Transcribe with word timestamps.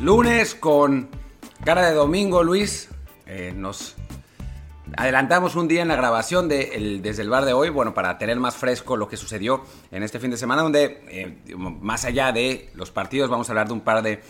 lunes 0.00 0.54
con 0.54 1.10
cara 1.64 1.86
de 1.86 1.94
domingo, 1.94 2.42
Luis. 2.42 2.88
Eh, 3.26 3.52
nos 3.54 3.96
adelantamos 4.96 5.54
un 5.56 5.68
día 5.68 5.82
en 5.82 5.88
la 5.88 5.96
grabación 5.96 6.48
de 6.48 6.98
desde 7.02 7.22
el 7.22 7.28
bar 7.28 7.44
de 7.44 7.52
hoy, 7.52 7.68
bueno, 7.68 7.92
para 7.92 8.16
tener 8.18 8.40
más 8.40 8.56
fresco 8.56 8.96
lo 8.96 9.08
que 9.08 9.16
sucedió 9.16 9.62
en 9.90 10.02
este 10.02 10.18
fin 10.18 10.30
de 10.30 10.36
semana, 10.36 10.62
donde 10.62 11.04
eh, 11.08 11.54
más 11.56 12.04
allá 12.04 12.32
de 12.32 12.70
los 12.74 12.90
partidos 12.90 13.28
vamos 13.28 13.48
a 13.48 13.52
hablar 13.52 13.68
de 13.68 13.74
un 13.74 13.82
par 13.82 14.02
de, 14.02 14.20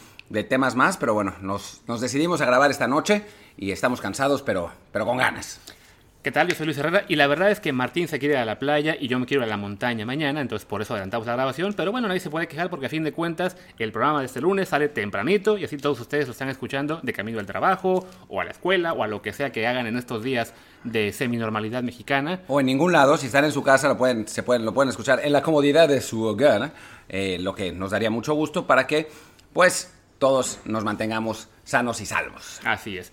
temas 0.45 0.75
más, 0.75 0.97
pero 0.97 1.15
bueno, 1.15 1.35
nos, 1.41 1.83
nos, 1.87 2.01
decidimos 2.01 2.41
a 2.41 2.47
grabar 2.47 2.71
esta 2.71 2.87
noche 2.87 3.25
y 3.57 3.71
estamos 3.71 4.01
cansados, 4.01 4.43
pero, 4.43 4.71
pero 4.93 5.07
con 5.07 5.19
ganas. 5.19 5.61
¿Qué 6.23 6.31
tal? 6.31 6.49
Yo 6.49 6.55
soy 6.55 6.67
Luis 6.67 6.77
Herrera 6.77 7.07
y 7.09 7.17
la 7.17 7.27
verdad 7.27 7.51
es 7.51 7.61
que 7.61 7.73
Martín 7.73 8.07
se 8.07 8.19
quiere 8.19 8.35
ir 8.35 8.41
a 8.41 8.45
la 8.45 8.59
playa 8.59 8.95
y 9.01 9.09
yo 9.09 9.19
me 9.19 9.25
quiero 9.25 9.43
ir 9.43 9.47
a 9.47 9.49
la 9.49 9.57
montaña 9.57 10.05
mañana, 10.05 10.43
entonces 10.43 10.67
por 10.67 10.83
eso 10.83 10.93
adelantamos 10.93 11.27
la 11.27 11.33
grabación, 11.33 11.73
pero 11.73 11.93
bueno, 11.93 12.09
nadie 12.09 12.21
se 12.21 12.29
puede 12.29 12.47
quejar 12.47 12.69
porque 12.69 12.85
a 12.85 12.89
fin 12.91 13.03
de 13.05 13.15
cuentas 13.15 13.57
el 13.79 13.91
programa 13.91 14.21
de 14.21 14.27
este 14.27 14.43
lunes 14.43 14.69
sale 14.69 14.91
tempranito 14.91 15.57
y 15.57 15.65
así 15.65 15.79
todos 15.79 15.99
ustedes 15.99 16.27
lo 16.27 16.33
están 16.33 16.51
escuchando 16.51 17.01
de 17.03 17.15
camino 17.15 17.41
al 17.41 17.47
trabajo 17.47 18.07
o 18.29 18.39
a 18.39 18.45
la 18.45 18.51
escuela 18.51 18.93
o 18.93 19.03
a 19.03 19.07
lo 19.07 19.23
que 19.23 19.33
sea 19.33 19.51
que 19.51 19.67
hagan 19.67 19.87
en 19.87 19.97
estos 19.97 20.23
días 20.23 20.53
de 20.85 21.11
semi-normalidad 21.11 21.83
mexicana. 21.83 22.43
O 22.49 22.61
en 22.61 22.67
ningún 22.67 22.93
lado, 22.93 23.17
si 23.17 23.25
están 23.25 23.47
en 23.47 23.53
su 23.53 23.63
casa 23.63 23.89
lo 23.89 23.97
pueden, 23.97 24.29
se 24.29 24.43
pueden, 24.43 24.67
lo 24.67 24.75
pueden 24.75 24.91
escuchar 24.91 25.21
en 25.25 25.33
la 25.33 25.41
comodidad 25.41 25.89
de 25.89 26.03
su 26.03 26.23
hogar, 26.25 26.75
eh, 27.09 27.39
lo 27.41 27.55
que 27.55 27.73
nos 27.73 27.93
daría 27.93 28.11
mucho 28.11 28.35
gusto 28.35 28.67
para 28.67 28.87
que 28.87 29.09
pues 29.55 29.91
todos 30.19 30.61
nos 30.67 30.85
mantengamos 30.85 31.49
sanos 31.65 31.99
y 32.03 32.05
salvos. 32.05 32.61
Así 32.63 32.99
es 32.99 33.11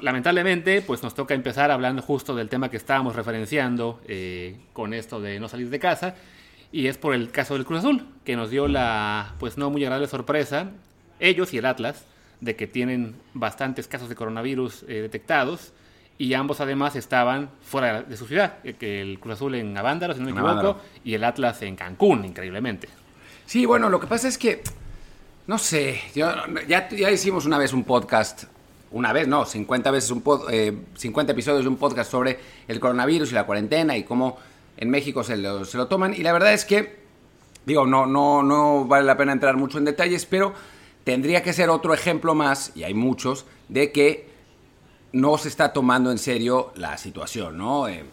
lamentablemente, 0.00 0.82
pues 0.82 1.02
nos 1.02 1.14
toca 1.14 1.34
empezar 1.34 1.70
hablando 1.70 2.02
justo 2.02 2.34
del 2.34 2.48
tema 2.48 2.70
que 2.70 2.76
estábamos 2.76 3.14
referenciando 3.14 4.00
eh, 4.06 4.56
con 4.72 4.94
esto 4.94 5.20
de 5.20 5.38
no 5.38 5.48
salir 5.48 5.68
de 5.68 5.78
casa. 5.78 6.14
Y 6.70 6.86
es 6.86 6.96
por 6.96 7.14
el 7.14 7.30
caso 7.30 7.54
del 7.54 7.66
Cruz 7.66 7.80
Azul, 7.80 8.06
que 8.24 8.34
nos 8.34 8.50
dio 8.50 8.66
la, 8.66 9.34
pues 9.38 9.58
no 9.58 9.68
muy 9.68 9.84
agradable 9.84 10.08
sorpresa, 10.08 10.70
ellos 11.20 11.52
y 11.52 11.58
el 11.58 11.66
Atlas, 11.66 12.06
de 12.40 12.56
que 12.56 12.66
tienen 12.66 13.14
bastantes 13.34 13.86
casos 13.88 14.08
de 14.08 14.14
coronavirus 14.14 14.84
eh, 14.84 15.02
detectados. 15.02 15.72
Y 16.18 16.34
ambos 16.34 16.60
además 16.60 16.94
estaban 16.96 17.50
fuera 17.62 18.02
de 18.02 18.16
su 18.16 18.26
ciudad, 18.26 18.54
eh, 18.64 18.74
que 18.74 19.02
el 19.02 19.18
Cruz 19.18 19.34
Azul 19.34 19.54
en 19.56 19.76
Avándaro, 19.76 20.14
si 20.14 20.20
no 20.20 20.26
me 20.26 20.32
equivoco, 20.32 20.80
y 21.04 21.14
el 21.14 21.24
Atlas 21.24 21.60
en 21.62 21.76
Cancún, 21.76 22.24
increíblemente. 22.24 22.88
Sí, 23.44 23.66
bueno, 23.66 23.90
lo 23.90 24.00
que 24.00 24.06
pasa 24.06 24.28
es 24.28 24.38
que, 24.38 24.62
no 25.46 25.58
sé, 25.58 26.00
ya, 26.14 26.46
ya 26.66 27.10
hicimos 27.10 27.44
una 27.44 27.58
vez 27.58 27.72
un 27.72 27.84
podcast 27.84 28.44
una 28.92 29.12
vez, 29.12 29.26
no, 29.26 29.44
50 29.44 29.90
veces 29.90 30.10
un 30.10 30.22
50 30.22 30.52
eh, 30.52 31.32
episodios 31.32 31.62
de 31.62 31.68
un 31.68 31.76
podcast 31.76 32.10
sobre 32.10 32.38
el 32.68 32.78
coronavirus 32.80 33.32
y 33.32 33.34
la 33.34 33.44
cuarentena 33.44 33.96
y 33.96 34.04
cómo 34.04 34.36
en 34.76 34.90
México 34.90 35.24
se 35.24 35.36
lo, 35.36 35.64
se 35.64 35.76
lo 35.76 35.88
toman. 35.88 36.14
Y 36.14 36.18
la 36.18 36.32
verdad 36.32 36.52
es 36.52 36.64
que, 36.64 37.00
digo, 37.64 37.86
no, 37.86 38.06
no, 38.06 38.42
no 38.42 38.84
vale 38.84 39.06
la 39.06 39.16
pena 39.16 39.32
entrar 39.32 39.56
mucho 39.56 39.78
en 39.78 39.84
detalles, 39.84 40.26
pero 40.26 40.52
tendría 41.04 41.42
que 41.42 41.52
ser 41.52 41.70
otro 41.70 41.94
ejemplo 41.94 42.34
más, 42.34 42.72
y 42.74 42.84
hay 42.84 42.94
muchos, 42.94 43.46
de 43.68 43.92
que 43.92 44.30
no 45.12 45.36
se 45.38 45.48
está 45.48 45.72
tomando 45.72 46.10
en 46.10 46.18
serio 46.18 46.72
la 46.76 46.96
situación, 46.98 47.58
¿no? 47.58 47.88
Eh, 47.88 48.04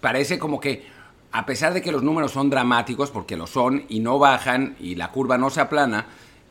parece 0.00 0.38
como 0.38 0.60
que, 0.60 0.86
a 1.32 1.46
pesar 1.46 1.74
de 1.74 1.82
que 1.82 1.92
los 1.92 2.02
números 2.02 2.32
son 2.32 2.50
dramáticos, 2.50 3.10
porque 3.10 3.36
lo 3.36 3.46
son, 3.46 3.84
y 3.88 4.00
no 4.00 4.18
bajan, 4.18 4.76
y 4.80 4.94
la 4.94 5.10
curva 5.10 5.38
no 5.38 5.50
se 5.50 5.60
aplana, 5.60 6.06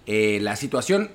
eh, 0.05 0.39
la 0.41 0.55
situación 0.55 1.11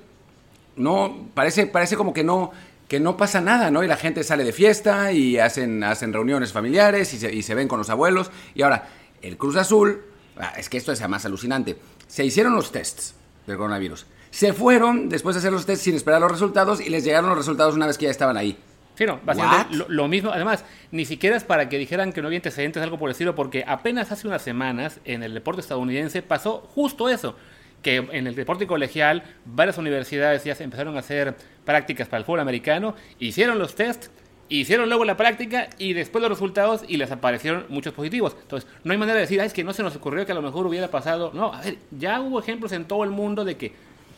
no, 0.77 1.29
parece, 1.35 1.67
parece 1.67 1.97
como 1.97 2.13
que 2.13 2.25
no, 2.25 2.53
que 2.89 3.01
no 3.01 3.17
pasa 3.17 3.41
nada, 3.41 3.71
¿no? 3.71 3.83
Y 3.83 3.87
la 3.87 3.97
gente 3.97 4.23
sale 4.23 4.45
de 4.45 4.53
fiesta 4.53 5.13
y 5.13 5.39
hacen, 5.39 5.83
hacen 5.83 6.13
reuniones 6.13 6.53
familiares 6.53 7.15
y 7.15 7.19
se, 7.19 7.33
y 7.33 7.43
se 7.43 7.55
ven 7.55 7.69
con 7.69 7.79
los 7.79 7.91
abuelos. 7.91 8.31
Y 8.55 8.63
ahora, 8.63 8.89
el 9.23 9.37
Cruz 9.37 9.57
Azul, 9.57 10.03
ah, 10.37 10.53
es 10.57 10.69
que 10.69 10.77
esto 10.77 10.93
es 10.93 11.09
más 11.09 11.25
alucinante, 11.25 11.79
se 12.07 12.25
hicieron 12.25 12.55
los 12.55 12.73
tests 12.73 13.15
del 13.47 13.57
coronavirus. 13.57 14.07
Se 14.31 14.53
fueron 14.53 15.09
después 15.09 15.37
de 15.37 15.41
hacer 15.41 15.53
los 15.53 15.67
tests 15.67 15.85
sin 15.85 15.95
esperar 15.95 16.21
los 16.21 16.31
resultados 16.31 16.81
y 16.81 16.89
les 16.89 17.05
llegaron 17.05 17.31
los 17.31 17.39
resultados 17.39 17.75
una 17.75 17.87
vez 17.87 17.99
que 17.99 18.07
ya 18.07 18.11
estaban 18.11 18.37
ahí. 18.37 18.59
Sí, 18.95 19.07
no, 19.07 19.21
básicamente 19.25 19.75
lo, 19.75 19.89
lo, 19.89 20.07
mismo. 20.07 20.31
Además, 20.31 20.65
ni 20.91 21.07
siquiera 21.07 21.37
es 21.37 21.45
para 21.45 21.69
que 21.71 21.79
dijeran 21.79 22.13
que 22.13 22.21
no 22.21 22.29
había 22.29 22.39
antecedentes, 22.39 22.83
algo 22.83 22.99
por 22.99 23.11
estilo, 23.11 23.35
porque 23.35 23.65
apenas 23.67 24.13
hace 24.13 24.29
unas 24.29 24.43
semanas 24.43 25.01
en 25.07 25.23
el 25.23 25.33
deporte 25.33 25.63
estadounidense 25.63 26.21
pasó 26.21 26.69
justo 26.75 27.09
eso 27.09 27.37
que 27.83 27.97
en 27.97 28.27
el 28.27 28.35
deporte 28.35 28.67
colegial 28.67 29.25
varias 29.45 29.77
universidades 29.77 30.45
ya 30.45 30.57
empezaron 30.59 30.97
a 30.97 31.01
hacer 31.01 31.35
prácticas 31.65 32.09
para 32.09 32.19
el 32.19 32.25
fútbol 32.25 32.41
americano, 32.41 32.95
hicieron 33.19 33.59
los 33.59 33.75
test, 33.75 34.07
hicieron 34.49 34.89
luego 34.89 35.05
la 35.05 35.17
práctica 35.17 35.69
y 35.79 35.93
después 35.93 36.23
los 36.23 36.31
resultados 36.31 36.85
y 36.87 36.97
les 36.97 37.11
aparecieron 37.11 37.67
muchos 37.69 37.93
positivos. 37.93 38.37
Entonces, 38.41 38.71
no 38.85 38.93
hay 38.93 38.99
manera 38.99 39.17
de 39.17 39.23
decir, 39.23 39.41
es 39.41 39.53
que 39.53 39.65
no 39.65 39.73
se 39.73 39.83
nos 39.83 39.97
ocurrió 39.97 40.25
que 40.27 40.33
a 40.33 40.35
lo 40.35 40.43
mejor 40.43 40.67
hubiera 40.67 40.89
pasado. 40.89 41.33
No, 41.35 41.53
a 41.53 41.61
ver, 41.61 41.79
ya 41.91 42.21
hubo 42.21 42.39
ejemplos 42.39 42.73
en 42.73 42.85
todo 42.85 43.05
el 43.05 43.11
mundo 43.11 43.45
de 43.45 43.57
que 43.57 43.73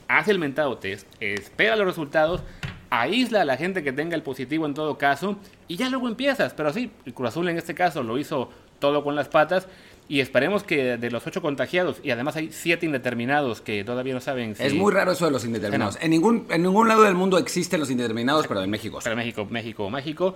hace 0.08 0.30
el 0.30 0.38
mentado 0.38 0.76
test, 0.78 1.06
espera 1.20 1.76
los 1.76 1.86
resultados, 1.86 2.42
aísla 2.90 3.42
a 3.42 3.44
la 3.44 3.56
gente 3.56 3.82
que 3.82 3.92
tenga 3.92 4.14
el 4.14 4.22
positivo 4.22 4.66
en 4.66 4.74
todo 4.74 4.98
caso 4.98 5.36
y 5.68 5.76
ya 5.76 5.88
luego 5.88 6.08
empiezas. 6.08 6.52
Pero 6.52 6.72
sí, 6.72 6.90
el 7.06 7.14
Cruz 7.14 7.30
Azul 7.30 7.48
en 7.48 7.56
este 7.56 7.74
caso 7.74 8.02
lo 8.02 8.18
hizo 8.18 8.50
todo 8.78 9.02
con 9.02 9.14
las 9.14 9.28
patas 9.28 9.68
y 10.08 10.20
esperemos 10.20 10.62
que 10.64 10.96
de 10.98 11.10
los 11.10 11.26
ocho 11.26 11.40
contagiados, 11.40 11.96
y 12.02 12.10
además 12.10 12.36
hay 12.36 12.50
siete 12.52 12.84
indeterminados 12.84 13.60
que 13.60 13.84
todavía 13.84 14.12
no 14.12 14.20
saben 14.20 14.54
si... 14.54 14.62
Es 14.62 14.74
muy 14.74 14.92
raro 14.92 15.12
eso 15.12 15.24
de 15.24 15.30
los 15.30 15.44
indeterminados. 15.44 15.98
En, 16.00 16.10
ningún, 16.10 16.46
en 16.50 16.62
ningún 16.62 16.88
lado 16.88 17.02
del 17.02 17.14
mundo 17.14 17.38
existen 17.38 17.80
los 17.80 17.90
indeterminados, 17.90 18.46
pero 18.46 18.62
en 18.62 18.70
México. 18.70 18.98
Pero 19.02 19.12
en 19.12 19.18
México, 19.18 19.46
México, 19.48 19.90
México. 19.90 20.34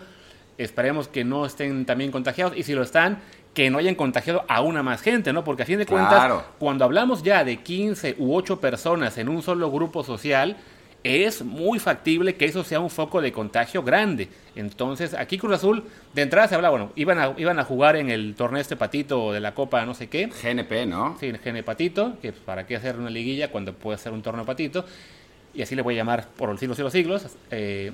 Esperemos 0.56 1.06
que 1.06 1.22
no 1.22 1.46
estén 1.46 1.84
también 1.84 2.10
contagiados, 2.10 2.56
y 2.56 2.62
si 2.62 2.72
lo 2.72 2.82
están, 2.82 3.20
que 3.54 3.70
no 3.70 3.78
hayan 3.78 3.94
contagiado 3.94 4.44
a 4.48 4.60
una 4.62 4.82
más 4.82 5.02
gente, 5.02 5.32
¿no? 5.32 5.44
Porque 5.44 5.64
a 5.64 5.66
fin 5.66 5.78
de 5.78 5.86
cuentas, 5.86 6.44
cuando 6.58 6.84
hablamos 6.84 7.22
ya 7.22 7.44
de 7.44 7.58
15 7.58 8.16
u 8.18 8.34
8 8.34 8.60
personas 8.60 9.18
en 9.18 9.28
un 9.28 9.42
solo 9.42 9.70
grupo 9.70 10.02
social, 10.02 10.56
es 11.04 11.42
muy 11.42 11.78
factible 11.78 12.34
que 12.34 12.44
eso 12.44 12.64
sea 12.64 12.80
un 12.80 12.90
foco 12.90 13.20
de 13.20 13.32
contagio 13.32 13.82
grande. 13.82 14.28
Entonces, 14.56 15.14
aquí 15.14 15.38
Cruz 15.38 15.54
Azul, 15.54 15.84
de 16.14 16.22
entrada 16.22 16.48
se 16.48 16.54
habla, 16.54 16.70
bueno, 16.70 16.92
iban 16.96 17.18
a, 17.18 17.34
iban 17.36 17.58
a 17.58 17.64
jugar 17.64 17.96
en 17.96 18.10
el 18.10 18.34
torneo 18.34 18.60
este 18.60 18.76
patito 18.76 19.32
de 19.32 19.40
la 19.40 19.54
Copa 19.54 19.84
no 19.86 19.94
sé 19.94 20.08
qué. 20.08 20.26
GNP, 20.26 20.86
¿no? 20.86 21.16
Sí, 21.20 21.26
el 21.26 21.38
GNP 21.38 21.64
patito, 21.64 22.18
que 22.20 22.32
para 22.32 22.66
qué 22.66 22.76
hacer 22.76 22.96
una 22.96 23.10
liguilla 23.10 23.50
cuando 23.50 23.72
puede 23.72 23.96
hacer 23.96 24.12
un 24.12 24.22
torneo 24.22 24.44
patito. 24.44 24.84
Y 25.54 25.62
así 25.62 25.74
le 25.74 25.82
voy 25.82 25.94
a 25.94 25.98
llamar 25.98 26.28
por 26.36 26.50
los 26.50 26.60
siglos 26.60 26.78
y 26.78 26.82
los 26.82 26.92
siglos. 26.92 27.26
Eh, 27.50 27.92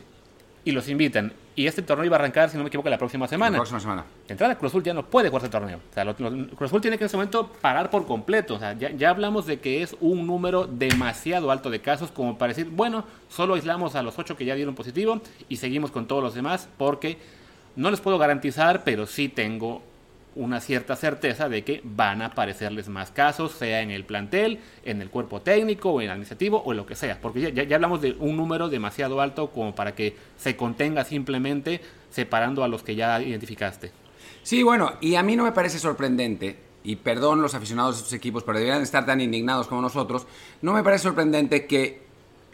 y 0.65 0.73
los 0.73 0.89
invitan. 0.89 1.33
Y 1.57 1.67
este 1.67 1.83
torneo 1.83 2.07
iba 2.07 2.17
a 2.17 2.19
arrancar, 2.19 2.51
si 2.51 2.57
no 2.57 2.65
me 2.65 2.69
equivoco, 2.69 2.89
la 2.89 2.99
próxima 2.99 3.29
semana. 3.29 3.53
La 3.53 3.59
próxima 3.59 3.79
semana. 3.79 4.05
De 4.27 4.33
entrada, 4.33 4.57
Cruz 4.59 4.73
Azul 4.73 4.83
ya 4.83 4.93
no 4.93 5.07
puede 5.07 5.29
jugar 5.29 5.45
este 5.45 5.57
torneo. 5.57 5.79
O 5.91 5.95
sea, 5.95 6.13
Cruz 6.15 6.71
Azul 6.71 6.81
tiene 6.81 6.99
que 6.99 7.05
en 7.05 7.07
ese 7.07 7.17
momento 7.17 7.49
parar 7.61 7.91
por 7.91 8.07
completo. 8.07 8.55
O 8.55 8.59
sea, 8.59 8.73
ya, 8.73 8.91
ya, 8.91 9.11
hablamos 9.11 9.47
de 9.47 9.61
que 9.61 9.83
es 9.83 9.97
un 10.01 10.27
número 10.27 10.67
demasiado 10.67 11.53
alto 11.53 11.71
de 11.71 11.81
casos 11.81 12.11
como 12.11 12.39
para 12.39 12.49
decir, 12.49 12.69
bueno, 12.71 13.05
solo 13.29 13.55
aislamos 13.55 13.95
a 13.95 14.03
los 14.03 14.19
ocho 14.19 14.37
que 14.37 14.45
ya 14.45 14.55
dieron 14.57 14.75
positivo 14.75 15.21
y 15.49 15.57
seguimos 15.57 15.93
con 15.93 16.07
todos 16.07 16.23
los 16.23 16.35
demás 16.35 16.69
porque 16.77 17.19
no 17.77 17.91
les 17.91 18.01
puedo 18.01 18.19
garantizar, 18.19 18.83
pero 18.83 19.07
sí 19.07 19.29
tengo 19.29 19.83
una 20.37 20.61
cierta 20.61 20.97
certeza 20.97 21.49
de 21.49 21.65
que 21.65 21.81
van 21.85 22.23
a 22.23 22.27
aparecerles 22.27 22.89
más 22.89 23.11
casos, 23.11 23.53
sea 23.53 23.81
en 23.81 23.91
el 23.91 24.05
plantel, 24.05 24.61
en 24.85 25.01
el 25.01 25.11
cuerpo 25.11 25.41
técnico 25.41 25.91
o 25.91 26.01
en 26.01 26.07
el 26.07 26.11
administrativo 26.11 26.59
o 26.59 26.73
en 26.73 26.79
lo 26.79 26.87
que 26.87 26.97
sea, 26.97 27.21
porque 27.21 27.53
ya, 27.53 27.63
ya, 27.63 27.77
hablamos 27.77 28.01
de 28.01 28.17
un 28.19 28.37
número 28.37 28.69
demasiado 28.69 29.21
alto 29.21 29.51
como 29.51 29.75
para 29.75 29.95
que 29.95 30.17
se 30.37 30.57
contenga 30.57 31.05
simplemente 31.05 31.81
separando 32.11 32.65
a 32.65 32.69
los 32.69 32.83
que 32.83 32.97
ya 32.97 33.21
identificaste. 33.21 33.93
Sí, 34.43 34.63
bueno, 34.63 34.95
y 35.01 35.15
a 35.15 35.23
mí 35.23 35.37
no 35.37 35.45
me 35.45 35.53
parece 35.53 35.79
sorprendente, 35.79 36.59
y 36.83 36.97
perdón 36.97 37.41
los 37.41 37.55
aficionados 37.55 37.97
de 37.97 37.99
estos 38.01 38.13
equipos, 38.13 38.43
pero 38.43 38.59
deberían 38.59 38.83
estar 38.83 39.07
tan 39.07 39.21
indignados 39.21 39.69
como 39.69 39.81
nosotros, 39.81 40.27
no 40.63 40.73
me 40.73 40.83
parece 40.83 41.05
sorprendente 41.05 41.67
que 41.67 42.03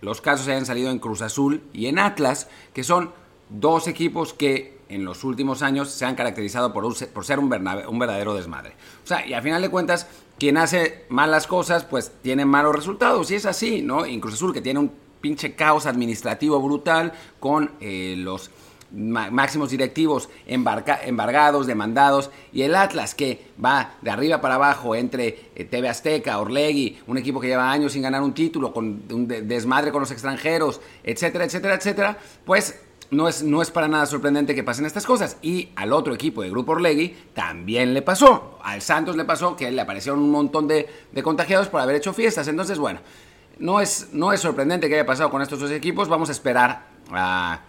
los 0.01 0.21
casos 0.21 0.49
hayan 0.49 0.67
salido 0.67 0.91
en 0.91 0.99
Cruz 0.99 1.23
Azul 1.23 1.63
y 1.73 1.87
en 1.87 1.99
Atlas, 1.99 2.49
que 2.73 2.85
son 2.85 3.13
dos 3.49 3.89
equipos 3.89 4.33
que 4.33 4.80
en 4.91 5.05
los 5.05 5.25
últimos 5.25 5.63
años 5.63 5.89
se 5.91 6.05
han 6.05 6.15
caracterizado 6.15 6.73
por, 6.73 6.85
por 7.09 7.25
ser 7.25 7.39
un, 7.39 7.49
verdadero 7.49 8.35
desmadre. 8.35 8.75
O 9.05 9.07
sea, 9.07 9.27
y 9.27 9.33
al 9.33 9.43
final 9.43 9.63
de 9.63 9.69
cuentas, 9.69 10.07
quien 10.39 10.57
hace 10.57 11.07
malas 11.09 11.47
cosas, 11.47 11.85
pues 11.85 12.13
tiene 12.23 12.45
malos 12.45 12.75
resultados. 12.75 13.31
Y 13.31 13.37
es 13.37 13.47
así, 13.47 13.83
¿no? 13.83 14.05
Incluso 14.07 14.37
Azul, 14.37 14.53
que 14.53 14.61
tiene 14.61 14.81
un 14.81 14.93
pinche 15.21 15.55
caos 15.55 15.87
administrativo 15.87 16.61
brutal 16.61 17.13
con 17.39 17.73
eh, 17.81 18.15
los 18.19 18.51
máximos 18.93 19.71
directivos 19.71 20.29
embargados, 20.47 21.67
demandados, 21.67 22.31
y 22.53 22.63
el 22.63 22.75
Atlas 22.75 23.15
que 23.15 23.47
va 23.65 23.95
de 24.03 24.11
arriba 24.11 24.41
para 24.41 24.57
abajo 24.57 24.97
entre 24.97 25.51
eh, 25.55 25.65
TV 25.65 25.89
Azteca, 25.89 26.41
Orlegui, 26.41 26.99
un 27.07 27.17
equipo 27.19 27.41
que 27.41 27.47
lleva 27.47 27.71
años 27.71 27.93
sin 27.93 28.03
ganar 28.03 28.23
un 28.23 28.35
título, 28.35 28.73
con 28.73 29.05
un 29.11 29.29
desmadre 29.29 29.93
con 29.93 30.01
los 30.01 30.11
extranjeros, 30.11 30.81
etcétera, 31.05 31.45
etcétera, 31.45 31.75
etcétera, 31.75 32.19
pues 32.45 32.81
no 33.11 33.29
es, 33.29 33.43
no 33.43 33.61
es 33.61 33.71
para 33.71 33.89
nada 33.89 34.07
sorprendente 34.07 34.55
que 34.55 34.63
pasen 34.63 34.87
estas 34.87 35.05
cosas. 35.05 35.37
Y 35.43 35.71
al 35.77 35.93
otro 35.93 36.15
equipo 36.15 36.43
de 36.43 36.51
Grupo 36.51 36.73
Orlegui 36.73 37.17
también 37.35 37.93
le 37.93 38.03
pasó. 38.03 38.59
Al 38.63 38.83
Santos 38.83 39.17
le 39.17 39.25
pasó 39.25 39.57
que 39.57 39.71
le 39.71 39.81
aparecieron 39.81 40.21
un 40.21 40.31
montón 40.31 40.69
de, 40.69 40.89
contagiados 41.23 41.69
por 41.69 41.81
haber 41.81 41.97
hecho 41.97 42.13
fiestas. 42.13 42.47
Entonces, 42.49 42.79
bueno, 42.79 43.01
no 43.59 43.81
es, 43.81 44.11
no 44.13 44.33
es 44.33 44.41
sorprendente 44.41 44.89
que 44.89 44.95
haya 44.95 45.07
pasado 45.07 45.31
con 45.31 45.43
estos 45.43 45.59
dos 45.61 45.71
equipos. 45.71 46.09
Vamos 46.09 46.29
a 46.29 46.33
esperar 46.33 46.87
a, 47.13 47.61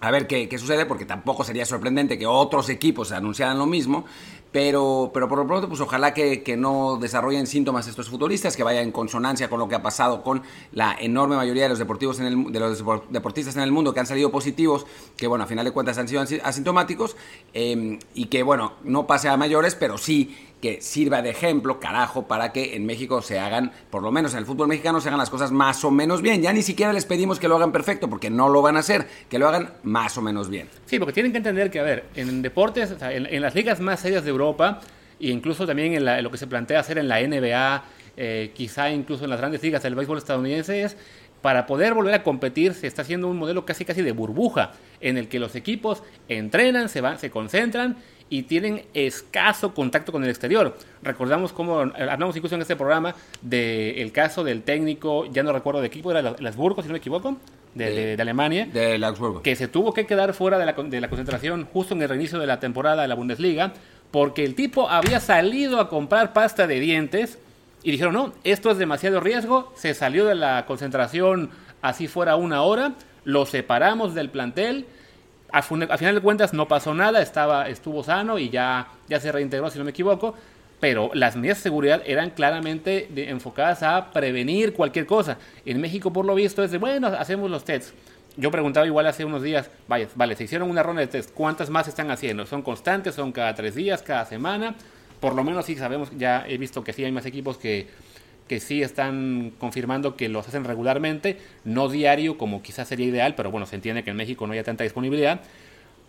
ver 0.00 0.26
qué, 0.26 0.48
qué, 0.48 0.58
sucede, 0.58 0.86
porque 0.86 1.04
tampoco 1.04 1.44
sería 1.44 1.66
sorprendente 1.66 2.18
que 2.18 2.26
otros 2.26 2.68
equipos 2.68 3.12
anunciaran 3.12 3.58
lo 3.58 3.66
mismo. 3.66 4.04
Pero, 4.50 5.10
pero 5.12 5.28
por 5.28 5.38
lo 5.38 5.46
pronto, 5.46 5.68
pues 5.68 5.80
ojalá 5.82 6.14
que, 6.14 6.42
que, 6.42 6.56
no 6.56 6.96
desarrollen 6.96 7.46
síntomas 7.46 7.86
estos 7.86 8.08
futbolistas, 8.08 8.56
que 8.56 8.62
vayan 8.62 8.84
en 8.84 8.92
consonancia 8.92 9.50
con 9.50 9.58
lo 9.58 9.68
que 9.68 9.74
ha 9.74 9.82
pasado 9.82 10.22
con 10.22 10.42
la 10.72 10.96
enorme 10.98 11.36
mayoría 11.36 11.64
de 11.64 11.68
los, 11.68 11.78
deportivos 11.78 12.18
en 12.18 12.26
el, 12.26 12.52
de 12.52 12.58
los 12.58 12.82
deportistas 13.10 13.56
en 13.56 13.62
el 13.62 13.72
mundo 13.72 13.92
que 13.92 14.00
han 14.00 14.06
salido 14.06 14.30
positivos, 14.30 14.86
que 15.18 15.26
bueno, 15.26 15.44
a 15.44 15.46
final 15.46 15.66
de 15.66 15.72
cuentas 15.72 15.98
han 15.98 16.08
sido 16.08 16.22
asintomáticos, 16.42 17.14
eh, 17.52 17.98
y 18.14 18.26
que 18.26 18.42
bueno, 18.42 18.72
no 18.84 19.06
pase 19.06 19.28
a 19.28 19.36
mayores, 19.36 19.74
pero 19.74 19.98
sí 19.98 20.34
que 20.60 20.80
sirva 20.80 21.22
de 21.22 21.30
ejemplo, 21.30 21.78
carajo, 21.78 22.26
para 22.26 22.52
que 22.52 22.74
en 22.74 22.84
México 22.84 23.22
se 23.22 23.38
hagan, 23.38 23.72
por 23.90 24.02
lo 24.02 24.10
menos 24.10 24.32
en 24.32 24.40
el 24.40 24.46
fútbol 24.46 24.68
mexicano, 24.68 25.00
se 25.00 25.08
hagan 25.08 25.18
las 25.18 25.30
cosas 25.30 25.52
más 25.52 25.84
o 25.84 25.90
menos 25.90 26.20
bien. 26.20 26.42
Ya 26.42 26.52
ni 26.52 26.62
siquiera 26.62 26.92
les 26.92 27.04
pedimos 27.04 27.38
que 27.38 27.48
lo 27.48 27.56
hagan 27.56 27.72
perfecto, 27.72 28.08
porque 28.08 28.30
no 28.30 28.48
lo 28.48 28.62
van 28.62 28.76
a 28.76 28.80
hacer, 28.80 29.06
que 29.28 29.38
lo 29.38 29.48
hagan 29.48 29.70
más 29.84 30.18
o 30.18 30.22
menos 30.22 30.48
bien. 30.48 30.68
Sí, 30.86 30.98
porque 30.98 31.12
tienen 31.12 31.32
que 31.32 31.38
entender 31.38 31.70
que, 31.70 31.80
a 31.80 31.84
ver, 31.84 32.06
en 32.16 32.42
deportes, 32.42 32.94
en, 33.00 33.40
las 33.40 33.54
ligas 33.54 33.80
más 33.80 34.00
serias 34.00 34.24
de 34.24 34.30
Europa, 34.30 34.80
e 35.20 35.28
incluso 35.28 35.66
también 35.66 35.94
en, 35.94 36.22
lo 36.22 36.30
que 36.30 36.38
se 36.38 36.46
plantea 36.46 36.80
hacer 36.80 36.98
en 36.98 37.08
la 37.08 37.20
NBA, 37.20 37.84
eh, 38.16 38.50
quizá 38.54 38.90
incluso 38.90 39.24
en 39.24 39.30
las 39.30 39.38
grandes 39.38 39.62
ligas 39.62 39.82
del 39.82 39.94
béisbol 39.94 40.18
estadounidense, 40.18 40.82
es 40.82 40.96
para 41.40 41.66
poder 41.66 41.94
volver 41.94 42.14
a 42.14 42.22
competir 42.22 42.74
se 42.74 42.86
está 42.86 43.02
haciendo 43.02 43.28
un 43.28 43.36
modelo 43.36 43.64
casi 43.64 43.84
casi 43.84 44.02
de 44.02 44.12
burbuja, 44.12 44.72
en 45.00 45.16
el 45.16 45.28
que 45.28 45.38
los 45.38 45.54
equipos 45.54 46.02
entrenan, 46.28 46.88
se 46.88 47.00
van, 47.00 47.18
se 47.18 47.30
concentran 47.30 47.96
y 48.30 48.42
tienen 48.42 48.84
escaso 48.94 49.74
contacto 49.74 50.12
con 50.12 50.22
el 50.24 50.30
exterior. 50.30 50.76
Recordamos 51.02 51.52
cómo 51.52 51.80
hablamos 51.80 52.36
incluso 52.36 52.54
en 52.54 52.62
este 52.62 52.76
programa 52.76 53.14
del 53.42 54.12
caso 54.12 54.44
del 54.44 54.62
técnico, 54.62 55.26
ya 55.26 55.42
no 55.42 55.52
recuerdo 55.52 55.80
de 55.80 55.86
equipo, 55.86 56.10
era 56.10 56.34
el 56.38 56.46
Habsburgo, 56.46 56.82
si 56.82 56.88
no 56.88 56.92
me 56.92 56.98
equivoco, 56.98 57.36
de, 57.74 58.16
Alemania, 58.18 58.66
de 58.66 59.40
que 59.42 59.56
se 59.56 59.68
tuvo 59.68 59.92
que 59.92 60.06
quedar 60.06 60.34
fuera 60.34 60.58
de 60.58 60.66
la, 60.66 60.72
de 60.72 61.00
la 61.00 61.08
concentración 61.08 61.66
justo 61.72 61.94
en 61.94 62.02
el 62.02 62.08
reinicio 62.08 62.38
de 62.38 62.46
la 62.46 62.60
temporada 62.60 63.02
de 63.02 63.08
la 63.08 63.14
Bundesliga, 63.14 63.72
porque 64.10 64.44
el 64.44 64.54
tipo 64.54 64.88
había 64.88 65.20
salido 65.20 65.80
a 65.80 65.88
comprar 65.88 66.32
pasta 66.32 66.66
de 66.66 66.80
dientes 66.80 67.38
y 67.82 67.92
dijeron, 67.92 68.14
no, 68.14 68.32
esto 68.44 68.70
es 68.70 68.78
demasiado 68.78 69.20
riesgo, 69.20 69.72
se 69.76 69.94
salió 69.94 70.26
de 70.26 70.34
la 70.34 70.66
concentración 70.66 71.50
así 71.80 72.08
fuera 72.08 72.36
una 72.36 72.62
hora, 72.62 72.94
lo 73.24 73.46
separamos 73.46 74.14
del 74.14 74.30
plantel 74.30 74.86
a, 75.50 75.62
final 75.62 76.14
de 76.14 76.20
cuentas 76.20 76.52
no 76.52 76.68
pasó 76.68 76.94
nada, 76.94 77.22
estaba, 77.22 77.68
estuvo 77.68 78.02
sano 78.02 78.38
y 78.38 78.50
ya, 78.50 78.88
ya 79.08 79.20
se 79.20 79.32
reintegró, 79.32 79.70
si 79.70 79.78
no 79.78 79.84
me 79.84 79.90
equivoco. 79.90 80.34
Pero 80.80 81.10
las 81.12 81.34
medidas 81.34 81.58
de 81.58 81.62
seguridad 81.64 82.02
eran 82.06 82.30
claramente 82.30 83.08
enfocadas 83.30 83.82
a 83.82 84.12
prevenir 84.12 84.74
cualquier 84.74 85.06
cosa. 85.06 85.36
En 85.64 85.80
México, 85.80 86.12
por 86.12 86.24
lo 86.24 86.34
visto, 86.36 86.62
es 86.62 86.70
de, 86.70 86.78
bueno, 86.78 87.08
hacemos 87.08 87.50
los 87.50 87.64
tests. 87.64 87.92
Yo 88.36 88.52
preguntaba 88.52 88.86
igual 88.86 89.06
hace 89.08 89.24
unos 89.24 89.42
días, 89.42 89.68
vaya, 89.88 90.06
vale, 90.14 90.36
se 90.36 90.44
hicieron 90.44 90.70
una 90.70 90.84
ronda 90.84 91.00
de 91.00 91.08
test, 91.08 91.32
¿cuántas 91.34 91.70
más 91.70 91.88
están 91.88 92.12
haciendo? 92.12 92.46
¿Son 92.46 92.62
constantes? 92.62 93.16
¿Son 93.16 93.32
cada 93.32 93.52
tres 93.56 93.74
días? 93.74 94.00
¿Cada 94.02 94.24
semana? 94.26 94.76
Por 95.18 95.34
lo 95.34 95.42
menos 95.42 95.66
sí 95.66 95.74
sabemos, 95.74 96.10
ya 96.16 96.44
he 96.46 96.56
visto 96.56 96.84
que 96.84 96.92
sí 96.92 97.02
hay 97.04 97.10
más 97.10 97.26
equipos 97.26 97.58
que 97.58 97.88
que 98.48 98.60
sí 98.60 98.82
están 98.82 99.52
confirmando 99.58 100.16
que 100.16 100.28
los 100.28 100.48
hacen 100.48 100.64
regularmente, 100.64 101.38
no 101.64 101.88
diario 101.88 102.38
como 102.38 102.62
quizás 102.62 102.88
sería 102.88 103.06
ideal, 103.06 103.34
pero 103.36 103.50
bueno, 103.50 103.66
se 103.66 103.76
entiende 103.76 104.02
que 104.02 104.10
en 104.10 104.16
México 104.16 104.46
no 104.46 104.54
haya 104.54 104.64
tanta 104.64 104.84
disponibilidad. 104.84 105.40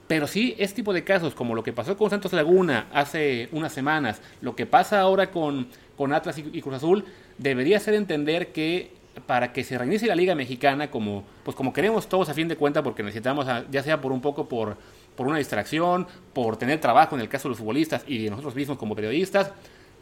Pero 0.08 0.26
sí, 0.26 0.56
este 0.58 0.78
tipo 0.78 0.92
de 0.92 1.04
casos, 1.04 1.36
como 1.36 1.54
lo 1.54 1.62
que 1.62 1.72
pasó 1.72 1.96
con 1.96 2.10
Santos 2.10 2.34
Laguna 2.34 2.88
hace 2.92 3.48
unas 3.52 3.72
semanas, 3.72 4.22
lo 4.42 4.56
que 4.56 4.66
pasa 4.66 5.02
ahora 5.02 5.30
con, 5.30 5.68
con 5.96 6.14
Atlas 6.14 6.40
y, 6.40 6.62
Cruz 6.62 6.78
Azul, 6.78 7.06
debería 7.38 7.80
ser 7.80 7.94
entender 7.94 8.48
que 8.48 8.92
para 9.28 9.54
que 9.54 9.64
se 9.64 9.78
reinicie 9.78 10.08
la 10.08 10.16
Liga 10.16 10.34
Mexicana, 10.34 10.90
como, 10.90 11.26
pues 11.44 11.56
como 11.56 11.74
queremos 11.74 12.10
todos 12.10 12.28
a 12.30 12.34
fin 12.34 12.48
de 12.48 12.56
cuentas, 12.56 12.82
porque 12.82 13.04
necesitamos, 13.04 13.46
ya 13.70 13.84
sea 13.84 14.02
por 14.02 14.12
un 14.12 14.22
poco 14.22 14.50
por, 14.50 14.78
por 15.16 15.28
una 15.28 15.38
distracción, 15.38 16.08
por 16.34 16.58
tener 16.58 16.80
trabajo 16.80 17.16
en 17.16 17.22
el 17.22 17.30
caso 17.30 17.44
de 17.44 17.50
los 17.50 17.60
futbolistas 17.60 18.04
y 18.08 18.24
de 18.24 18.30
nosotros 18.32 18.56
mismos 18.56 18.80
como 18.80 18.96
periodistas, 18.96 19.52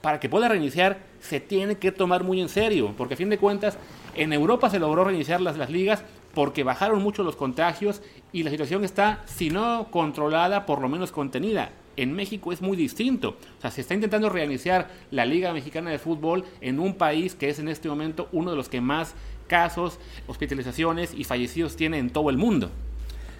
para 0.08 0.22
que 0.22 0.30
pueda 0.30 0.48
reiniciar 0.48 1.00
se 1.20 1.42
tiene 1.42 1.76
que 1.76 1.92
tomar 1.92 2.24
muy 2.24 2.40
en 2.40 2.48
serio, 2.48 2.94
porque 2.98 3.16
a 3.16 3.18
fin 3.18 3.28
de 3.28 3.38
cuentas 3.38 3.78
en 4.16 4.32
Europa 4.32 4.70
se 4.70 4.80
logró 4.80 5.04
reiniciar 5.04 5.42
las, 5.42 5.58
las 5.58 5.70
ligas 5.70 6.02
porque 6.34 6.64
bajaron 6.64 7.04
mucho 7.04 7.24
los 7.24 7.36
contagios 7.36 8.02
y 8.32 8.44
la 8.44 8.50
situación 8.50 8.86
está, 8.86 9.22
si 9.26 9.50
no 9.50 9.90
controlada, 9.92 10.66
por 10.66 10.80
lo 10.80 10.88
menos 10.88 11.12
contenida. 11.12 11.72
En 11.98 12.14
México 12.14 12.54
es 12.54 12.62
muy 12.62 12.78
distinto. 12.78 13.36
O 13.58 13.62
sea, 13.62 13.70
se 13.70 13.82
está 13.82 13.96
intentando 13.96 14.30
reiniciar 14.30 14.88
la 15.12 15.26
Liga 15.26 15.52
Mexicana 15.52 15.92
de 15.92 16.00
Fútbol 16.00 16.46
en 16.62 16.80
un 16.80 16.94
país 16.96 17.36
que 17.36 17.50
es 17.50 17.60
en 17.60 17.68
este 17.68 17.90
momento 17.90 18.30
uno 18.32 18.52
de 18.52 18.56
los 18.56 18.70
que 18.70 18.80
más 18.80 19.14
casos, 19.48 20.00
hospitalizaciones 20.28 21.14
y 21.14 21.26
fallecidos 21.26 21.76
tiene 21.76 21.98
en 21.98 22.12
todo 22.12 22.30
el 22.30 22.38
mundo. 22.38 22.72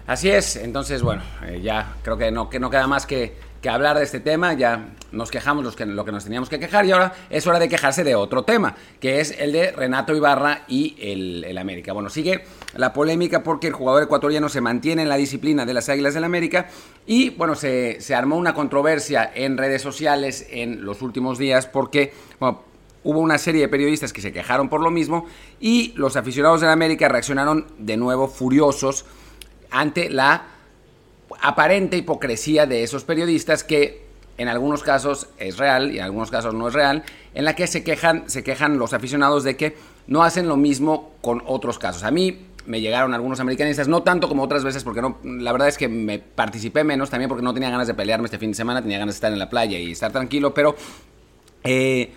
Así 0.08 0.30
es, 0.30 0.56
entonces 0.56 1.02
bueno, 1.02 1.20
eh, 1.46 1.60
ya 1.62 1.96
creo 2.02 2.16
que 2.16 2.30
no, 2.30 2.48
que 2.48 2.58
no 2.58 2.70
queda 2.70 2.86
más 2.86 3.04
que 3.04 3.36
que 3.60 3.68
hablar 3.68 3.98
de 3.98 4.04
este 4.04 4.20
tema, 4.20 4.52
ya 4.54 4.90
nos 5.10 5.30
quejamos 5.30 5.64
los 5.64 5.74
que, 5.74 5.84
lo 5.86 6.04
que 6.04 6.12
nos 6.12 6.24
teníamos 6.24 6.48
que 6.48 6.58
quejar 6.58 6.86
y 6.86 6.92
ahora 6.92 7.12
es 7.28 7.46
hora 7.46 7.58
de 7.58 7.68
quejarse 7.68 8.04
de 8.04 8.14
otro 8.14 8.44
tema, 8.44 8.76
que 9.00 9.20
es 9.20 9.34
el 9.38 9.52
de 9.52 9.72
Renato 9.72 10.14
Ibarra 10.14 10.62
y 10.68 10.96
el, 11.00 11.58
América. 11.58 11.92
Bueno, 11.92 12.08
sigue 12.08 12.44
la 12.76 12.92
polémica 12.92 13.42
porque 13.42 13.66
el 13.66 13.72
jugador 13.72 14.04
ecuatoriano 14.04 14.48
se 14.48 14.60
mantiene 14.60 15.02
en 15.02 15.08
la 15.08 15.16
disciplina 15.16 15.66
de 15.66 15.74
las 15.74 15.88
Águilas 15.88 16.14
del 16.14 16.24
América 16.24 16.68
y 17.06 17.30
bueno, 17.30 17.54
se, 17.56 17.98
armó 18.14 18.36
una 18.36 18.54
controversia 18.54 19.30
en 19.34 19.58
redes 19.58 19.82
sociales 19.82 20.46
en 20.50 20.84
los 20.84 21.02
últimos 21.02 21.38
días 21.38 21.66
porque 21.66 22.12
hubo 23.02 23.20
una 23.20 23.38
serie 23.38 23.62
de 23.62 23.68
periodistas 23.68 24.12
que 24.12 24.20
se 24.20 24.32
quejaron 24.32 24.68
por 24.68 24.80
lo 24.80 24.90
mismo 24.90 25.26
y 25.58 25.92
los 25.96 26.16
aficionados 26.16 26.60
del 26.60 26.70
América 26.70 27.08
reaccionaron 27.08 27.66
de 27.78 27.96
nuevo 27.96 28.28
furiosos 28.28 29.04
ante 29.70 30.10
la 30.10 30.57
aparente 31.40 31.96
hipocresía 31.96 32.66
de 32.66 32.82
esos 32.82 33.04
periodistas 33.04 33.64
que 33.64 34.06
en 34.38 34.48
algunos 34.48 34.82
casos 34.82 35.28
es 35.38 35.58
real 35.58 35.92
y 35.92 35.98
en 35.98 36.04
algunos 36.04 36.30
casos 36.30 36.54
no 36.54 36.68
es 36.68 36.74
real, 36.74 37.02
en 37.34 37.44
la 37.44 37.54
que 37.54 37.66
se 37.66 37.82
quejan, 37.82 38.30
se 38.30 38.44
quejan 38.44 38.78
los 38.78 38.92
aficionados 38.92 39.42
de 39.44 39.56
que 39.56 39.76
no 40.06 40.22
hacen 40.22 40.48
lo 40.48 40.56
mismo 40.56 41.12
con 41.20 41.42
otros 41.44 41.78
casos. 41.78 42.04
A 42.04 42.10
mí 42.10 42.46
me 42.66 42.80
llegaron 42.80 43.14
algunos 43.14 43.40
americanistas, 43.40 43.88
no 43.88 44.02
tanto 44.02 44.28
como 44.28 44.42
otras 44.42 44.62
veces, 44.62 44.84
porque 44.84 45.02
no, 45.02 45.18
la 45.24 45.52
verdad 45.52 45.68
es 45.68 45.76
que 45.76 45.88
me 45.88 46.18
participé 46.18 46.84
menos 46.84 47.10
también 47.10 47.28
porque 47.28 47.42
no 47.42 47.52
tenía 47.52 47.70
ganas 47.70 47.88
de 47.88 47.94
pelearme 47.94 48.26
este 48.26 48.38
fin 48.38 48.50
de 48.50 48.56
semana, 48.56 48.80
tenía 48.80 48.98
ganas 48.98 49.14
de 49.14 49.16
estar 49.16 49.32
en 49.32 49.38
la 49.38 49.48
playa 49.48 49.78
y 49.78 49.90
estar 49.90 50.12
tranquilo, 50.12 50.54
pero 50.54 50.76
eh, 51.64 52.12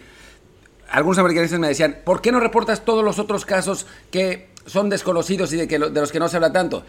algunos 0.89 1.17
americanistas 1.17 1.59
me 1.59 1.69
decían, 1.69 1.99
¿por 2.03 2.21
qué 2.21 2.31
no 2.31 2.39
reportas 2.39 2.85
todos 2.85 3.03
los 3.03 3.17
otros 3.17 3.45
casos 3.45 3.87
que 4.11 4.49
son 4.65 4.89
desconocidos 4.89 5.53
y 5.53 5.57
de, 5.57 5.67
que, 5.67 5.79
de 5.79 6.01
los 6.01 6.11
que 6.11 6.19
no 6.19 6.27
se 6.27 6.35
habla 6.35 6.51
tanto? 6.51 6.83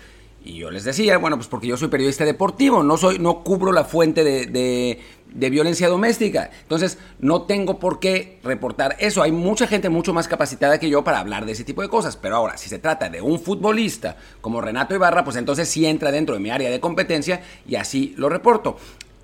Y 0.44 0.54
yo 0.56 0.70
les 0.70 0.84
decía, 0.84 1.18
bueno, 1.18 1.36
pues 1.36 1.46
porque 1.46 1.68
yo 1.68 1.76
soy 1.76 1.88
periodista 1.88 2.24
deportivo, 2.24 2.82
no 2.82 2.96
soy, 2.96 3.18
no 3.20 3.44
cubro 3.44 3.70
la 3.70 3.84
fuente 3.84 4.24
de, 4.24 4.98
de, 5.32 5.50
violencia 5.50 5.88
doméstica. 5.88 6.50
Entonces, 6.62 6.98
no 7.20 7.42
tengo 7.42 7.78
por 7.78 8.00
qué 8.00 8.40
reportar 8.42 8.96
eso. 8.98 9.22
Hay 9.22 9.30
mucha 9.30 9.68
gente 9.68 9.88
mucho 9.88 10.12
más 10.12 10.26
capacitada 10.26 10.80
que 10.80 10.90
yo 10.90 11.04
para 11.04 11.20
hablar 11.20 11.46
de 11.46 11.52
ese 11.52 11.62
tipo 11.62 11.80
de 11.80 11.88
cosas. 11.88 12.16
Pero 12.16 12.36
ahora, 12.36 12.56
si 12.56 12.68
se 12.68 12.80
trata 12.80 13.08
de 13.08 13.22
un 13.22 13.38
futbolista 13.38 14.16
como 14.40 14.60
Renato 14.60 14.94
Ibarra, 14.94 15.22
pues 15.22 15.36
entonces 15.36 15.68
sí 15.68 15.86
entra 15.86 16.10
dentro 16.10 16.34
de 16.34 16.40
mi 16.40 16.50
área 16.50 16.70
de 16.70 16.80
competencia 16.80 17.42
y 17.66 17.76
así 17.76 18.14
lo 18.16 18.28
reporto. 18.28 18.76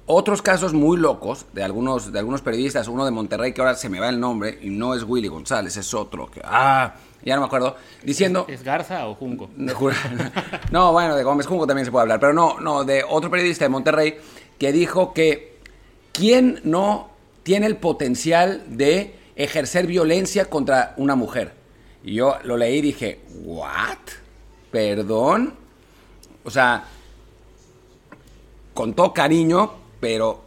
Otros 0.07 0.41
casos 0.41 0.73
muy 0.73 0.97
locos 0.97 1.47
de 1.53 1.65
algunos, 1.65 2.13
de 2.13 2.19
algunos 2.19 2.43
periodistas, 2.43 2.89
uno 2.89 3.05
de 3.05 3.11
Monterrey 3.11 3.53
que 3.53 3.61
ahora 3.61 3.75
se 3.75 3.89
me 3.91 4.01
va 4.01 4.09
el 4.09 4.19
nombre 4.21 4.59
y 4.63 4.71
no 4.71 4.95
es 4.95 5.03
Willy 5.03 5.29
González, 5.29 5.77
es 5.77 5.93
otro 5.93 6.31
que... 6.31 6.41
Ah, 6.45 6.95
ya 7.23 7.35
no 7.35 7.43
me 7.43 7.47
acuerdo, 7.47 7.77
diciendo... 8.03 8.47
¿Es 8.49 8.63
Garza 8.63 9.07
o 9.09 9.15
Junco? 9.15 9.51
no, 10.71 10.93
bueno, 10.93 11.17
de 11.17 11.25
Gómez 11.25 11.47
Junco 11.47 11.67
también 11.67 11.85
se 11.85 11.91
puede 11.91 12.03
hablar, 12.03 12.21
pero 12.21 12.33
no, 12.33 12.61
no, 12.61 12.85
de 12.85 13.05
otro 13.09 13.31
periodista 13.31 13.65
de 13.65 13.69
Monterrey 13.69 14.19
que 14.59 14.73
dijo 14.73 15.13
que 15.13 15.59
¿quién 16.13 16.61
no 16.65 17.11
tiene 17.43 17.67
el 17.67 17.77
potencial 17.77 18.63
de 18.69 19.15
ejercer 19.37 19.87
violencia 19.87 20.47
contra 20.47 20.95
una 20.97 21.15
mujer? 21.15 21.53
Y 22.05 22.15
yo 22.15 22.37
lo 22.45 22.57
leí 22.57 22.79
y 22.79 22.83
dije, 22.83 23.21
¿what? 23.45 23.99
¿Perdón? 24.71 25.55
O 26.45 26.51
sea, 26.51 26.85
con 28.75 28.95
todo 28.95 29.13
cariño, 29.13 29.73
pero 30.01 30.43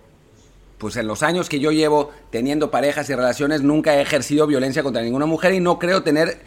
pues 0.78 0.96
en 0.96 1.06
los 1.06 1.22
años 1.22 1.48
que 1.48 1.60
yo 1.60 1.72
llevo 1.72 2.12
teniendo 2.32 2.72
parejas 2.72 3.10
y 3.10 3.14
relaciones 3.14 3.62
nunca 3.62 3.96
he 3.96 4.02
ejercido 4.02 4.48
violencia 4.48 4.82
contra 4.82 5.04
ninguna 5.04 5.28
mujer 5.28 5.54
y 5.54 5.60
no 5.60 5.78
creo 5.78 6.02
tener 6.02 6.42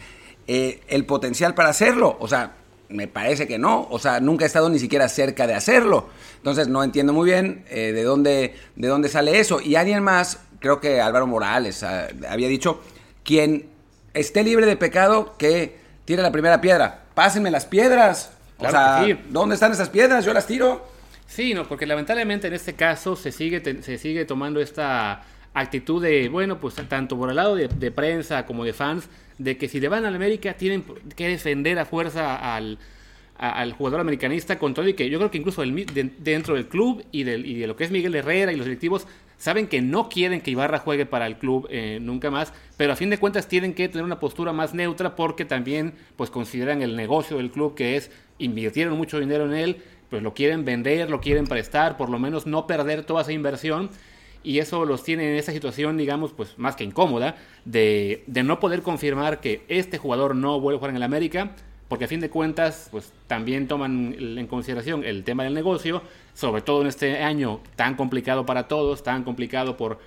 eh, 0.47 0.81
el 0.87 1.05
potencial 1.05 1.53
para 1.55 1.69
hacerlo. 1.69 2.17
O 2.19 2.27
sea, 2.27 2.53
me 2.89 3.07
parece 3.07 3.47
que 3.47 3.57
no. 3.57 3.87
O 3.89 3.99
sea, 3.99 4.19
nunca 4.19 4.45
he 4.45 4.47
estado 4.47 4.69
ni 4.69 4.79
siquiera 4.79 5.09
cerca 5.09 5.47
de 5.47 5.53
hacerlo. 5.53 6.09
Entonces 6.37 6.67
no 6.67 6.83
entiendo 6.83 7.13
muy 7.13 7.25
bien 7.25 7.65
eh, 7.69 7.91
de, 7.93 8.03
dónde, 8.03 8.55
de 8.75 8.87
dónde 8.87 9.09
sale 9.09 9.39
eso. 9.39 9.61
Y 9.61 9.75
alguien 9.75 10.03
más, 10.03 10.39
creo 10.59 10.79
que 10.79 11.01
Álvaro 11.01 11.27
Morales 11.27 11.83
ah, 11.83 12.07
había 12.29 12.47
dicho, 12.47 12.81
quien 13.23 13.69
esté 14.13 14.43
libre 14.43 14.65
de 14.65 14.77
pecado, 14.77 15.35
que 15.37 15.77
tire 16.05 16.21
la 16.21 16.31
primera 16.31 16.61
piedra. 16.61 17.05
Pásenme 17.13 17.51
las 17.51 17.65
piedras. 17.65 18.31
o 18.57 18.69
sea, 18.69 19.05
¿dónde 19.29 19.55
están 19.55 19.71
esas 19.71 19.89
piedras? 19.89 20.25
Yo 20.25 20.33
las 20.33 20.47
tiro. 20.47 20.95
Sí, 21.27 21.53
no, 21.53 21.67
porque 21.67 21.85
lamentablemente 21.85 22.47
en 22.47 22.53
este 22.53 22.73
caso 22.73 23.15
se 23.15 23.31
sigue, 23.31 23.61
se 23.81 23.97
sigue 23.97 24.25
tomando 24.25 24.61
esta 24.61 25.23
actitud 25.53 26.01
de, 26.03 26.29
bueno, 26.29 26.59
pues 26.59 26.75
tanto 26.75 27.17
por 27.17 27.29
el 27.29 27.37
lado 27.37 27.55
de, 27.55 27.91
prensa 27.91 28.45
como 28.45 28.63
de 28.63 28.73
fans, 28.73 29.09
de 29.37 29.57
que 29.57 29.67
si 29.67 29.79
le 29.79 29.89
van 29.89 30.05
a 30.05 30.09
la 30.09 30.15
América 30.15 30.53
tienen 30.53 30.83
que 31.15 31.27
defender 31.27 31.77
a 31.79 31.85
fuerza 31.85 32.55
al, 32.55 32.77
al 33.37 33.73
jugador 33.73 33.99
americanista 33.99 34.57
con 34.57 34.73
todo 34.73 34.87
y 34.87 34.93
que 34.93 35.09
yo 35.09 35.17
creo 35.17 35.31
que 35.31 35.37
incluso 35.37 35.63
dentro 35.63 36.55
del 36.55 36.67
club 36.67 37.03
y, 37.11 37.23
del, 37.23 37.45
y 37.45 37.55
de 37.55 37.67
lo 37.67 37.75
que 37.75 37.83
es 37.83 37.91
Miguel 37.91 38.15
Herrera 38.15 38.51
y 38.51 38.55
los 38.55 38.65
directivos 38.65 39.07
saben 39.37 39.67
que 39.67 39.81
no 39.81 40.07
quieren 40.07 40.41
que 40.41 40.51
Ibarra 40.51 40.79
juegue 40.79 41.05
para 41.05 41.27
el 41.27 41.37
club 41.37 41.67
eh, 41.69 41.99
nunca 42.01 42.31
más, 42.31 42.53
pero 42.77 42.93
a 42.93 42.95
fin 42.95 43.09
de 43.09 43.17
cuentas 43.17 43.47
tienen 43.47 43.73
que 43.73 43.89
tener 43.89 44.05
una 44.05 44.19
postura 44.19 44.53
más 44.53 44.73
neutra 44.73 45.15
porque 45.15 45.43
también 45.43 45.93
pues 46.15 46.29
consideran 46.29 46.81
el 46.81 46.95
negocio 46.95 47.37
del 47.37 47.51
club 47.51 47.75
que 47.75 47.97
es 47.97 48.11
invirtieron 48.37 48.97
mucho 48.97 49.19
dinero 49.19 49.45
en 49.45 49.53
él, 49.53 49.77
pues 50.09 50.23
lo 50.23 50.33
quieren 50.33 50.63
vender, 50.63 51.09
lo 51.09 51.19
quieren 51.19 51.45
prestar, 51.45 51.97
por 51.97 52.09
lo 52.09 52.19
menos 52.19 52.45
no 52.45 52.67
perder 52.67 53.03
toda 53.03 53.23
esa 53.23 53.33
inversión 53.33 53.89
y 54.45 54.59
eso 54.59 54.85
los 54.85 55.03
tiene 55.03 55.31
en 55.31 55.35
esa 55.35 55.51
situación, 55.51 55.97
digamos, 55.97 56.31
pues 56.31 56.57
más 56.57 56.75
que 56.75 56.83
incómoda, 56.83 57.35
de, 57.65 58.23
de 58.27 58.43
no 58.43 58.59
poder 58.59 58.81
confirmar 58.81 59.41
que 59.41 59.63
este 59.67 59.97
jugador 59.97 60.35
no 60.35 60.59
vuelve 60.59 60.77
a 60.77 60.79
jugar 60.79 60.91
en 60.91 60.97
el 60.97 61.03
América, 61.03 61.51
porque 61.87 62.05
a 62.05 62.07
fin 62.07 62.19
de 62.19 62.29
cuentas, 62.29 62.87
pues 62.91 63.11
también 63.27 63.67
toman 63.67 64.15
en 64.17 64.47
consideración 64.47 65.03
el 65.03 65.23
tema 65.23 65.43
del 65.43 65.53
negocio, 65.53 66.01
sobre 66.33 66.61
todo 66.61 66.81
en 66.81 66.87
este 66.87 67.23
año 67.23 67.59
tan 67.75 67.95
complicado 67.95 68.45
para 68.45 68.67
todos, 68.67 69.03
tan 69.03 69.23
complicado 69.23 69.77
por, 69.77 69.99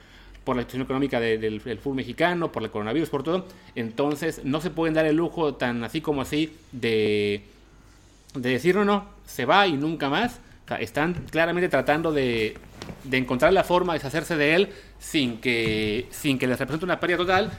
por 0.45 0.57
la 0.57 0.63
situación 0.63 0.83
económica 0.83 1.21
del, 1.21 1.61
fútbol 1.61 1.97
mexicano, 1.97 2.51
por 2.51 2.65
el 2.65 2.71
coronavirus, 2.71 3.09
por 3.11 3.23
todo. 3.23 3.47
Entonces, 3.77 4.45
no 4.45 4.61
se 4.61 4.71
pueden 4.71 4.95
dar 4.95 5.07
el 5.07 5.17
lujo 5.17 5.55
tan 5.55 5.85
así 5.85 6.01
como 6.01 6.23
así 6.23 6.53
de, 6.73 7.43
de 8.35 8.51
decir, 8.51 8.75
no, 8.75 8.85
no, 8.85 9.07
se 9.25 9.45
va 9.45 9.67
y 9.67 9.75
nunca 9.75 10.09
más. 10.09 10.41
están 10.81 11.15
claramente 11.31 11.69
tratando 11.69 12.13
de, 12.13 12.57
de 13.05 13.17
encontrar 13.17 13.53
la 13.53 13.65
forma 13.65 13.93
de 13.93 13.99
deshacerse 13.99 14.37
de 14.37 14.55
él 14.55 14.69
sin 14.99 15.41
que, 15.41 16.07
sin 16.11 16.39
que 16.39 16.47
les 16.47 16.59
represente 16.59 16.85
una 16.85 17.01
pérdida 17.01 17.19
total. 17.19 17.51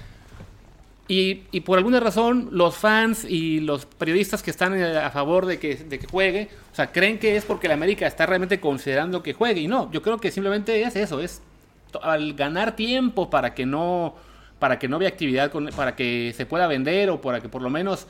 Y, 1.08 1.46
y, 1.52 1.62
por 1.62 1.80
alguna 1.80 2.00
razón, 2.00 2.50
los 2.52 2.76
fans 2.76 3.26
y 3.26 3.62
los 3.62 3.88
periodistas 3.88 4.44
que 4.44 4.52
están 4.52 4.80
eh, 4.80 4.96
a 4.96 5.10
favor 5.10 5.48
de 5.48 5.58
que, 5.58 5.76
de 5.76 5.98
que 5.98 6.06
juegue, 6.06 6.50
o 6.72 6.76
sea, 6.76 6.92
creen 6.92 7.18
que 7.18 7.36
es 7.36 7.46
porque 7.46 7.68
la 7.68 7.74
América 7.74 8.06
está 8.06 8.28
realmente 8.28 8.60
considerando 8.60 9.24
que 9.24 9.34
juegue. 9.34 9.62
Y 9.62 9.68
no, 9.68 9.92
yo 9.92 10.04
creo 10.04 10.20
que 10.20 10.30
simplemente 10.30 10.84
es 10.84 10.96
eso, 10.96 11.20
es 11.20 11.42
al 12.04 12.36
ganar 12.36 12.76
tiempo 12.76 13.32
para 13.32 13.56
que 13.56 13.66
no, 13.66 14.14
para 14.60 14.78
que 14.78 14.88
no 14.88 14.98
haya 14.98 15.08
actividad, 15.08 15.52
para 15.76 15.96
que 15.96 16.32
se 16.38 16.46
pueda 16.46 16.68
vender 16.68 17.10
o 17.10 17.20
para 17.20 17.42
que 17.42 17.50
por 17.50 17.64
lo 17.64 17.72
menos 17.72 18.06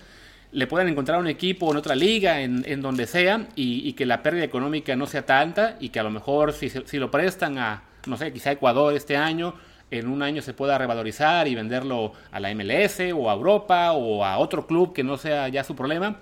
le 0.52 0.68
puedan 0.68 0.88
encontrar 0.88 1.20
un 1.20 1.28
equipo 1.28 1.72
en 1.72 1.78
otra 1.78 1.96
liga, 1.96 2.42
en, 2.42 2.64
en 2.68 2.82
donde 2.82 3.06
sea, 3.06 3.48
y, 3.56 3.94
que 3.94 4.06
la 4.06 4.24
pérdida 4.24 4.44
económica 4.44 4.96
no 4.96 5.06
sea 5.06 5.26
tanta 5.26 5.78
y 5.80 5.90
que 5.90 6.00
a 6.00 6.04
lo 6.04 6.10
mejor 6.10 6.54
si, 6.54 6.70
si 6.70 6.98
lo 6.98 7.12
prestan 7.12 7.58
a, 7.58 7.84
no 8.08 8.18
sé, 8.18 8.34
quizá 8.34 8.52
Ecuador 8.52 8.94
este 8.94 9.16
año, 9.16 9.54
en 9.92 10.08
un 10.08 10.22
año 10.22 10.42
se 10.42 10.54
pueda 10.54 10.78
revalorizar 10.78 11.48
y 11.48 11.56
venderlo 11.56 12.14
a 12.32 12.40
la 12.40 12.54
MLS 12.54 13.00
o 13.14 13.30
a 13.30 13.34
Europa 13.34 13.92
o 13.94 14.24
a 14.24 14.38
otro 14.38 14.68
club 14.68 14.94
que 14.94 15.04
no 15.04 15.18
sea 15.18 15.48
ya 15.50 15.64
su 15.64 15.76
problema. 15.76 16.18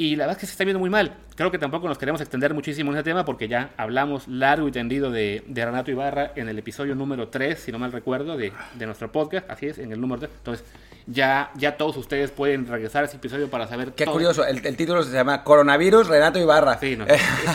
Y 0.00 0.14
la 0.14 0.26
verdad 0.26 0.36
es 0.36 0.40
que 0.40 0.46
se 0.46 0.52
está 0.52 0.62
viendo 0.62 0.78
muy 0.78 0.90
mal. 0.90 1.16
Creo 1.34 1.50
que 1.50 1.58
tampoco 1.58 1.88
nos 1.88 1.98
queremos 1.98 2.20
extender 2.20 2.54
muchísimo 2.54 2.92
en 2.92 2.98
ese 2.98 3.02
tema 3.02 3.24
porque 3.24 3.48
ya 3.48 3.72
hablamos 3.76 4.28
largo 4.28 4.68
y 4.68 4.70
tendido 4.70 5.10
de, 5.10 5.42
de 5.44 5.64
Renato 5.64 5.90
Ibarra 5.90 6.30
en 6.36 6.48
el 6.48 6.56
episodio 6.56 6.94
número 6.94 7.28
3, 7.28 7.58
si 7.58 7.72
no 7.72 7.80
mal 7.80 7.90
recuerdo, 7.90 8.36
de, 8.36 8.52
de 8.74 8.86
nuestro 8.86 9.10
podcast. 9.10 9.50
Así 9.50 9.66
es, 9.66 9.78
en 9.78 9.90
el 9.90 10.00
número 10.00 10.20
3. 10.20 10.30
Entonces, 10.38 10.64
ya, 11.08 11.50
ya 11.56 11.76
todos 11.76 11.96
ustedes 11.96 12.30
pueden 12.30 12.68
regresar 12.68 13.02
a 13.02 13.06
ese 13.06 13.16
episodio 13.16 13.50
para 13.50 13.66
saber. 13.66 13.92
Qué 13.94 14.06
curioso, 14.06 14.46
el, 14.46 14.60
título 14.76 15.02
se 15.02 15.12
llama 15.12 15.42
Coronavirus, 15.42 16.06
Renato 16.06 16.38
Ibarra. 16.38 16.78
Sí, 16.78 16.96
no, 16.96 17.04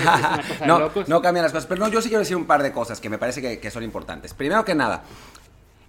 no, 0.65 0.91
no, 1.07 1.21
cambian 1.21 1.43
las 1.43 1.53
cosas. 1.53 1.67
Pero 1.67 1.79
no, 1.79 1.87
yo 1.87 2.01
sí 2.01 2.09
quiero 2.09 2.19
decir 2.19 2.35
un 2.35 2.45
par 2.45 2.61
de 2.61 2.73
cosas 2.73 2.99
que 2.99 3.09
me 3.09 3.17
parece 3.17 3.57
que, 3.57 3.71
son 3.71 3.83
importantes. 3.83 4.33
Primero 4.33 4.65
que 4.65 4.75
nada, 4.75 5.03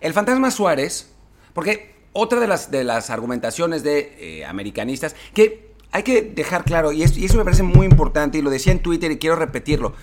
el 0.01 0.13
fantasma 0.13 0.53
Suárez, 0.53 1.13
porque 1.53 1.97
otra 2.13 2.39
de 2.39 2.47
las, 2.47 2.71
de 2.71 2.85
las 2.85 3.11
argumentaciones 3.11 3.83
de 3.83 4.15
eh, 4.21 4.45
americanistas, 4.45 5.17
que 5.35 5.74
hay 5.95 6.03
que 6.03 6.23
dejar 6.23 6.65
claro, 6.65 6.91
y, 6.91 7.03
y 7.03 7.25
eso 7.25 7.39
me 7.39 7.45
parece 7.45 7.63
muy 7.63 7.87
importante, 7.87 8.37
y 8.37 8.43
lo 8.43 8.51
decía 8.51 8.73
en 8.73 8.81
Twitter 8.81 9.13
y 9.13 9.17
quiero 9.17 9.37
repetirlo. 9.37 9.95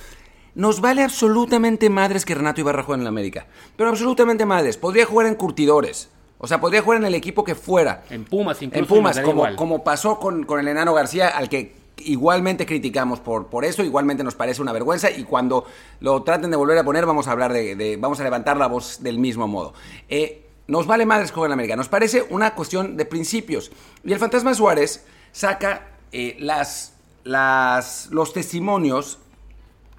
Nos 0.56 0.80
vale 0.80 1.04
absolutamente 1.04 1.90
madres 1.90 2.24
que 2.24 2.34
Renato 2.34 2.62
Ibarra 2.62 2.84
juegue 2.84 3.00
en 3.00 3.04
la 3.04 3.10
América. 3.10 3.46
Pero 3.76 3.90
absolutamente 3.90 4.46
madres. 4.46 4.78
Podría 4.78 5.06
jugar 5.06 5.28
en 5.28 5.36
curtidores. 5.36 6.10
O 6.38 6.48
sea, 6.48 6.62
podría 6.62 6.82
jugar 6.82 7.00
en 7.00 7.06
el 7.06 7.14
equipo 7.14 7.44
que 7.44 7.56
fuera. 7.56 8.06
En 8.10 8.24
Pumas, 8.24 8.62
incluso. 8.62 8.80
En 8.80 8.88
Pumas, 8.88 9.20
como, 9.20 9.56
como 9.56 9.84
pasó 9.84 10.18
con, 10.18 10.44
con 10.46 10.60
el 10.62 10.68
enano 10.70 10.94
García, 10.94 11.28
al 11.28 11.50
que 11.50 11.76
igualmente 11.98 12.66
criticamos 12.66 13.20
por, 13.20 13.48
por 13.48 13.66
eso, 13.66 13.84
igualmente 13.84 14.24
nos 14.24 14.36
parece 14.36 14.62
una 14.62 14.72
vergüenza 14.72 15.12
y 15.12 15.24
cuando 15.24 15.66
lo 16.00 16.24
traten 16.24 16.50
de 16.50 16.58
volver 16.58 16.78
a 16.78 16.84
poner 16.84 17.06
vamos 17.06 17.28
a 17.28 17.32
hablar 17.32 17.54
de, 17.54 17.98
vamos 18.00 18.20
a 18.20 18.24
levantar 18.24 18.58
la 18.58 18.68
voz 18.68 19.04
del 19.04 19.20
mismo 19.20 19.48
modo. 19.48 19.74
Eh, 20.10 20.48
nos 20.68 20.88
vale 20.88 21.06
madres 21.06 21.32
jugar 21.32 21.50
en 21.50 21.54
América, 21.54 21.76
nos 21.76 21.90
parece 21.90 22.26
una 22.30 22.56
cuestión 22.56 22.98
de 22.98 23.06
principios. 23.06 23.72
Y 24.04 24.14
el 24.14 24.20
fantasma 24.20 24.54
Suárez 24.54 25.06
saca 25.32 25.88
eh, 26.12 26.36
las, 26.40 26.94
las, 27.24 28.10
los 28.12 28.34
testimonios 28.34 29.20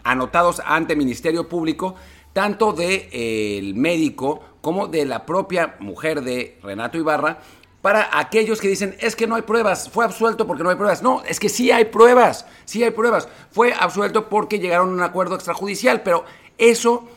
anotados 0.04 0.60
ante 0.64 0.96
Ministerio 0.96 1.48
Público, 1.48 1.94
tanto 2.32 2.72
del 2.72 3.10
de, 3.10 3.72
médico 3.74 4.42
como 4.60 4.88
de 4.88 5.04
la 5.04 5.26
propia 5.26 5.76
mujer 5.80 6.22
de 6.22 6.58
Renato 6.62 6.98
Ibarra, 6.98 7.38
para 7.82 8.16
aquellos 8.16 8.60
que 8.60 8.68
dicen, 8.68 8.96
es 9.00 9.16
que 9.16 9.26
no 9.26 9.34
hay 9.34 9.42
pruebas, 9.42 9.90
fue 9.90 10.04
absuelto 10.04 10.46
porque 10.46 10.62
no 10.62 10.70
hay 10.70 10.76
pruebas. 10.76 11.02
No, 11.02 11.22
es 11.24 11.40
que 11.40 11.48
sí 11.48 11.72
hay 11.72 11.86
pruebas, 11.86 12.46
sí 12.64 12.82
hay 12.84 12.92
pruebas. 12.92 13.28
Fue 13.50 13.74
absuelto 13.74 14.28
porque 14.28 14.60
llegaron 14.60 14.90
a 14.90 14.92
un 14.92 15.02
acuerdo 15.02 15.34
extrajudicial, 15.34 16.02
pero 16.02 16.24
eso 16.58 17.08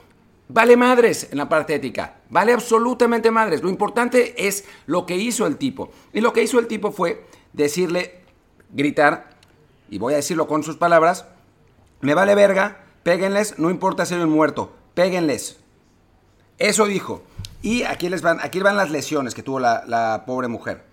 vale 0.47 0.75
madres 0.75 1.27
en 1.31 1.37
la 1.37 1.49
parte 1.49 1.75
ética, 1.75 2.15
vale 2.29 2.51
absolutamente 2.51 3.29
madres. 3.29 3.61
Lo 3.61 3.69
importante 3.69 4.47
es 4.47 4.65
lo 4.87 5.05
que 5.05 5.15
hizo 5.15 5.45
el 5.45 5.57
tipo. 5.57 5.91
Y 6.13 6.21
lo 6.21 6.33
que 6.33 6.41
hizo 6.41 6.57
el 6.57 6.65
tipo 6.65 6.91
fue 6.91 7.25
decirle, 7.55 8.21
gritar, 8.71 9.29
y 9.89 9.97
voy 9.97 10.13
a 10.13 10.17
decirlo 10.17 10.47
con 10.47 10.63
sus 10.63 10.77
palabras, 10.77 11.25
me 12.01 12.13
vale 12.13 12.35
verga, 12.35 12.85
péguenles, 13.03 13.57
no 13.57 13.69
importa 13.69 14.05
ser 14.05 14.19
un 14.19 14.29
muerto, 14.29 14.75
péguenles. 14.93 15.59
Eso 16.57 16.85
dijo. 16.85 17.23
Y 17.61 17.83
aquí, 17.83 18.09
les 18.09 18.21
van, 18.21 18.39
aquí 18.41 18.59
van 18.59 18.77
las 18.77 18.91
lesiones 18.91 19.33
que 19.33 19.43
tuvo 19.43 19.59
la, 19.59 20.23
pobre 20.25 20.47
mujer. 20.47 20.83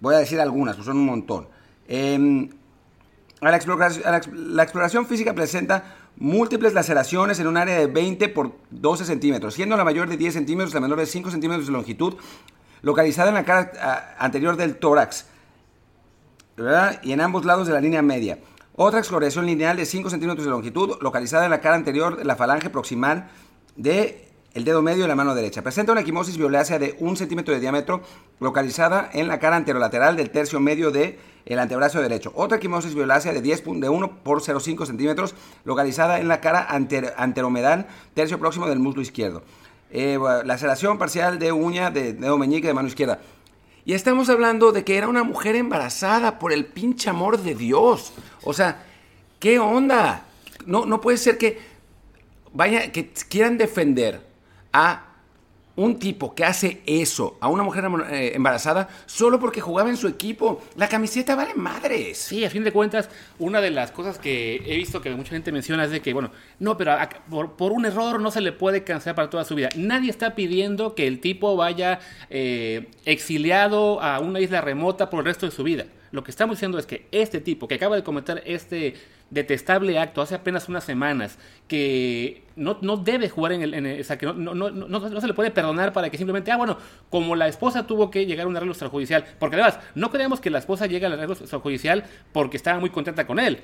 Voy 0.00 0.14
a 0.14 0.18
decir 0.18 0.40
algunas, 0.40 0.74
pues 0.76 0.86
son 0.86 0.96
un 0.96 1.06
montón. 1.06 1.48
Em, 1.86 2.48
la, 3.40 3.54
exploración, 3.54 4.04
la, 4.32 4.62
exploración 4.62 5.06
física 5.06 5.32
presenta 5.32 5.96
múltiples 6.16 6.74
laceraciones 6.74 7.38
en 7.38 7.46
un 7.46 7.56
área 7.56 7.78
de 7.78 7.86
20 7.86 8.28
por 8.30 8.52
12 8.70 9.04
centímetros, 9.04 9.54
siendo 9.54 9.76
la 9.76 9.84
mayor 9.84 10.08
de 10.08 10.16
10 10.16 10.34
centímetros, 10.34 10.74
la 10.74 10.80
menor 10.80 10.98
de 10.98 11.06
5 11.06 11.30
centímetros 11.30 11.66
de 11.66 11.72
longitud, 11.72 12.14
localizada 12.82 13.28
en 13.28 13.34
la 13.34 13.44
cara 13.44 14.16
anterior 14.18 14.56
del 14.56 14.76
tórax 14.76 15.26
y 17.02 17.12
en 17.12 17.20
ambos 17.20 17.44
lados 17.44 17.66
de 17.66 17.72
la 17.72 17.80
línea 17.80 18.02
media. 18.02 18.38
Otra 18.74 18.98
exploración 18.98 19.46
lineal 19.46 19.76
de 19.76 19.86
5 19.86 20.10
centímetros 20.10 20.44
de 20.44 20.50
longitud, 20.50 20.96
localizada 21.00 21.44
en 21.44 21.50
la 21.50 21.60
cara 21.60 21.76
anterior 21.76 22.16
de 22.16 22.24
la 22.24 22.36
falange 22.36 22.70
proximal 22.70 23.28
de 23.76 24.28
dedo 24.54 24.82
medio 24.82 25.02
de 25.02 25.08
la 25.08 25.14
mano 25.14 25.34
derecha. 25.34 25.62
Presenta 25.62 25.92
una 25.92 26.02
equimosis 26.02 26.36
violácea 26.36 26.78
de 26.78 26.96
un 26.98 27.16
centímetro 27.16 27.54
de 27.54 27.60
diámetro 27.60 28.02
localizada 28.38 29.08
en 29.12 29.28
la 29.28 29.38
cara 29.38 29.56
anterolateral 29.56 30.16
del 30.16 30.30
tercio 30.30 30.60
medio 30.60 30.90
del 30.90 31.18
el 31.44 31.58
antebrazo 31.58 32.00
derecho. 32.00 32.32
Otra 32.34 32.58
equimosis 32.58 32.94
violácea 32.94 33.32
de, 33.32 33.40
10, 33.40 33.64
de 33.80 33.88
1 33.88 34.22
por 34.22 34.40
0,5 34.40 34.86
centímetros 34.86 35.34
localizada 35.64 36.20
en 36.20 36.28
la 36.28 36.40
cara 36.40 36.66
anteromedal 37.16 37.86
tercio 38.14 38.38
próximo 38.38 38.68
del 38.68 38.78
muslo 38.78 39.02
izquierdo. 39.02 39.42
Eh, 39.94 40.18
laceración 40.44 40.96
parcial 40.96 41.38
de 41.38 41.52
uña 41.52 41.90
de 41.90 42.14
dedo 42.14 42.38
meñique 42.38 42.66
de 42.66 42.74
mano 42.74 42.88
izquierda. 42.88 43.20
Y 43.84 43.92
estamos 43.92 44.30
hablando 44.30 44.72
de 44.72 44.84
que 44.84 44.96
era 44.96 45.06
una 45.06 45.22
mujer 45.22 45.54
embarazada 45.54 46.38
por 46.38 46.52
el 46.52 46.64
pinche 46.64 47.10
amor 47.10 47.38
de 47.38 47.54
Dios. 47.54 48.14
O 48.42 48.54
sea, 48.54 48.84
¿qué 49.38 49.58
onda? 49.58 50.24
No, 50.64 50.86
no 50.86 51.02
puede 51.02 51.18
ser 51.18 51.36
que 51.36 51.60
vaya, 52.54 52.90
que 52.90 53.10
quieran 53.28 53.58
defender 53.58 54.26
a 54.72 55.11
un 55.76 55.98
tipo 55.98 56.34
que 56.34 56.44
hace 56.44 56.82
eso 56.86 57.36
a 57.40 57.48
una 57.48 57.62
mujer 57.62 57.84
eh, 58.10 58.32
embarazada 58.34 58.88
solo 59.06 59.40
porque 59.40 59.60
jugaba 59.60 59.88
en 59.88 59.96
su 59.96 60.08
equipo. 60.08 60.62
La 60.76 60.88
camiseta 60.88 61.34
vale 61.34 61.54
madres. 61.54 62.18
Sí, 62.18 62.44
a 62.44 62.50
fin 62.50 62.64
de 62.64 62.72
cuentas, 62.72 63.08
una 63.38 63.60
de 63.60 63.70
las 63.70 63.90
cosas 63.90 64.18
que 64.18 64.56
he 64.66 64.76
visto 64.76 65.00
que 65.00 65.10
mucha 65.10 65.30
gente 65.30 65.52
menciona 65.52 65.84
es 65.84 65.90
de 65.90 66.00
que, 66.00 66.12
bueno, 66.12 66.30
no, 66.58 66.76
pero 66.76 66.96
por, 67.56 67.72
un 67.72 67.86
error 67.86 68.20
no 68.20 68.30
se 68.30 68.40
le 68.40 68.52
puede 68.52 68.84
cancelar 68.84 69.14
para 69.14 69.30
toda 69.30 69.44
su 69.44 69.54
vida. 69.54 69.70
Nadie 69.76 70.10
está 70.10 70.34
pidiendo 70.34 70.94
que 70.94 71.06
el 71.06 71.20
tipo 71.20 71.56
vaya 71.56 72.00
eh, 72.28 72.90
exiliado 73.04 74.00
a 74.02 74.20
una 74.20 74.40
isla 74.40 74.60
remota 74.60 75.08
por 75.08 75.20
el 75.20 75.26
resto 75.26 75.46
de 75.46 75.52
su 75.52 75.62
vida. 75.62 75.86
Lo 76.12 76.22
que 76.22 76.30
estamos 76.30 76.56
diciendo 76.56 76.78
es 76.78 76.86
que 76.86 77.08
este 77.10 77.40
tipo 77.40 77.66
que 77.66 77.74
acaba 77.74 77.96
de 77.96 78.04
cometer 78.04 78.42
este 78.46 78.94
detestable 79.30 79.98
acto 79.98 80.20
hace 80.20 80.34
apenas 80.34 80.68
unas 80.68 80.84
semanas, 80.84 81.38
que 81.66 82.42
no, 82.54 82.76
no 82.82 82.98
debe 82.98 83.30
jugar 83.30 83.52
en 83.52 83.62
el... 83.62 84.00
o 84.00 84.04
sea, 84.04 84.18
que 84.18 84.26
no, 84.26 84.34
no, 84.34 84.54
no, 84.54 84.70
no, 84.70 85.20
se 85.20 85.26
le 85.26 85.32
puede 85.32 85.50
perdonar 85.50 85.94
para 85.94 86.10
que 86.10 86.18
simplemente, 86.18 86.52
ah, 86.52 86.58
bueno, 86.58 86.76
como 87.08 87.34
la 87.34 87.48
esposa 87.48 87.86
tuvo 87.86 88.10
que 88.10 88.26
llegar 88.26 88.44
a 88.44 88.48
un 88.48 88.56
arreglo 88.56 88.72
extrajudicial, 88.72 89.24
porque 89.38 89.56
además, 89.56 89.80
no 89.94 90.10
creemos 90.10 90.40
que 90.40 90.50
la 90.50 90.58
esposa 90.58 90.86
llegue 90.86 91.06
al 91.06 91.14
arreglo 91.14 91.34
extrajudicial 91.34 92.04
porque 92.32 92.58
estaba 92.58 92.78
muy 92.78 92.90
contenta 92.90 93.26
con 93.26 93.38
él. 93.40 93.60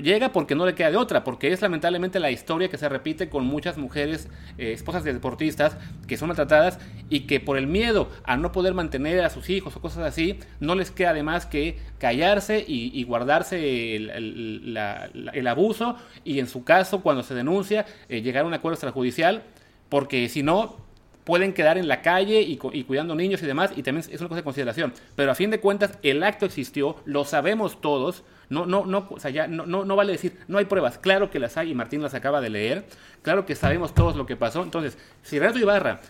Llega 0.00 0.32
porque 0.32 0.54
no 0.54 0.66
le 0.66 0.74
queda 0.74 0.90
de 0.90 0.96
otra, 0.96 1.24
porque 1.24 1.52
es 1.52 1.60
lamentablemente 1.62 2.20
la 2.20 2.30
historia 2.30 2.68
que 2.68 2.78
se 2.78 2.88
repite 2.88 3.28
con 3.28 3.44
muchas 3.44 3.78
mujeres, 3.78 4.28
eh, 4.58 4.72
esposas 4.72 5.04
de 5.04 5.12
deportistas, 5.12 5.76
que 6.06 6.16
son 6.16 6.28
maltratadas 6.28 6.78
y 7.10 7.20
que 7.20 7.40
por 7.40 7.58
el 7.58 7.66
miedo 7.66 8.08
a 8.24 8.36
no 8.36 8.52
poder 8.52 8.74
mantener 8.74 9.24
a 9.24 9.30
sus 9.30 9.50
hijos 9.50 9.76
o 9.76 9.80
cosas 9.80 10.04
así, 10.04 10.38
no 10.60 10.74
les 10.74 10.90
queda 10.90 11.10
además 11.10 11.46
que 11.46 11.78
callarse 11.98 12.64
y, 12.66 13.02
guardarse 13.04 13.96
el, 13.96 15.46
abuso 15.46 15.96
y 16.24 16.38
en 16.38 16.46
su 16.46 16.64
caso, 16.64 17.02
cuando 17.02 17.22
se 17.22 17.34
denuncia, 17.34 17.84
eh, 18.08 18.22
llegar 18.22 18.44
a 18.44 18.48
un 18.48 18.54
acuerdo 18.54 18.74
extrajudicial, 18.74 19.42
porque 19.88 20.28
si 20.28 20.42
no, 20.42 20.76
pueden 21.24 21.52
quedar 21.52 21.78
en 21.78 21.88
la 21.88 22.02
calle 22.02 22.40
y, 22.40 22.56
cuidando 22.56 23.14
niños 23.14 23.42
y 23.42 23.46
demás, 23.46 23.72
y 23.76 23.82
también 23.82 24.06
es 24.10 24.20
una 24.20 24.28
cosa 24.28 24.40
de 24.40 24.44
consideración. 24.44 24.92
Pero 25.14 25.30
a 25.30 25.34
fin 25.34 25.50
de 25.50 25.60
cuentas, 25.60 25.98
el 26.02 26.22
acto 26.22 26.46
existió, 26.46 26.96
lo 27.04 27.24
sabemos 27.24 27.80
todos, 27.80 28.24
no, 28.52 28.66
no, 28.66 28.84
no, 28.84 29.08
o 29.10 29.18
sea, 29.18 29.30
ya 29.30 29.46
no, 29.46 29.66
no, 29.66 29.96
vale 29.96 30.12
decir, 30.12 30.36
no 30.46 30.58
hay 30.58 30.66
pruebas, 30.66 30.98
claro 30.98 31.30
que 31.30 31.38
las 31.38 31.56
hay 31.56 31.70
y 31.70 31.74
Martín 31.74 32.02
las 32.02 32.14
acaba 32.14 32.40
de 32.40 32.50
leer, 32.50 32.84
claro 33.22 33.46
que 33.46 33.54
sabemos 33.54 33.94
todos 33.94 34.14
lo 34.14 34.26
que 34.26 34.36
pasó. 34.36 34.62
Entonces, 34.62 34.98
si 35.22 35.38
Renato 35.38 35.58
Ibarra 35.58 36.00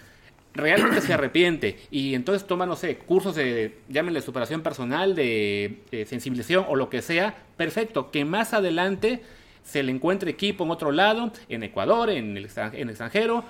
realmente 0.54 1.00
se 1.00 1.14
arrepiente 1.14 1.78
y 1.90 2.14
entonces 2.14 2.46
toma, 2.46 2.66
no 2.66 2.76
sé, 2.76 2.99
cursos 2.99 3.34
de, 3.34 3.78
llámenle 3.88 4.20
superación 4.20 4.62
personal, 4.62 5.14
de, 5.14 5.82
de 5.90 6.04
sensibilización 6.04 6.66
o 6.68 6.76
lo 6.76 6.90
que 6.90 7.00
sea, 7.00 7.34
perfecto, 7.56 8.11
que 8.11 8.25
más 8.25 8.52
adelante 8.52 9.22
se 9.62 9.82
le 9.82 9.92
encuentre 9.92 10.30
equipo 10.30 10.64
en 10.64 10.70
otro 10.70 10.92
lado, 10.92 11.32
en 11.49 11.62
Ecuador, 11.62 12.11
en 12.11 12.37
el, 12.37 12.49
en 12.72 12.88
extranjero, 12.88 13.44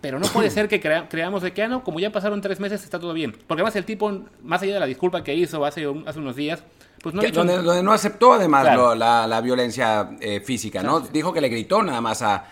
pero 0.00 0.18
no 0.18 0.26
puede 0.28 0.50
ser 0.50 0.68
que 0.68 0.80
creamos 0.80 1.42
de 1.42 1.52
que, 1.52 1.62
ah, 1.62 1.68
no, 1.68 1.84
como 1.84 2.00
ya 2.00 2.10
pasaron 2.10 2.40
tres 2.40 2.58
meses, 2.58 2.82
está 2.82 2.98
todo 2.98 3.12
bien. 3.12 3.32
Porque 3.32 3.60
además 3.60 3.76
el 3.76 3.84
tipo, 3.84 4.10
más 4.42 4.62
allá 4.62 4.74
de 4.74 4.80
la 4.80 4.86
disculpa 4.86 5.22
que 5.22 5.34
hizo 5.34 5.64
hace, 5.64 5.86
hace 6.06 6.18
unos 6.18 6.36
días, 6.36 6.64
pues 7.02 7.14
no 7.14 7.22
donde, 7.22 7.82
no 7.82 7.92
aceptó 7.92 8.34
además 8.34 8.64
la, 8.96 9.40
violencia 9.40 10.10
eh, 10.20 10.40
física, 10.40 10.82
¿no? 10.82 11.00
Dijo 11.00 11.32
que 11.32 11.40
le 11.40 11.48
gritó 11.48 11.82
nada 11.82 12.00
más 12.00 12.22
a, 12.22 12.44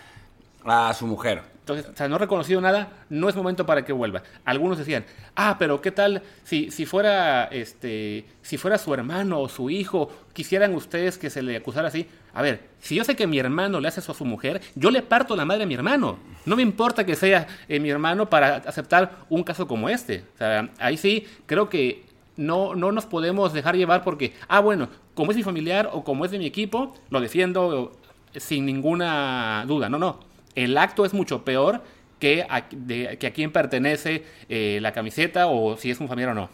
a 0.65 0.93
su 0.93 1.05
mujer. 1.05 1.43
Entonces, 1.59 1.93
o 1.93 1.95
sea, 1.95 2.07
no 2.07 2.15
ha 2.15 2.19
reconocido 2.19 2.59
nada, 2.61 2.87
no 3.09 3.29
es 3.29 3.35
momento 3.35 3.63
para 3.63 3.85
que 3.85 3.93
vuelva. 3.93 4.23
Algunos 4.43 4.79
decían, 4.79 5.05
ah, 5.35 5.57
pero 5.59 5.81
¿qué 5.81 5.91
tal 5.91 6.23
si, 6.43 6.71
si 6.71 6.87
fuera 6.87 7.43
este, 7.45 8.25
si 8.41 8.57
fuera 8.57 8.79
su 8.79 8.91
hermano 8.91 9.39
o 9.39 9.49
su 9.49 9.69
hijo, 9.69 10.09
quisieran 10.33 10.73
ustedes 10.73 11.19
que 11.19 11.29
se 11.29 11.43
le 11.43 11.57
acusara 11.57 11.89
así? 11.89 12.07
A 12.33 12.41
ver, 12.41 12.61
si 12.79 12.95
yo 12.95 13.03
sé 13.03 13.15
que 13.15 13.27
mi 13.27 13.37
hermano 13.37 13.79
le 13.79 13.87
hace 13.87 13.99
eso 13.99 14.13
a 14.13 14.15
su 14.15 14.25
mujer, 14.25 14.61
yo 14.73 14.89
le 14.89 15.03
parto 15.03 15.35
la 15.35 15.45
madre 15.45 15.63
a 15.63 15.67
mi 15.67 15.75
hermano. 15.75 16.17
No 16.45 16.55
me 16.55 16.63
importa 16.63 17.05
que 17.05 17.15
sea 17.15 17.45
eh, 17.67 17.79
mi 17.79 17.91
hermano 17.91 18.31
para 18.31 18.55
aceptar 18.55 19.25
un 19.29 19.43
caso 19.43 19.67
como 19.67 19.89
este. 19.89 20.23
O 20.33 20.37
sea, 20.39 20.69
ahí 20.79 20.97
sí 20.97 21.27
creo 21.45 21.69
que 21.69 22.08
no, 22.39 22.75
no 22.75 22.91
nos 22.91 23.05
podemos 23.05 23.53
dejar 23.53 23.75
llevar 23.75 24.03
porque, 24.03 24.33
ah, 24.47 24.59
bueno, 24.59 24.89
como 25.13 25.31
es 25.31 25.37
mi 25.37 25.43
familiar 25.43 25.89
o 25.93 26.03
como 26.03 26.25
es 26.25 26.31
de 26.31 26.39
mi 26.39 26.45
equipo, 26.45 26.95
lo 27.09 27.21
defiendo 27.21 27.91
sin 28.35 28.65
ninguna 28.65 29.63
duda. 29.67 29.89
No, 29.89 29.99
no 29.99 30.29
el 30.55 30.77
acto 30.77 31.05
es 31.05 31.13
mucho 31.13 31.43
peor 31.43 31.81
que 32.19 32.45
a, 32.49 32.67
que 32.67 33.27
a 33.27 33.33
quién 33.33 33.51
pertenece 33.51 34.25
eh, 34.49 34.79
la 34.81 34.91
camiseta 34.91 35.47
o 35.47 35.77
si 35.77 35.89
es 35.89 35.99
un 35.99 36.07
familiar 36.07 36.31
o 36.31 36.35
no. 36.35 36.49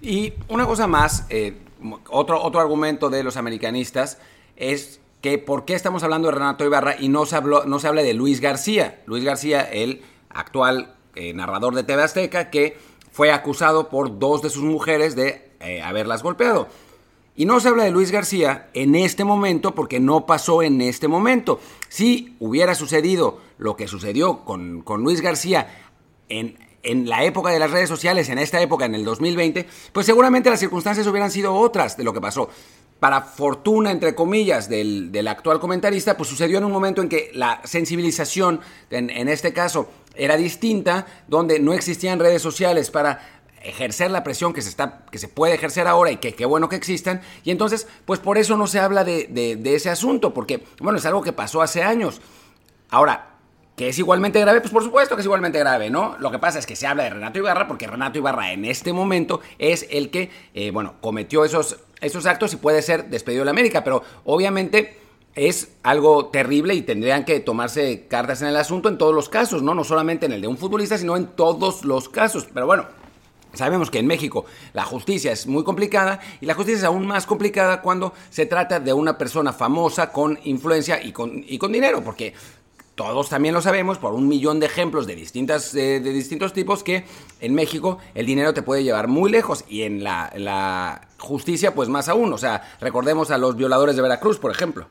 Y 0.00 0.32
una 0.48 0.66
cosa 0.66 0.86
más, 0.86 1.26
eh, 1.30 1.56
otro, 2.08 2.42
otro 2.42 2.60
argumento 2.60 3.10
de 3.10 3.22
los 3.22 3.36
americanistas 3.36 4.18
es 4.56 5.00
que 5.20 5.38
por 5.38 5.64
qué 5.64 5.74
estamos 5.74 6.02
hablando 6.02 6.28
de 6.28 6.34
Renato 6.34 6.64
Ibarra 6.64 6.96
y 6.98 7.08
no 7.08 7.26
se, 7.26 7.36
habló, 7.36 7.64
no 7.64 7.78
se 7.78 7.88
habla 7.88 8.02
de 8.02 8.14
Luis 8.14 8.40
García. 8.40 9.02
Luis 9.06 9.24
García, 9.24 9.62
el 9.62 10.02
actual 10.30 10.94
eh, 11.14 11.32
narrador 11.32 11.74
de 11.74 11.84
TV 11.84 12.02
Azteca, 12.02 12.50
que 12.50 12.76
fue 13.18 13.32
acusado 13.32 13.88
por 13.88 14.20
dos 14.20 14.42
de 14.42 14.48
sus 14.48 14.62
mujeres 14.62 15.16
de 15.16 15.50
haberlas 15.82 16.22
golpeado. 16.22 16.68
Y 17.34 17.46
no 17.46 17.58
se 17.58 17.66
habla 17.66 17.82
de 17.82 17.90
Luis 17.90 18.12
García 18.12 18.70
en 18.74 18.94
este 18.94 19.24
momento 19.24 19.74
porque 19.74 19.98
no 19.98 20.24
pasó 20.24 20.62
en 20.62 20.80
este 20.80 21.08
momento. 21.08 21.58
Si 21.88 22.36
hubiera 22.38 22.76
sucedido 22.76 23.40
lo 23.58 23.74
que 23.74 23.88
sucedió 23.88 24.44
con, 24.44 24.84
Luis 24.98 25.20
García 25.20 25.66
en, 26.28 26.58
en 26.84 27.08
la 27.08 27.24
época 27.24 27.50
de 27.50 27.58
las 27.58 27.72
redes 27.72 27.88
sociales, 27.88 28.28
en 28.28 28.38
esta 28.38 28.62
época, 28.62 28.84
en 28.84 28.94
el 28.94 29.04
2020, 29.04 29.66
pues 29.92 30.06
seguramente 30.06 30.48
las 30.48 30.60
circunstancias 30.60 31.04
hubieran 31.08 31.32
sido 31.32 31.56
otras 31.56 31.96
de 31.96 32.04
lo 32.04 32.12
que 32.12 32.20
pasó. 32.20 32.48
Para 33.00 33.22
fortuna, 33.22 33.92
entre 33.92 34.14
comillas, 34.14 34.68
del, 34.68 35.26
actual 35.28 35.60
comentarista, 35.60 36.16
pues 36.16 36.28
sucedió 36.28 36.58
en 36.58 36.64
un 36.64 36.72
momento 36.72 37.00
en 37.00 37.08
que 37.08 37.30
la 37.32 37.60
sensibilización, 37.64 38.60
en, 38.90 39.10
en 39.10 39.28
este 39.28 39.52
caso, 39.52 39.88
era 40.16 40.36
distinta, 40.36 41.06
donde 41.28 41.60
no 41.60 41.72
existían 41.72 42.18
redes 42.18 42.42
sociales 42.42 42.90
para 42.90 43.20
ejercer 43.62 44.10
la 44.10 44.22
presión 44.22 44.52
que 44.52 44.62
se, 44.62 44.68
está, 44.68 45.04
que 45.10 45.18
se 45.18 45.28
puede 45.28 45.54
ejercer 45.54 45.86
ahora 45.86 46.10
y 46.10 46.16
que 46.16 46.34
qué 46.34 46.46
bueno 46.46 46.68
que 46.68 46.76
existan. 46.76 47.20
Y 47.44 47.50
entonces, 47.50 47.86
pues 48.04 48.20
por 48.20 48.38
eso 48.38 48.56
no 48.56 48.66
se 48.66 48.80
habla 48.80 49.04
de, 49.04 49.26
de, 49.26 49.74
ese 49.74 49.90
asunto, 49.90 50.34
porque, 50.34 50.64
bueno, 50.80 50.98
es 50.98 51.06
algo 51.06 51.22
que 51.22 51.32
pasó 51.32 51.62
hace 51.62 51.82
años. 51.82 52.20
Ahora, 52.90 53.34
que 53.76 53.88
es 53.88 53.98
igualmente 53.98 54.40
grave, 54.40 54.60
pues 54.60 54.72
por 54.72 54.82
supuesto 54.82 55.14
que 55.14 55.20
es 55.20 55.26
igualmente 55.26 55.58
grave, 55.58 55.88
¿no? 55.88 56.16
Lo 56.18 56.32
que 56.32 56.38
pasa 56.40 56.58
es 56.58 56.66
que 56.66 56.74
se 56.74 56.86
habla 56.86 57.04
de 57.04 57.10
Renato 57.10 57.38
Ibarra 57.38 57.68
porque 57.68 57.86
Renato 57.86 58.18
Ibarra 58.18 58.52
en 58.52 58.64
este 58.64 58.92
momento 58.92 59.40
es 59.58 59.86
el 59.90 60.10
que, 60.10 60.30
eh, 60.54 60.72
bueno, 60.72 60.96
cometió 61.00 61.44
esos, 61.44 61.78
esos 62.00 62.26
actos 62.26 62.52
y 62.52 62.56
puede 62.56 62.82
ser 62.82 63.08
despedido 63.08 63.42
de 63.42 63.46
la 63.46 63.50
América, 63.52 63.84
pero 63.84 64.02
obviamente 64.24 64.98
es 65.34 65.76
algo 65.82 66.26
terrible 66.26 66.74
y 66.74 66.82
tendrían 66.82 67.24
que 67.24 67.40
tomarse 67.40 68.06
cartas 68.08 68.42
en 68.42 68.48
el 68.48 68.56
asunto 68.56 68.88
en 68.88 68.98
todos 68.98 69.14
los 69.14 69.28
casos, 69.28 69.62
¿no? 69.62 69.74
No 69.74 69.84
solamente 69.84 70.26
en 70.26 70.32
el 70.32 70.40
de 70.40 70.48
un 70.48 70.58
futbolista, 70.58 70.98
sino 70.98 71.16
en 71.16 71.28
todos 71.28 71.84
los 71.84 72.08
casos. 72.08 72.48
Pero 72.52 72.66
bueno, 72.66 72.86
Sabemos 73.54 73.90
que 73.90 73.98
en 73.98 74.06
México 74.06 74.44
la 74.74 74.84
justicia 74.84 75.32
es 75.32 75.46
muy 75.46 75.64
complicada 75.64 76.20
y 76.40 76.46
la 76.46 76.54
justicia 76.54 76.78
es 76.78 76.84
aún 76.84 77.06
más 77.06 77.26
complicada 77.26 77.80
cuando 77.80 78.12
se 78.28 78.44
trata 78.44 78.78
de 78.78 78.92
una 78.92 79.16
persona 79.16 79.54
famosa 79.54 80.12
con 80.12 80.38
influencia 80.44 81.02
y 81.02 81.12
con, 81.12 81.44
y 81.46 81.56
con 81.56 81.72
dinero, 81.72 82.04
porque 82.04 82.34
todos 82.98 83.28
también 83.28 83.54
lo 83.54 83.62
sabemos 83.62 83.96
por 83.96 84.12
un 84.12 84.26
millón 84.26 84.58
de 84.58 84.66
ejemplos 84.66 85.06
de, 85.06 85.14
distintas, 85.14 85.72
de 85.72 86.00
distintos 86.00 86.52
tipos 86.52 86.82
que 86.82 87.04
en 87.40 87.54
México 87.54 87.98
el 88.16 88.26
dinero 88.26 88.52
te 88.52 88.62
puede 88.62 88.82
llevar 88.82 89.06
muy 89.06 89.30
lejos 89.30 89.64
y 89.68 89.82
en 89.82 90.02
la, 90.02 90.32
la 90.34 91.08
justicia 91.16 91.76
pues 91.76 91.88
más 91.88 92.08
aún. 92.08 92.32
O 92.32 92.38
sea, 92.38 92.68
recordemos 92.80 93.30
a 93.30 93.38
los 93.38 93.56
violadores 93.56 93.94
de 93.94 94.02
Veracruz, 94.02 94.38
por 94.38 94.50
ejemplo. 94.50 94.88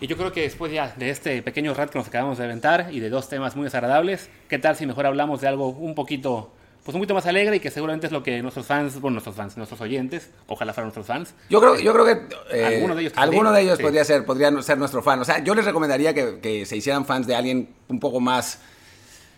Y 0.00 0.06
yo 0.06 0.16
creo 0.16 0.32
que 0.32 0.40
después 0.40 0.72
ya 0.72 0.94
de 0.96 1.10
este 1.10 1.42
pequeño 1.42 1.74
rat 1.74 1.90
que 1.90 1.98
nos 1.98 2.08
acabamos 2.08 2.38
de 2.38 2.44
aventar 2.44 2.88
y 2.90 3.00
de 3.00 3.10
dos 3.10 3.28
temas 3.28 3.54
muy 3.54 3.64
desagradables, 3.64 4.30
¿qué 4.48 4.58
tal 4.58 4.76
si 4.76 4.86
mejor 4.86 5.04
hablamos 5.04 5.42
de 5.42 5.48
algo 5.48 5.68
un 5.68 5.94
poquito 5.94 6.54
pues 6.84 6.94
un 6.94 7.00
poquito 7.00 7.14
más 7.14 7.26
alegre 7.26 7.56
y 7.56 7.60
que 7.60 7.70
seguramente 7.70 8.06
es 8.06 8.12
lo 8.12 8.22
que 8.22 8.40
nuestros 8.42 8.66
fans, 8.66 9.00
bueno, 9.00 9.14
nuestros 9.14 9.36
fans, 9.36 9.56
nuestros 9.56 9.80
oyentes, 9.80 10.30
ojalá 10.46 10.72
fueran 10.72 10.86
nuestros 10.86 11.06
fans. 11.06 11.34
Yo 11.50 11.60
creo, 11.60 11.78
yo 11.78 11.92
creo 11.92 12.04
que 12.06 12.36
eh, 12.52 12.64
alguno 12.64 12.94
de 12.94 13.02
ellos, 13.02 13.12
alguno 13.16 13.52
de 13.52 13.60
ellos 13.62 13.78
podría 13.78 14.04
ser, 14.04 14.24
podrían 14.24 14.62
ser 14.62 14.78
nuestro 14.78 15.02
fan. 15.02 15.20
O 15.20 15.24
sea, 15.24 15.44
yo 15.44 15.54
les 15.54 15.64
recomendaría 15.64 16.14
que, 16.14 16.64
se 16.64 16.76
hicieran 16.76 17.04
fans 17.04 17.26
de 17.26 17.34
alguien 17.34 17.68
un 17.88 18.00
poco 18.00 18.18
más, 18.18 18.60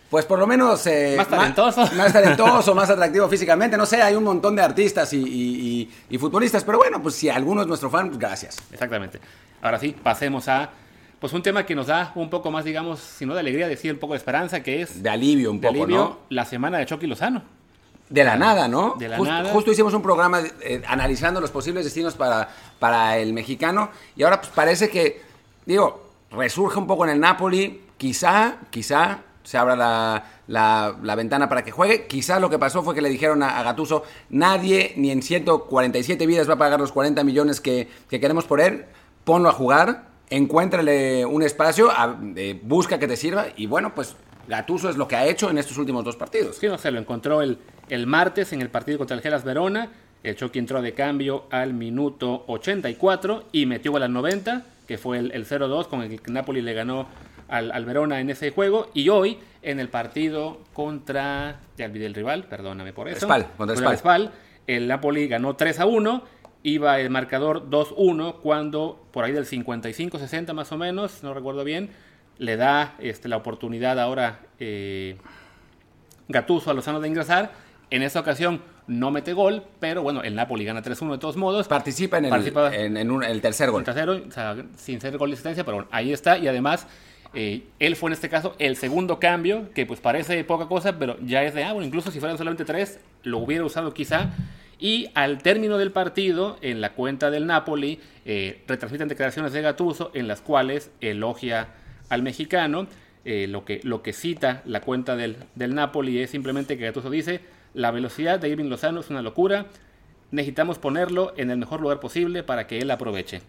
pues 0.09 0.25
por 0.25 0.39
lo 0.39 0.47
menos 0.47 0.87
eh, 0.87 1.15
más 1.17 1.27
talentoso, 1.27 1.81
más, 1.95 2.13
talentoso, 2.13 2.75
más 2.75 2.89
atractivo 2.89 3.27
físicamente. 3.27 3.75
No 3.75 3.85
sé, 3.85 4.01
hay 4.01 4.15
un 4.15 4.23
montón 4.23 4.55
de 4.55 4.61
artistas 4.61 5.11
y, 5.11 5.89
y 6.09 6.17
futbolistas, 6.17 6.63
pero 6.63 6.77
bueno, 6.77 7.01
pues 7.01 7.15
si 7.15 7.29
alguno 7.29 7.61
es 7.61 7.67
nuestro 7.67 7.89
fan, 7.89 8.07
pues 8.07 8.19
gracias. 8.19 8.57
Exactamente. 8.71 9.19
Ahora 9.61 9.79
sí, 9.79 9.93
pasemos 10.01 10.47
a 10.47 10.69
pues 11.23 11.31
un 11.31 11.41
tema 11.41 11.65
que 11.65 11.73
nos 11.73 11.87
da 11.87 12.11
un 12.15 12.29
poco 12.29 12.51
más, 12.51 12.65
digamos, 12.65 12.99
si 12.99 13.25
no 13.25 13.33
de 13.33 13.39
alegría, 13.39 13.69
decir 13.69 13.93
un 13.93 13.97
poco 13.97 14.11
de 14.11 14.17
esperanza, 14.17 14.61
que 14.61 14.81
es... 14.81 15.01
De 15.01 15.09
alivio 15.09 15.51
un 15.51 15.61
poco, 15.61 15.87
¿no? 15.87 16.17
La 16.27 16.43
semana 16.43 16.79
de 16.79 16.85
Chucky 16.85 17.07
Lozano. 17.07 17.41
De 18.09 18.25
la 18.25 18.35
nada, 18.35 18.67
¿no? 18.67 18.95
De 18.99 19.07
la 19.07 19.17
nada. 19.17 19.49
Justo 19.53 19.71
hicimos 19.71 19.93
un 19.93 20.01
programa 20.01 20.41
eh, 20.61 20.81
analizando 20.85 21.39
los 21.39 21.49
posibles 21.49 21.85
destinos 21.85 22.15
para, 22.15 22.49
para 22.77 23.17
el 23.19 23.31
mexicano 23.31 23.89
y 24.17 24.23
ahora 24.23 24.41
pues 24.41 24.51
parece 24.53 24.89
que, 24.89 25.21
digo, 25.65 26.09
resurge 26.29 26.77
un 26.77 26.87
poco 26.87 27.05
en 27.05 27.11
el 27.11 27.21
Napoli, 27.21 27.83
quizá, 27.95 28.57
quizá 28.69 29.19
se 29.43 29.57
abra 29.57 29.77
la, 29.77 30.25
la, 31.01 31.15
ventana 31.15 31.47
para 31.47 31.63
que 31.63 31.71
juegue. 31.71 32.05
Quizá 32.05 32.37
lo 32.41 32.49
que 32.49 32.59
pasó 32.59 32.83
fue 32.83 32.93
que 32.93 33.01
le 33.01 33.07
dijeron 33.07 33.43
a, 33.43 33.59
a, 33.59 33.63
Gatuso, 33.63 34.03
nadie 34.29 34.93
ni 34.97 35.09
en 35.09 35.21
147 35.21 36.27
vidas 36.27 36.49
va 36.49 36.55
a 36.55 36.57
pagar 36.57 36.81
los 36.81 36.91
40 36.91 37.23
millones 37.23 37.61
que, 37.61 37.87
que 38.09 38.19
queremos 38.19 38.43
por 38.43 38.59
él, 38.59 38.87
ponlo 39.23 39.47
a 39.47 39.53
jugar 39.53 40.11
encuéntrale 40.29 41.25
un 41.25 41.43
espacio, 41.43 41.91
busca 42.63 42.99
que 42.99 43.07
te 43.07 43.15
sirva 43.15 43.47
y 43.55 43.67
bueno, 43.67 43.93
pues 43.93 44.15
Gatuso 44.47 44.89
es 44.89 44.97
lo 44.97 45.07
que 45.07 45.15
ha 45.15 45.25
hecho 45.25 45.49
en 45.49 45.57
estos 45.57 45.77
últimos 45.77 46.03
dos 46.03 46.15
partidos. 46.15 46.57
Sí, 46.57 46.67
no 46.67 46.77
sé, 46.77 46.91
lo 46.91 46.99
encontró 46.99 47.41
el, 47.41 47.59
el 47.89 48.07
martes 48.07 48.51
en 48.53 48.61
el 48.61 48.69
partido 48.69 48.97
contra 48.97 49.15
el 49.15 49.21
Gelas 49.21 49.43
Verona. 49.43 49.89
El 50.23 50.35
Chucky 50.35 50.59
entró 50.59 50.81
de 50.81 50.93
cambio 50.93 51.45
al 51.49 51.73
minuto 51.73 52.43
84 52.47 53.45
y 53.51 53.65
metió 53.65 53.91
gol 53.91 54.03
al 54.03 54.13
90, 54.13 54.63
que 54.87 54.97
fue 54.97 55.19
el, 55.19 55.31
el 55.31 55.45
0-2 55.45 55.87
con 55.87 56.01
el 56.01 56.21
que 56.21 56.31
Napoli 56.31 56.61
le 56.61 56.73
ganó 56.73 57.07
al, 57.49 57.71
al, 57.71 57.85
Verona 57.85 58.19
en 58.19 58.29
ese 58.29 58.51
juego. 58.51 58.89
Y 58.93 59.09
hoy, 59.09 59.39
en 59.61 59.79
el 59.79 59.89
partido 59.89 60.59
contra. 60.73 61.59
Ya 61.77 61.85
olvidé 61.85 62.05
el 62.05 62.13
rival, 62.13 62.45
perdóname 62.45 62.93
por 62.93 63.09
eso. 63.09 63.25
Spal, 63.25 63.47
contra 63.57 63.75
Spal. 63.75 63.97
Spal. 63.97 64.31
El 64.65 64.87
Napoli 64.87 65.27
ganó 65.27 65.55
3 65.55 65.79
1 65.79 66.23
iba 66.63 66.99
el 66.99 67.09
marcador 67.09 67.69
2-1 67.69 68.35
cuando 68.41 69.05
por 69.11 69.25
ahí 69.25 69.33
del 69.33 69.45
55-60 69.45 70.53
más 70.53 70.71
o 70.71 70.77
menos, 70.77 71.21
no 71.23 71.33
recuerdo 71.33 71.63
bien, 71.63 71.89
le 72.37 72.57
da 72.57 72.95
este, 72.99 73.27
la 73.27 73.37
oportunidad 73.37 73.99
ahora 73.99 74.39
eh, 74.59 75.17
Gatuso 76.27 76.71
a 76.71 76.73
Lozano 76.73 76.99
de 76.99 77.07
ingresar. 77.07 77.51
En 77.89 78.01
esta 78.01 78.19
ocasión 78.19 78.61
no 78.87 79.11
mete 79.11 79.33
gol, 79.33 79.63
pero 79.79 80.01
bueno, 80.01 80.23
el 80.23 80.35
Napoli 80.35 80.65
gana 80.65 80.81
3-1 80.81 81.11
de 81.11 81.17
todos 81.17 81.37
modos. 81.37 81.67
Participa 81.67 82.17
en 82.17 82.25
el, 82.25 82.97
en, 82.97 83.23
el 83.23 83.41
tercer 83.41 83.69
gol. 83.69 83.83
tercero, 83.83 84.21
o 84.27 84.31
sea, 84.31 84.55
sin 84.75 84.99
ser 84.99 85.17
gol 85.17 85.29
de 85.29 85.33
asistencia, 85.33 85.63
pero 85.63 85.77
bueno, 85.77 85.89
ahí 85.91 86.11
está. 86.11 86.37
Y 86.37 86.47
además, 86.47 86.87
eh, 87.33 87.63
él 87.79 87.95
fue 87.95 88.09
en 88.09 88.13
este 88.13 88.29
caso 88.29 88.55
el 88.57 88.77
segundo 88.77 89.19
cambio, 89.19 89.71
que 89.73 89.85
pues 89.85 89.99
parece 89.99 90.43
poca 90.43 90.67
cosa, 90.67 90.97
pero 90.97 91.17
ya 91.21 91.43
es 91.43 91.53
de, 91.53 91.63
ah, 91.63 91.73
bueno, 91.73 91.85
incluso 91.85 92.09
si 92.09 92.19
fueran 92.19 92.37
solamente 92.37 92.65
tres, 92.65 92.99
lo 93.23 93.39
hubiera 93.39 93.63
usado 93.63 93.93
quizá. 93.93 94.31
Y 94.79 95.09
al 95.13 95.41
término 95.41 95.77
del 95.77 95.91
partido, 95.91 96.57
en 96.61 96.81
la 96.81 96.93
cuenta 96.93 97.31
del 97.31 97.45
Napoli, 97.45 97.99
eh, 98.25 98.63
retransmiten 98.67 99.07
declaraciones 99.07 99.53
de 99.53 99.61
Gatuso 99.61 100.11
en 100.13 100.27
las 100.27 100.41
cuales 100.41 100.91
elogia 101.01 101.69
al 102.09 102.21
mexicano. 102.21 102.87
Eh, 103.25 103.47
lo, 103.47 103.63
que, 103.63 103.79
lo 103.83 104.01
que 104.01 104.11
cita 104.11 104.61
la 104.65 104.81
cuenta 104.81 105.15
del, 105.15 105.37
del 105.55 105.73
Napoli 105.73 106.19
es 106.19 106.31
simplemente 106.31 106.77
que 106.77 106.83
Gattuso 106.83 107.09
dice, 107.09 107.39
la 107.73 107.89
velocidad 107.89 108.37
de 108.37 108.49
Irving 108.49 108.65
Lozano 108.65 108.99
es 108.99 109.09
una 109.09 109.21
locura, 109.21 109.67
necesitamos 110.31 110.77
ponerlo 110.77 111.33
en 111.37 111.49
el 111.49 111.57
mejor 111.57 111.79
lugar 111.79 112.01
posible 112.01 112.43
para 112.43 112.67
que 112.67 112.79
él 112.79 112.91
aproveche. 112.91 113.41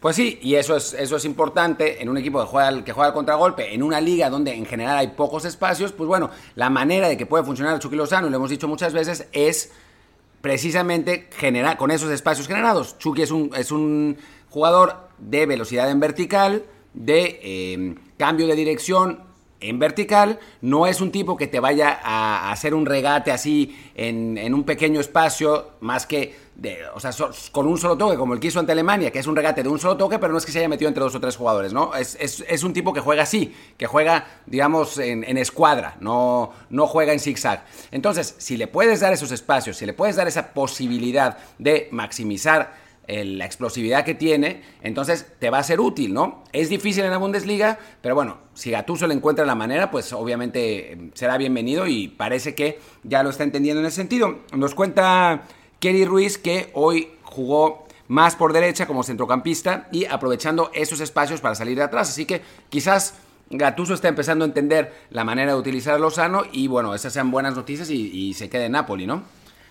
Pues 0.00 0.16
sí, 0.16 0.38
y 0.40 0.54
eso 0.54 0.74
es, 0.76 0.94
eso 0.94 1.16
es 1.16 1.26
importante 1.26 2.00
en 2.00 2.08
un 2.08 2.16
equipo 2.16 2.40
que 2.40 2.46
juega, 2.46 2.84
que 2.84 2.92
juega 2.92 3.08
al 3.08 3.14
contragolpe, 3.14 3.74
en 3.74 3.82
una 3.82 4.00
liga 4.00 4.30
donde 4.30 4.54
en 4.54 4.64
general 4.64 4.96
hay 4.96 5.08
pocos 5.08 5.44
espacios, 5.44 5.92
pues 5.92 6.08
bueno, 6.08 6.30
la 6.54 6.70
manera 6.70 7.06
de 7.08 7.18
que 7.18 7.26
puede 7.26 7.44
funcionar 7.44 7.74
el 7.74 7.80
Chucky 7.80 7.96
Lozano, 7.96 8.28
y 8.28 8.30
lo 8.30 8.36
hemos 8.36 8.48
dicho 8.48 8.66
muchas 8.66 8.94
veces, 8.94 9.28
es 9.32 9.72
precisamente 10.40 11.28
generar, 11.36 11.76
con 11.76 11.90
esos 11.90 12.10
espacios 12.10 12.46
generados. 12.46 12.98
Chucky 12.98 13.22
es 13.22 13.30
un, 13.30 13.50
es 13.56 13.72
un 13.72 14.16
jugador 14.48 15.08
de 15.18 15.46
velocidad 15.46 15.90
en 15.90 16.00
vertical, 16.00 16.64
de 16.94 17.40
eh, 17.42 17.94
cambio 18.16 18.46
de 18.46 18.54
dirección 18.54 19.27
en 19.60 19.78
vertical, 19.78 20.38
no 20.60 20.86
es 20.86 21.00
un 21.00 21.10
tipo 21.10 21.36
que 21.36 21.46
te 21.46 21.60
vaya 21.60 21.98
a 22.02 22.52
hacer 22.52 22.74
un 22.74 22.86
regate 22.86 23.32
así 23.32 23.76
en, 23.94 24.54
un 24.54 24.64
pequeño 24.64 25.00
espacio, 25.00 25.72
más 25.80 26.06
que, 26.06 26.36
o 26.94 27.00
sea, 27.00 27.10
con 27.50 27.66
un 27.66 27.76
solo 27.78 27.96
toque, 27.96 28.16
como 28.16 28.34
el 28.34 28.40
que 28.40 28.48
hizo 28.48 28.60
ante 28.60 28.72
Alemania, 28.72 29.10
que 29.10 29.18
es 29.18 29.26
un 29.26 29.34
regate 29.34 29.62
de 29.62 29.68
un 29.68 29.78
solo 29.78 29.96
toque, 29.96 30.18
pero 30.18 30.32
no 30.32 30.38
es 30.38 30.46
que 30.46 30.52
se 30.52 30.60
haya 30.60 30.68
metido 30.68 30.88
entre 30.88 31.02
dos 31.02 31.14
o 31.14 31.20
tres 31.20 31.36
jugadores, 31.36 31.72
¿no? 31.72 31.92
Es, 31.94 32.62
un 32.62 32.72
tipo 32.72 32.92
que 32.92 33.00
juega 33.00 33.24
así, 33.24 33.54
que 33.76 33.86
juega, 33.86 34.26
digamos, 34.46 34.98
en, 34.98 35.24
en, 35.24 35.38
escuadra, 35.38 35.96
no, 36.00 36.52
no 36.70 36.86
juega 36.86 37.12
en 37.12 37.20
zigzag. 37.20 37.64
Entonces, 37.90 38.36
si 38.38 38.56
le 38.56 38.68
puedes 38.68 39.00
dar 39.00 39.12
esos 39.12 39.32
espacios, 39.32 39.76
si 39.76 39.86
le 39.86 39.92
puedes 39.92 40.16
dar 40.16 40.28
esa 40.28 40.52
posibilidad 40.52 41.38
de 41.58 41.88
maximizar 41.90 42.87
la 43.08 43.46
explosividad 43.46 44.04
que 44.04 44.14
tiene, 44.14 44.62
entonces 44.82 45.26
te 45.38 45.48
va 45.48 45.58
a 45.58 45.62
ser 45.62 45.80
útil, 45.80 46.12
¿no? 46.12 46.44
Es 46.52 46.68
difícil 46.68 47.04
en 47.04 47.10
la 47.10 47.16
Bundesliga, 47.16 47.78
pero 48.02 48.14
bueno, 48.14 48.36
si 48.52 48.70
Gattuso 48.70 49.06
le 49.06 49.14
encuentra 49.14 49.46
la 49.46 49.54
manera, 49.54 49.90
pues 49.90 50.12
obviamente 50.12 50.92
eh, 50.92 51.10
será 51.14 51.38
bienvenido 51.38 51.86
y 51.86 52.08
parece 52.08 52.54
que 52.54 52.78
ya 53.04 53.22
lo 53.22 53.30
está 53.30 53.44
entendiendo 53.44 53.80
en 53.80 53.86
ese 53.86 53.96
sentido. 53.96 54.40
Nos 54.52 54.74
cuenta 54.74 55.44
Kerry 55.80 56.04
Ruiz 56.04 56.36
que 56.36 56.70
hoy 56.74 57.08
jugó 57.22 57.86
más 58.08 58.36
por 58.36 58.52
derecha 58.52 58.86
como 58.86 59.02
centrocampista 59.02 59.88
y 59.90 60.04
aprovechando 60.04 60.70
esos 60.74 61.00
espacios 61.00 61.40
para 61.40 61.54
salir 61.54 61.78
de 61.78 61.84
atrás, 61.84 62.10
así 62.10 62.26
que 62.26 62.42
quizás 62.68 63.14
Gattuso 63.48 63.94
está 63.94 64.08
empezando 64.08 64.44
a 64.44 64.48
entender 64.48 64.92
la 65.08 65.24
manera 65.24 65.52
de 65.52 65.58
utilizar 65.58 65.94
a 65.94 65.98
Lozano 65.98 66.42
y 66.52 66.68
bueno, 66.68 66.94
esas 66.94 67.14
sean 67.14 67.30
buenas 67.30 67.56
noticias 67.56 67.88
y, 67.88 68.10
y 68.10 68.34
se 68.34 68.50
quede 68.50 68.66
en 68.66 68.72
Napoli, 68.72 69.06
¿no? 69.06 69.22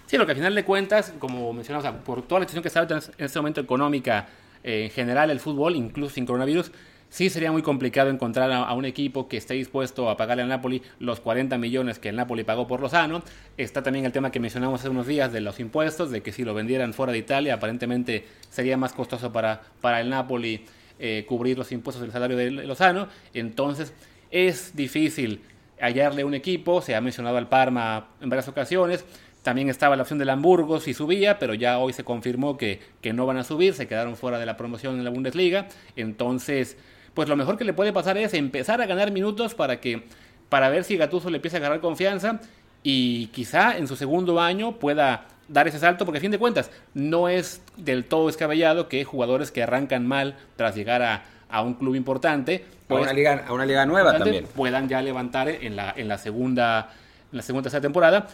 Sí, 0.08 0.16
porque 0.18 0.32
al 0.32 0.38
final 0.38 0.56
de 0.56 0.64
cuentas, 0.64 1.14
como 1.20 1.52
mencionamos, 1.52 2.02
por 2.04 2.22
toda 2.22 2.40
la 2.40 2.48
situación 2.48 2.64
que 2.64 2.70
está 2.70 3.12
en 3.18 3.26
este 3.26 3.40
momento 3.40 3.60
económica 3.60 4.28
eh, 4.64 4.86
en 4.86 4.90
general 4.90 5.30
el 5.30 5.42
fútbol, 5.42 5.76
incluso 5.76 6.16
sin 6.16 6.26
coronavirus, 6.26 6.72
sí 7.10 7.30
sería 7.30 7.52
muy 7.52 7.62
complicado 7.62 8.10
encontrar 8.10 8.50
a, 8.54 8.74
un 8.74 8.86
equipo 8.86 9.28
que 9.28 9.36
esté 9.36 9.56
dispuesto 9.56 10.10
a 10.10 10.16
pagarle 10.16 10.44
al 10.44 10.50
Napoli 10.50 10.82
los 11.00 11.20
40 11.20 11.58
millones 11.58 12.00
que 12.00 12.08
el 12.08 12.16
Napoli 12.16 12.46
pagó 12.46 12.68
por 12.68 12.80
Lozano. 12.80 13.22
Está 13.58 13.84
también 13.84 14.06
el 14.06 14.14
tema 14.14 14.32
que 14.32 14.40
mencionamos 14.40 14.80
hace 14.80 14.90
unos 14.90 15.08
días 15.08 15.34
de 15.34 15.42
los 15.42 15.60
impuestos, 15.60 16.10
de 16.10 16.24
que 16.24 16.32
si 16.32 16.46
lo 16.46 16.54
vendieran 16.54 16.94
fuera 16.94 17.12
de 17.12 17.18
Italia, 17.18 17.56
aparentemente 17.56 18.26
sería 18.50 18.78
más 18.78 18.94
costoso 18.94 19.34
para, 19.34 19.62
para 19.82 20.00
el 20.00 20.10
Napoli 20.10 20.64
eh, 21.00 21.26
cubrir 21.28 21.58
los 21.58 21.70
impuestos 21.74 22.02
del 22.02 22.14
salario 22.14 22.38
de 22.38 22.50
Lozano. 22.52 23.10
Entonces, 23.34 23.94
es 24.32 24.74
difícil 24.74 25.42
hallarle 25.80 26.24
un 26.24 26.34
equipo, 26.34 26.82
se 26.82 26.96
ha 26.96 27.02
mencionado 27.02 27.38
al 27.38 27.50
Parma 27.50 28.08
en 28.22 28.30
varias 28.30 28.48
ocasiones. 28.48 29.06
También 29.44 29.70
estaba 29.70 29.96
la 29.96 30.02
opción 30.02 30.20
del 30.20 30.30
Hamburgo 30.30 30.80
si 30.80 30.94
subía, 30.94 31.40
pero 31.40 31.54
ya 31.54 31.80
hoy 31.80 31.94
se 31.94 32.04
confirmó 32.04 32.58
que, 32.58 32.82
que 33.02 33.14
no 33.14 33.26
van 33.26 33.38
a 33.38 33.44
subir, 33.44 33.74
se 33.74 33.88
quedaron 33.88 34.16
fuera 34.18 34.40
de 34.40 34.46
la 34.46 34.58
promoción 34.58 34.98
en 34.98 35.04
la 35.04 35.10
Bundesliga. 35.10 35.68
Entonces, 35.96 36.78
pues 37.14 37.30
lo 37.30 37.36
mejor 37.36 37.58
que 37.58 37.64
le 37.64 37.74
puede 37.74 37.94
pasar 37.94 38.18
es 38.18 38.34
empezar 38.34 38.82
a 38.82 38.86
ganar 38.86 39.12
minutos 39.12 39.56
para 39.56 39.80
que 39.80 40.04
para 40.50 40.70
ver 40.70 40.84
si 40.84 40.98
Gattuso 40.98 41.30
le 41.30 41.38
empieza 41.38 41.58
a 41.58 41.60
agarrar 41.60 41.80
confianza 41.82 42.40
y 42.84 43.28
quizá 43.28 43.78
en 43.78 43.88
su 43.88 43.96
segundo 43.96 44.40
año 44.40 44.74
pueda 44.80 45.26
dar 45.48 45.68
ese 45.68 45.80
salto, 45.80 46.06
porque 46.06 46.18
a 46.20 46.22
fin 46.22 46.32
de 46.32 46.40
cuentas 46.40 46.72
no 46.94 47.30
es 47.30 47.62
del 47.78 48.06
todo 48.06 48.30
escabellado 48.30 48.88
que 48.88 49.04
jugadores 49.04 49.52
que 49.52 49.64
arrancan 49.64 50.06
mal 50.06 50.36
tras 50.56 50.76
llegar 50.76 51.02
a, 51.02 51.24
a 51.50 51.62
un 51.62 51.74
club 51.74 51.96
importante, 51.96 52.66
pues, 52.88 53.00
a, 53.00 53.04
una 53.04 53.14
liga, 53.14 53.46
a 53.48 53.54
una 53.54 53.66
liga 53.66 53.86
nueva 53.86 54.18
también, 54.18 54.46
puedan 54.56 54.90
ya 54.90 55.02
levantar 55.02 55.50
en 55.50 55.76
la, 55.76 55.94
en 55.96 56.08
la 56.08 56.18
segunda 56.18 56.92
en 57.32 57.38
la 57.38 57.44
segunda 57.44 57.64
tercera 57.64 57.82
temporada. 57.82 58.28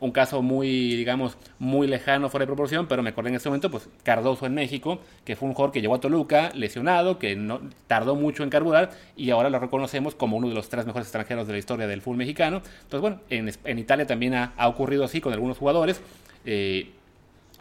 un 0.00 0.10
caso 0.10 0.42
muy, 0.42 0.96
digamos, 0.96 1.36
muy 1.58 1.86
lejano, 1.86 2.28
fuera 2.28 2.42
de 2.42 2.48
proporción, 2.48 2.86
pero 2.86 3.02
me 3.02 3.10
acordé 3.10 3.30
en 3.30 3.36
ese 3.36 3.48
momento, 3.48 3.70
pues 3.70 3.88
Cardoso 4.02 4.46
en 4.46 4.54
México, 4.54 5.00
que 5.24 5.36
fue 5.36 5.48
un 5.48 5.54
jugador 5.54 5.72
que 5.72 5.80
llegó 5.80 5.94
a 5.94 6.00
Toluca 6.00 6.50
lesionado, 6.54 7.18
que 7.18 7.36
no 7.36 7.60
tardó 7.86 8.16
mucho 8.16 8.42
en 8.42 8.50
carburar 8.50 8.90
y 9.16 9.30
ahora 9.30 9.50
lo 9.50 9.58
reconocemos 9.58 10.14
como 10.14 10.36
uno 10.36 10.48
de 10.48 10.54
los 10.54 10.68
tres 10.68 10.86
mejores 10.86 11.06
extranjeros 11.06 11.46
de 11.46 11.52
la 11.52 11.58
historia 11.58 11.86
del 11.86 12.02
fútbol 12.02 12.18
mexicano. 12.18 12.62
Entonces, 12.82 13.00
bueno, 13.00 13.20
en, 13.30 13.78
Italia 13.78 14.06
también 14.06 14.34
ha, 14.34 14.68
ocurrido 14.68 15.04
así 15.04 15.20
con 15.20 15.32
algunos 15.32 15.58
jugadores. 15.58 16.00
Eh, 16.44 16.90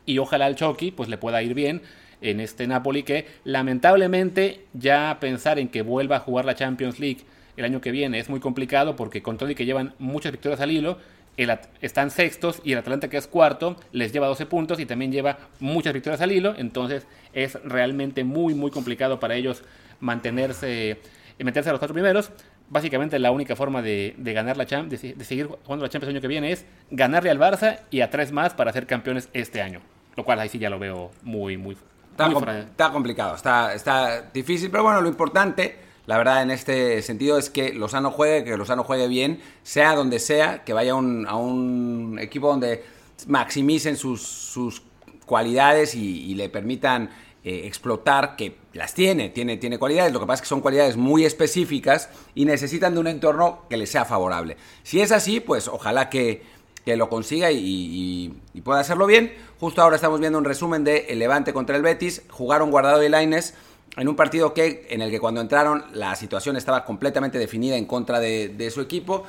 y 0.06 0.18
ojalá 0.18 0.46
al 0.46 0.56
Chucky 0.56 0.92
pues 0.92 1.08
le 1.08 1.18
pueda 1.18 1.44
ir 1.44 1.54
bien 1.54 1.82
en 2.22 2.40
este 2.40 2.68
Napoli 2.68 3.04
que 3.04 3.28
lamentablemente 3.44 4.66
ya 4.74 5.18
pensar 5.20 5.60
en 5.60 5.70
que 5.70 5.82
vuelva 5.82 6.18
a 6.18 6.20
jugar 6.20 6.46
la 6.46 6.56
Champions 6.56 7.00
League 7.00 7.22
el 7.60 7.66
año 7.66 7.82
que 7.82 7.92
viene 7.92 8.20
es 8.20 8.30
muy 8.30 8.40
complicado 8.40 8.96
porque 8.96 9.22
con 9.22 9.38
todo 9.38 9.50
y 9.50 9.56
que 9.56 9.66
llevan 9.66 9.94
muchas 10.00 10.32
victorias 10.32 10.62
al 10.62 10.72
hilo, 10.72 10.98
están 11.82 12.12
sextos 12.12 12.62
y 12.64 12.74
el 12.74 12.80
Atlanta 12.80 13.10
que 13.10 13.18
es 13.18 13.28
cuarto 13.28 13.78
les 13.92 14.12
lleva 14.12 14.28
12 14.28 14.46
puntos 14.46 14.80
y 14.80 14.86
también 14.86 15.12
lleva 15.12 15.38
muchas 15.60 15.94
victorias 15.94 16.22
al 16.22 16.32
hilo, 16.32 16.54
entonces 16.58 17.06
es 17.34 17.62
realmente 17.64 18.24
muy 18.24 18.54
muy 18.54 18.72
complicado 18.72 19.20
para 19.20 19.36
ellos 19.36 19.64
mantenerse, 20.00 21.00
meterse 21.38 21.70
a 21.70 21.74
los 21.74 21.80
cuatro 21.80 21.94
primeros. 21.94 22.32
Básicamente 22.70 23.18
la 23.20 23.32
única 23.32 23.56
forma 23.56 23.82
de, 23.82 24.14
ganar 24.18 24.58
la 24.58 24.66
Champions, 24.66 25.02
de, 25.02 25.26
seguir 25.26 25.48
jugando 25.48 25.86
la 25.86 25.90
Champions 25.90 26.10
el 26.10 26.16
año 26.18 26.22
que 26.22 26.28
viene 26.28 26.52
es 26.52 26.66
ganarle 26.92 27.30
al 27.30 27.40
Barça 27.40 27.80
y 27.90 28.02
a 28.02 28.10
tres 28.10 28.32
más 28.32 28.54
para 28.54 28.72
ser 28.74 28.86
campeones 28.86 29.30
este 29.34 29.62
año, 29.62 29.82
lo 30.16 30.24
cual 30.24 30.40
ahí 30.40 30.50
sí 30.50 30.60
ya 30.60 30.70
lo 30.70 30.78
veo 30.78 31.12
muy 31.24 31.58
muy, 31.58 31.78
está, 32.12 32.60
está 32.60 32.92
complicado, 32.92 33.36
está, 33.36 33.74
está 33.74 34.22
difícil, 34.34 34.70
pero 34.70 34.84
bueno, 34.84 35.02
lo 35.02 35.10
importante 35.10 35.89
la 36.10 36.18
verdad, 36.18 36.42
en 36.42 36.50
este 36.50 37.04
sentido 37.04 37.38
es 37.38 37.52
que 37.52 37.72
Lozano 37.72 38.10
juegue, 38.10 38.44
que 38.44 38.58
Lozano 38.58 38.84
juegue 38.84 39.08
bien, 39.08 39.40
sea 39.62 39.94
donde 39.94 40.18
sea, 40.18 40.64
que 40.64 40.74
vaya 40.74 40.94
a 40.94 40.96
un 40.96 42.18
equipo 42.20 42.48
donde 42.48 42.84
maximicen 43.28 43.96
sus, 43.96 44.82
cualidades 45.28 45.94
y, 45.94 46.34
le 46.34 46.50
permitan 46.50 47.12
eh, 47.44 47.62
explotar, 47.66 48.36
que 48.36 48.56
las 48.74 48.96
tiene, 48.96 49.30
tiene, 49.30 49.58
tiene 49.58 49.78
cualidades, 49.78 50.12
lo 50.12 50.20
que 50.20 50.26
pasa 50.26 50.38
es 50.38 50.42
que 50.42 50.48
son 50.48 50.62
cualidades 50.62 50.98
muy 50.98 51.26
específicas 51.26 52.10
y 52.34 52.46
necesitan 52.46 52.96
de 52.96 53.02
un 53.02 53.08
entorno 53.08 53.68
que 53.70 53.78
les 53.78 53.92
sea 53.92 54.04
favorable. 54.04 54.58
Si 54.82 55.02
es 55.02 55.12
así, 55.12 55.40
pues 55.40 55.68
ojalá 55.68 56.10
que, 56.10 56.42
lo 56.88 57.08
consiga 57.08 57.52
y, 57.52 58.34
pueda 58.64 58.80
hacerlo 58.80 59.06
bien. 59.06 59.32
Justo 59.60 59.84
ahora 59.84 59.96
estamos 59.96 60.20
viendo 60.20 60.40
un 60.40 60.46
resumen 60.46 60.84
de 60.84 61.06
El 61.10 61.20
Levante 61.20 61.54
contra 61.54 61.76
el 61.76 61.84
Betis, 61.84 62.24
jugaron 62.32 62.72
Guardado 62.72 63.04
y 63.04 63.10
Laines 63.10 63.54
en 64.00 64.08
un 64.08 64.16
partido 64.16 64.54
que, 64.54 64.88
en 64.90 65.02
el 65.02 65.12
que 65.12 65.20
cuando 65.20 65.42
entraron 65.42 65.84
la 65.94 66.16
situación 66.16 66.56
estaba 66.56 66.86
completamente 66.86 67.38
definida 67.38 67.76
en 67.76 67.86
contra 67.86 68.20
de, 68.20 68.72
su 68.74 68.82
equipo. 68.82 69.24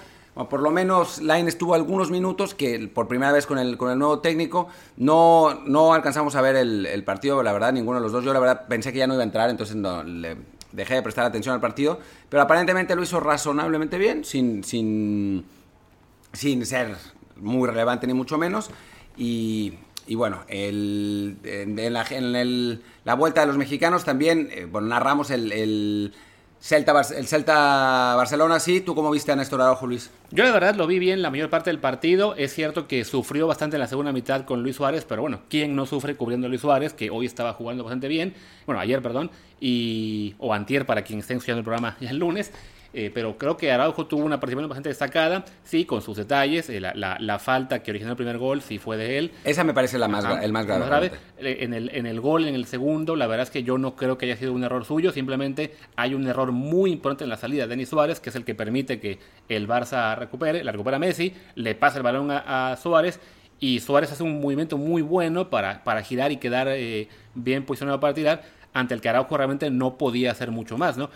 por 0.48 0.60
lo 0.60 0.70
menos 0.70 1.20
Line 1.20 1.48
estuvo 1.48 1.74
algunos 1.74 2.10
minutos 2.10 2.54
que 2.54 2.88
por 2.88 3.08
primera 3.08 3.32
vez 3.32 3.46
con 3.46 3.58
el, 3.58 3.76
con 3.76 3.90
el 3.90 3.98
nuevo 3.98 4.20
técnico 4.20 4.68
no, 4.96 5.60
no 5.66 5.92
alcanzamos 5.92 6.36
a 6.36 6.40
ver 6.40 6.54
el, 6.56 7.04
partido, 7.04 7.42
la 7.42 7.52
verdad, 7.52 7.72
ninguno 7.72 7.98
de 7.98 8.02
los 8.02 8.12
dos. 8.12 8.24
Yo 8.24 8.32
la 8.32 8.38
verdad 8.38 8.66
pensé 8.68 8.92
que 8.92 9.00
ya 9.00 9.06
no 9.08 9.14
iba 9.14 9.22
a 9.22 9.26
entrar, 9.26 9.50
entonces 9.50 9.76
dejé 10.72 10.94
de 10.94 11.02
prestar 11.02 11.24
atención 11.26 11.54
al 11.54 11.60
partido. 11.60 11.98
Pero 12.28 12.42
aparentemente 12.42 12.94
lo 12.94 13.02
hizo 13.02 13.18
razonablemente 13.18 13.98
bien, 13.98 14.24
sin, 14.24 14.62
sin, 14.62 15.44
sin 16.32 16.64
ser 16.64 16.96
muy 17.36 17.68
relevante 17.68 18.06
ni 18.06 18.14
mucho 18.14 18.38
menos. 18.38 18.70
Y, 19.16 19.74
y 20.10 20.16
bueno, 20.16 20.40
el, 20.48 21.36
en, 21.44 21.92
la, 21.92 22.02
el, 22.02 22.82
la, 23.04 23.14
vuelta 23.14 23.42
de 23.42 23.46
los 23.46 23.56
mexicanos 23.56 24.04
también, 24.04 24.48
eh, 24.50 24.64
bueno, 24.64 24.88
narramos 24.88 25.30
el, 25.30 25.52
el, 25.52 26.12
Celta, 26.60 27.00
el 27.16 27.28
Celta 27.28 28.16
Barcelona, 28.16 28.58
sí. 28.58 28.80
¿Tú 28.80 28.96
cómo 28.96 29.12
viste 29.12 29.30
a 29.30 29.36
Néstor 29.36 29.60
Araujo, 29.60 29.86
Luis? 29.86 30.10
Yo 30.32 30.42
la 30.42 30.50
verdad 30.50 30.74
lo 30.74 30.88
vi 30.88 30.98
bien 30.98 31.22
la 31.22 31.30
mayor 31.30 31.48
parte 31.48 31.70
del 31.70 31.78
partido. 31.78 32.34
Es 32.34 32.52
cierto 32.52 32.88
que 32.88 33.04
sufrió 33.04 33.46
bastante 33.46 33.76
en 33.76 33.80
la 33.82 33.86
segunda 33.86 34.10
mitad 34.10 34.44
con 34.46 34.64
Luis 34.64 34.74
Suárez, 34.74 35.04
pero 35.08 35.22
bueno, 35.22 35.42
¿quién 35.48 35.76
no 35.76 35.86
sufre 35.86 36.16
cubriendo 36.16 36.48
a 36.48 36.50
Luis 36.50 36.62
Suárez, 36.62 36.92
que 36.92 37.08
hoy 37.08 37.26
estaba 37.26 37.52
jugando 37.52 37.84
bastante 37.84 38.08
bien? 38.08 38.34
Bueno, 38.66 38.80
ayer, 38.80 39.00
perdón, 39.02 39.30
y, 39.60 40.34
o 40.38 40.52
antier 40.52 40.86
para 40.86 41.02
quien 41.02 41.20
esté 41.20 41.34
escuchando 41.34 41.60
el 41.60 41.64
programa 41.64 41.96
el 42.00 42.18
lunes. 42.18 42.50
Eh, 42.92 43.10
pero 43.12 43.38
creo 43.38 43.56
que 43.56 43.70
Araujo 43.70 44.06
tuvo 44.06 44.24
una 44.24 44.40
participación 44.40 44.68
bastante 44.68 44.88
destacada, 44.88 45.44
sí, 45.62 45.84
con 45.84 46.02
sus 46.02 46.16
detalles, 46.16 46.68
eh, 46.70 46.80
la, 46.80 47.38
falta 47.38 47.82
que 47.82 47.90
originó 47.90 48.10
el 48.10 48.16
primer 48.16 48.38
gol, 48.38 48.62
sí 48.62 48.78
fue 48.78 48.96
de 48.96 49.18
él. 49.18 49.32
Esa 49.44 49.62
me 49.62 49.72
parece 49.72 49.98
la 49.98 50.08
más, 50.08 50.24
el 50.42 50.52
más 50.52 50.66
grave. 50.66 51.12
Eh, 51.38 51.58
en, 51.60 51.72
el, 51.72 51.90
en 51.94 52.06
el 52.06 52.20
gol, 52.20 52.46
en 52.46 52.54
el 52.54 52.66
segundo, 52.66 53.14
la 53.14 53.26
verdad 53.28 53.44
es 53.44 53.50
que 53.50 53.62
yo 53.62 53.78
no 53.78 53.94
creo 53.94 54.18
que 54.18 54.26
haya 54.26 54.36
sido 54.36 54.52
un 54.52 54.64
error 54.64 54.84
suyo, 54.84 55.12
simplemente 55.12 55.74
hay 55.96 56.14
un 56.14 56.26
error 56.26 56.50
muy 56.50 56.90
importante 56.90 57.24
en 57.24 57.30
la 57.30 57.36
salida 57.36 57.62
de 57.62 57.68
Denis 57.68 57.88
Suárez, 57.88 58.18
que 58.18 58.30
es 58.30 58.36
el 58.36 58.44
que 58.44 58.54
permite 58.54 58.98
que 58.98 59.18
el 59.48 59.68
Barça 59.68 60.16
recupere, 60.16 60.64
la 60.64 60.72
recupera 60.72 60.98
Messi, 60.98 61.32
le 61.54 61.74
pasa 61.76 61.98
el 61.98 62.02
balón 62.02 62.30
a, 62.30 62.76
Suárez 62.80 63.20
y 63.60 63.80
Suárez 63.80 64.10
hace 64.10 64.22
un 64.22 64.40
movimiento 64.40 64.78
muy 64.78 65.02
bueno 65.02 65.50
para, 65.50 65.84
para 65.84 66.02
girar 66.02 66.32
y 66.32 66.38
quedar 66.38 66.68
bien 67.34 67.64
posicionado 67.64 68.00
para 68.00 68.14
tirar, 68.14 68.42
ante 68.72 68.94
el 68.94 69.00
que 69.00 69.08
Araujo 69.08 69.36
realmente 69.36 69.70
no 69.70 69.98
podía 69.98 70.30
hacer 70.30 70.50
mucho 70.50 70.78
más, 70.78 70.96
¿no? 70.96 71.10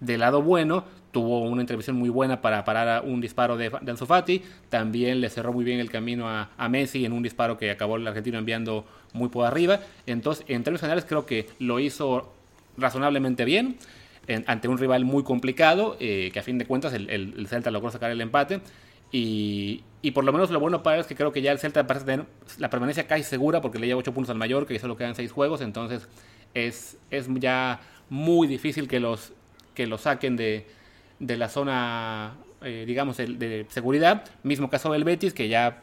Del 0.00 0.20
lado 0.20 0.42
bueno, 0.42 0.84
tuvo 1.16 1.40
una 1.40 1.62
intervención 1.62 1.96
muy 1.96 2.10
buena 2.10 2.42
para 2.42 2.62
parar 2.66 3.02
un 3.06 3.22
disparo 3.22 3.56
de, 3.56 3.70
de 3.70 4.42
también 4.68 5.22
le 5.22 5.30
cerró 5.30 5.50
muy 5.50 5.64
bien 5.64 5.80
el 5.80 5.90
camino 5.90 6.28
a, 6.28 6.68
Messi 6.68 7.06
en 7.06 7.14
un 7.14 7.22
disparo 7.22 7.56
que 7.56 7.70
acabó 7.70 7.96
el 7.96 8.06
argentino 8.06 8.36
enviando 8.36 8.84
muy 9.14 9.30
por 9.30 9.46
arriba, 9.46 9.80
entonces 10.04 10.44
en 10.46 10.62
términos 10.62 10.82
generales 10.82 11.06
creo 11.08 11.24
que 11.24 11.46
lo 11.58 11.80
hizo 11.80 12.34
razonablemente 12.76 13.46
bien, 13.46 13.78
ante 14.46 14.68
un 14.68 14.76
rival 14.76 15.06
muy 15.06 15.22
complicado, 15.22 15.96
eh, 16.00 16.28
que 16.34 16.38
a 16.38 16.42
fin 16.42 16.58
de 16.58 16.66
cuentas 16.66 16.92
el, 16.92 17.46
Celta 17.48 17.70
logró 17.70 17.90
sacar 17.90 18.10
el 18.10 18.20
empate, 18.20 18.60
y, 19.10 19.82
por 20.12 20.22
lo 20.24 20.32
menos 20.32 20.50
lo 20.50 20.60
bueno 20.60 20.82
para 20.82 20.96
él 20.96 21.00
es 21.00 21.06
que 21.06 21.16
creo 21.16 21.32
que 21.32 21.40
ya 21.40 21.50
el 21.50 21.58
Celta 21.58 21.86
parece 21.86 22.04
tener 22.04 22.26
la 22.58 22.68
permanencia 22.68 23.06
casi 23.06 23.22
segura 23.22 23.62
porque 23.62 23.78
le 23.78 23.86
lleva 23.86 24.00
8 24.00 24.12
puntos 24.12 24.28
al 24.28 24.36
Mallorca 24.36 24.74
y 24.74 24.78
solo 24.78 24.98
quedan 24.98 25.14
6 25.14 25.32
juegos, 25.32 25.62
entonces 25.62 26.08
es, 26.52 26.98
es 27.10 27.26
ya 27.40 27.80
muy 28.10 28.46
difícil 28.46 28.86
que 28.86 29.00
los 29.00 29.32
que 29.76 29.86
lo 29.86 29.98
saquen 29.98 30.36
de, 30.36 30.66
de 31.20 31.36
la 31.36 31.48
zona, 31.48 32.34
eh, 32.62 32.84
digamos, 32.86 33.18
de, 33.18 33.66
seguridad. 33.68 34.24
Mismo 34.42 34.68
caso 34.68 34.90
del 34.90 35.04
Betis, 35.04 35.32
que 35.32 35.48
ya 35.48 35.82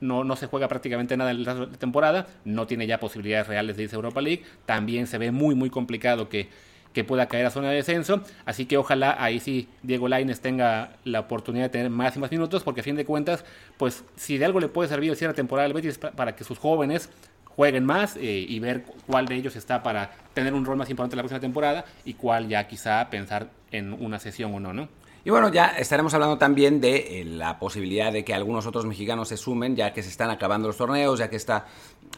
no, 0.00 0.24
no, 0.24 0.36
se 0.36 0.46
juega 0.46 0.68
prácticamente 0.68 1.16
nada 1.16 1.32
en 1.32 1.44
la 1.44 1.68
temporada, 1.72 2.26
no 2.44 2.66
tiene 2.66 2.86
ya 2.86 2.98
posibilidades 2.98 3.48
reales 3.48 3.76
de 3.76 3.82
irse 3.82 3.96
a 3.96 3.98
Europa 3.98 4.22
League. 4.22 4.44
También 4.64 5.06
se 5.06 5.18
ve 5.18 5.30
muy, 5.30 5.54
muy 5.54 5.68
complicado 5.68 6.28
que, 6.28 6.48
que 6.92 7.04
pueda 7.04 7.26
caer 7.26 7.46
a 7.46 7.50
zona 7.50 7.70
de 7.70 7.76
descenso. 7.76 8.22
Así 8.44 8.66
que 8.66 8.76
ojalá 8.76 9.16
ahí 9.18 9.40
sí 9.40 9.68
Diego 9.82 10.08
Laines 10.08 10.40
tenga 10.40 10.92
la 11.04 11.20
oportunidad 11.20 11.64
de 11.64 11.70
tener 11.70 11.90
más 11.90 12.16
y 12.16 12.20
más 12.20 12.30
minutos, 12.30 12.62
porque 12.62 12.80
a 12.80 12.84
fin 12.84 12.96
de 12.96 13.04
cuentas, 13.04 13.44
pues 13.76 14.04
si 14.16 14.38
de 14.38 14.44
algo 14.44 14.60
le 14.60 14.68
puede 14.68 14.88
servir 14.88 15.10
el 15.10 15.16
cierre 15.16 15.34
temporada 15.34 15.66
al 15.66 15.72
Betis 15.72 15.98
para 15.98 16.36
que 16.36 16.44
sus 16.44 16.58
jóvenes 16.58 17.10
jueguen 17.56 17.84
más 17.84 18.16
eh, 18.16 18.46
y 18.48 18.58
ver 18.58 18.84
cuál 19.06 19.26
de 19.26 19.36
ellos 19.36 19.56
está 19.56 19.82
para 19.82 20.12
tener 20.34 20.54
un 20.54 20.64
rol 20.64 20.76
más 20.76 20.90
importante 20.90 21.14
en 21.14 21.18
la 21.18 21.22
próxima 21.22 21.40
temporada 21.40 21.84
y 22.04 22.14
cuál 22.14 22.48
ya 22.48 22.66
quizá 22.66 23.08
pensar 23.10 23.50
en 23.70 23.92
una 23.92 24.18
sesión 24.18 24.54
o 24.54 24.60
no, 24.60 24.72
¿no? 24.72 24.88
Y 25.24 25.30
bueno, 25.30 25.50
ya 25.50 25.68
estaremos 25.78 26.12
hablando 26.14 26.36
también 26.36 26.80
de 26.80 27.20
eh, 27.20 27.24
la 27.24 27.58
posibilidad 27.60 28.12
de 28.12 28.24
que 28.24 28.34
algunos 28.34 28.66
otros 28.66 28.86
mexicanos 28.86 29.28
se 29.28 29.36
sumen, 29.36 29.76
ya 29.76 29.92
que 29.92 30.02
se 30.02 30.08
están 30.08 30.30
acabando 30.30 30.66
los 30.66 30.76
torneos, 30.76 31.18
ya 31.18 31.30
que 31.30 31.36
está, 31.36 31.66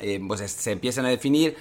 eh, 0.00 0.20
pues 0.26 0.40
se 0.50 0.72
empiezan 0.72 1.04
a 1.04 1.10
definir. 1.10 1.54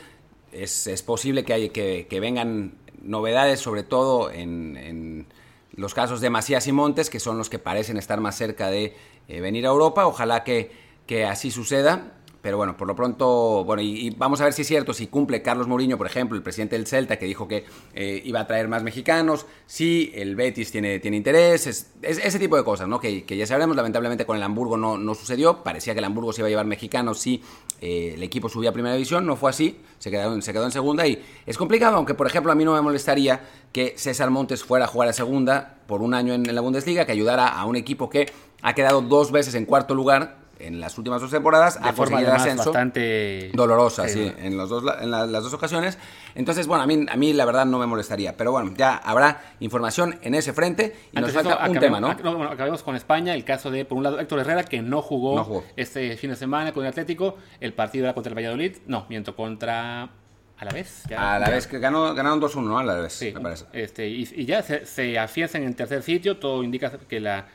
Es, 0.53 0.87
es 0.87 1.03
posible 1.03 1.43
que, 1.43 1.53
hay, 1.53 1.69
que, 1.69 2.07
que, 2.09 2.19
vengan 2.21 2.75
novedades, 3.01 3.59
sobre 3.59 3.83
todo 3.83 4.31
en, 4.31 4.77
en, 4.77 5.27
los 5.75 5.93
casos 5.93 6.21
de 6.21 6.29
Macías 6.29 6.67
y 6.67 6.71
Montes, 6.71 7.09
que 7.09 7.19
son 7.19 7.37
los 7.37 7.49
que 7.49 7.59
parecen 7.59 7.97
estar 7.97 8.21
más 8.21 8.37
cerca 8.37 8.69
de 8.69 8.95
venir 9.27 9.65
a 9.65 9.69
Europa. 9.69 10.05
Ojalá 10.05 10.43
que, 10.43 10.71
que 11.07 11.25
así 11.25 11.51
suceda. 11.51 12.13
Pero 12.43 12.57
bueno, 12.57 12.75
por 12.75 12.89
lo 12.89 12.93
pronto, 12.93 13.63
bueno, 13.63 13.81
y, 13.81 14.09
vamos 14.09 14.41
a 14.41 14.43
ver 14.43 14.51
si 14.51 14.63
es 14.63 14.67
cierto, 14.67 14.93
si 14.93 15.07
cumple 15.07 15.41
Carlos 15.41 15.65
Mourinho, 15.65 15.97
por 15.97 16.07
ejemplo, 16.07 16.35
el 16.35 16.43
presidente 16.43 16.75
del 16.75 16.85
Celta, 16.85 17.17
que 17.17 17.25
dijo 17.25 17.47
que 17.47 17.63
eh, 17.93 18.21
iba 18.25 18.41
a 18.41 18.47
traer 18.47 18.67
más 18.67 18.83
mexicanos, 18.83 19.45
si 19.65 20.11
el 20.13 20.35
Betis 20.35 20.69
tiene, 20.69 20.99
tiene 20.99 21.15
interés, 21.15 21.67
es, 21.67 21.93
ese 22.01 22.39
tipo 22.39 22.57
de 22.57 22.65
cosas, 22.65 22.89
¿no? 22.89 22.99
Que, 22.99 23.23
ya 23.25 23.47
sabremos, 23.47 23.77
lamentablemente 23.77 24.25
con 24.25 24.35
el 24.35 24.43
Hamburgo 24.43 24.75
no, 24.75 24.97
no 24.97 25.15
sucedió, 25.15 25.63
parecía 25.63 25.93
que 25.93 25.99
el 25.99 26.05
Hamburgo 26.05 26.33
se 26.33 26.41
iba 26.41 26.47
a 26.47 26.49
llevar 26.49 26.65
mexicanos 26.65 27.17
si 27.17 27.41
eh, 27.79 28.15
el 28.15 28.23
equipo 28.23 28.49
subía 28.49 28.71
a 28.71 28.73
primera 28.73 28.93
división, 28.93 29.25
no 29.25 29.37
fue 29.37 29.49
así, 29.49 29.79
se 29.97 30.11
quedó, 30.11 30.41
se 30.41 30.51
quedó 30.51 30.65
en 30.65 30.71
segunda 30.71 31.07
y 31.07 31.23
es 31.45 31.57
complicado, 31.57 31.95
aunque 31.95 32.13
por 32.13 32.27
ejemplo 32.27 32.51
a 32.51 32.55
mí 32.55 32.65
no 32.65 32.73
me 32.73 32.81
molestaría 32.81 33.39
que 33.71 33.93
César 33.95 34.31
Montes 34.31 34.65
fuera 34.65 34.83
a 34.83 34.89
jugar 34.89 35.07
a 35.07 35.13
segunda 35.13 35.77
por 35.87 36.01
un 36.01 36.13
año 36.13 36.33
en 36.33 36.53
la 36.53 36.59
Bundesliga, 36.59 37.05
que 37.05 37.13
ayudara 37.13 37.47
a 37.47 37.63
un 37.63 37.77
equipo 37.77 38.09
que 38.09 38.29
ha 38.61 38.75
quedado 38.75 39.01
dos 39.01 39.31
veces 39.31 39.55
en 39.55 39.65
cuarto 39.65 39.95
lugar 39.95 40.42
en 40.65 40.79
las 40.79 40.97
últimas 40.97 41.21
dos 41.21 41.31
temporadas 41.31 41.81
de 41.81 41.93
forma 41.93 42.19
el 42.19 42.27
ascenso 42.27 42.65
bastante 42.65 43.51
dolorosa, 43.53 44.07
sí, 44.07 44.31
en, 44.37 44.57
los 44.57 44.69
dos, 44.69 44.83
en 45.01 45.11
las 45.11 45.31
dos 45.31 45.53
ocasiones. 45.53 45.97
Entonces, 46.35 46.67
bueno, 46.67 46.83
a 46.83 46.87
mí, 46.87 47.05
a 47.09 47.15
mí 47.15 47.33
la 47.33 47.45
verdad 47.45 47.65
no 47.65 47.79
me 47.79 47.85
molestaría, 47.85 48.35
pero 48.37 48.51
bueno, 48.51 48.73
ya 48.75 48.95
habrá 48.97 49.41
información 49.59 50.17
en 50.21 50.35
ese 50.35 50.53
frente 50.53 50.95
y 51.11 51.19
nos 51.19 51.31
falta 51.31 51.67
un 51.69 51.79
tema, 51.79 51.99
¿no? 51.99 52.15
Bueno, 52.15 52.51
acabemos 52.51 52.83
con 52.83 52.95
España, 52.95 53.33
el 53.33 53.43
caso 53.43 53.71
de, 53.71 53.85
por 53.85 53.97
un 53.97 54.03
lado, 54.03 54.19
Héctor 54.19 54.39
Herrera, 54.39 54.63
que 54.63 54.81
no 54.81 55.01
jugó, 55.01 55.63
este 55.75 56.15
fin 56.17 56.29
de 56.29 56.35
semana 56.35 56.71
con 56.71 56.83
el 56.83 56.89
Atlético, 56.89 57.37
el 57.59 57.73
partido 57.73 58.05
era 58.05 58.13
contra 58.13 58.29
el 58.29 58.35
Valladolid, 58.35 58.77
no, 58.87 59.05
miento, 59.09 59.35
contra... 59.35 60.09
A 60.55 60.65
la 60.65 60.71
vez. 60.71 61.03
a 61.17 61.39
la 61.39 61.49
vez 61.49 61.67
que 61.67 61.79
ganó, 61.79 62.13
ganaron 62.13 62.39
2-1, 62.39 62.63
¿no? 62.63 62.77
A 62.77 62.83
la 62.83 62.93
vez, 62.93 63.13
sí, 63.13 63.33
me 63.33 63.41
parece. 63.41 63.65
Este, 63.73 64.07
y, 64.07 64.45
ya 64.45 64.61
se, 64.61 64.85
se 64.85 65.19
afianzan 65.19 65.63
en 65.63 65.69
el 65.69 65.75
tercer 65.75 66.03
sitio, 66.03 66.37
todo 66.37 66.63
indica 66.63 66.91
que, 66.99 67.19
la, 67.19 67.47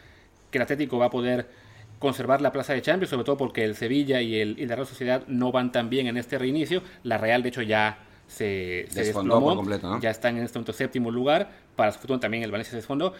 que 0.50 0.58
el 0.58 0.62
Atlético 0.62 0.98
va 0.98 1.06
a 1.06 1.10
poder 1.10 1.48
conservar 1.98 2.40
la 2.40 2.52
plaza 2.52 2.72
de 2.72 2.82
Champions, 2.82 3.10
sobre 3.10 3.24
todo 3.24 3.36
porque 3.36 3.64
el 3.64 3.74
Sevilla 3.74 4.20
y, 4.20 4.40
el, 4.40 4.58
y 4.58 4.66
la 4.66 4.76
Real 4.76 4.86
Sociedad 4.86 5.24
no 5.26 5.52
van 5.52 5.72
tan 5.72 5.90
bien 5.90 6.06
en 6.06 6.16
este 6.16 6.38
reinicio. 6.38 6.82
La 7.02 7.18
Real, 7.18 7.42
de 7.42 7.48
hecho, 7.48 7.62
ya 7.62 7.98
se, 8.26 8.86
se 8.90 9.04
desfondó 9.04 9.40
por 9.40 9.56
completo, 9.56 9.98
Ya 10.00 10.10
están 10.10 10.36
en 10.36 10.44
este 10.44 10.58
momento 10.58 10.72
séptimo 10.72 11.10
lugar. 11.10 11.50
Para 11.76 11.92
su 11.92 11.98
futuro 11.98 12.20
también 12.20 12.42
el 12.42 12.50
Valencia 12.50 12.70
se 12.72 12.76
desfondó. 12.76 13.14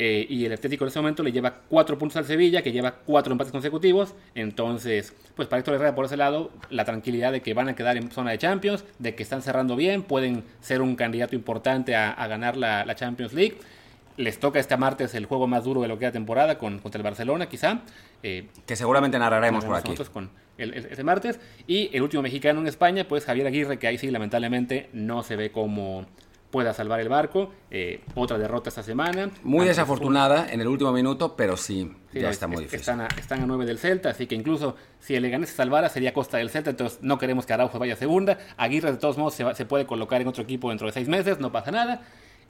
Eh, 0.00 0.26
y 0.30 0.44
el 0.44 0.52
Atlético 0.52 0.84
en 0.84 0.88
este 0.88 1.00
momento 1.00 1.24
le 1.24 1.32
lleva 1.32 1.62
cuatro 1.68 1.98
puntos 1.98 2.16
al 2.16 2.24
Sevilla, 2.24 2.62
que 2.62 2.70
lleva 2.70 2.92
cuatro 2.92 3.32
empates 3.32 3.50
consecutivos. 3.50 4.14
Entonces, 4.34 5.12
pues 5.34 5.48
para 5.48 5.58
Héctor 5.58 5.74
Herrera, 5.74 5.94
por 5.94 6.04
ese 6.04 6.16
lado, 6.16 6.52
la 6.70 6.84
tranquilidad 6.84 7.32
de 7.32 7.42
que 7.42 7.52
van 7.52 7.68
a 7.68 7.74
quedar 7.74 7.96
en 7.96 8.10
zona 8.10 8.30
de 8.30 8.38
Champions, 8.38 8.84
de 8.98 9.14
que 9.16 9.24
están 9.24 9.42
cerrando 9.42 9.74
bien, 9.74 10.02
pueden 10.02 10.44
ser 10.60 10.82
un 10.82 10.94
candidato 10.94 11.34
importante 11.34 11.96
a, 11.96 12.26
ganar 12.28 12.56
la, 12.56 12.84
la 12.84 12.94
Champions 12.94 13.32
League. 13.32 13.58
Les 14.18 14.38
toca 14.38 14.58
este 14.58 14.76
martes 14.76 15.14
el 15.14 15.24
juego 15.24 15.46
más 15.46 15.64
duro 15.64 15.80
de 15.80 15.88
lo 15.88 15.94
que 15.94 16.00
queda 16.00 16.12
temporada 16.12 16.58
con, 16.58 16.80
contra 16.80 16.98
el 16.98 17.04
Barcelona, 17.04 17.48
quizá. 17.48 17.80
Eh, 18.22 18.48
que 18.66 18.76
seguramente 18.76 19.18
narraremos 19.18 19.64
por 19.64 19.76
aquí. 19.76 19.94
Con 20.12 20.30
el, 20.58 20.74
ese 20.74 21.04
martes. 21.04 21.40
Y 21.66 21.88
el 21.96 22.02
último 22.02 22.22
mexicano 22.22 22.60
en 22.60 22.66
España, 22.66 23.06
pues 23.08 23.24
Javier 23.24 23.46
Aguirre, 23.46 23.78
que 23.78 23.86
ahí 23.86 23.96
sí, 23.96 24.10
lamentablemente, 24.10 24.90
no 24.92 25.22
se 25.22 25.36
ve 25.36 25.50
como 25.50 26.04
pueda 26.50 26.72
salvar 26.74 27.00
el 27.00 27.08
barco. 27.08 27.52
Eh, 27.70 28.00
otra 28.14 28.38
derrota 28.38 28.68
esta 28.68 28.82
semana. 28.82 29.30
Muy 29.42 29.66
desafortunada 29.66 30.50
en 30.50 30.60
el 30.60 30.68
último 30.68 30.92
minuto, 30.92 31.36
pero 31.36 31.56
sí, 31.56 31.92
ya 32.12 32.30
está 32.30 32.46
muy 32.46 32.58
difícil. 32.64 32.80
Están 32.80 33.00
a, 33.02 33.08
están 33.18 33.42
a 33.42 33.46
9 33.46 33.66
del 33.66 33.78
Celta, 33.78 34.10
así 34.10 34.26
que 34.26 34.34
incluso 34.34 34.76
si 34.98 35.14
el 35.14 35.22
Leganés 35.22 35.50
se 35.50 35.56
salvara 35.56 35.88
sería 35.88 36.12
costa 36.12 36.38
del 36.38 36.50
Celta, 36.50 36.70
entonces 36.70 37.00
no 37.02 37.18
queremos 37.18 37.46
que 37.46 37.52
Araujo 37.52 37.78
vaya 37.78 37.94
a 37.94 37.96
segunda. 37.96 38.38
Aguirre 38.56 38.92
de 38.92 38.98
todos 38.98 39.18
modos 39.18 39.34
se, 39.34 39.54
se 39.54 39.66
puede 39.66 39.86
colocar 39.86 40.20
en 40.20 40.28
otro 40.28 40.42
equipo 40.42 40.70
dentro 40.70 40.86
de 40.86 40.92
seis 40.92 41.08
meses, 41.08 41.38
no 41.38 41.52
pasa 41.52 41.70
nada. 41.70 42.02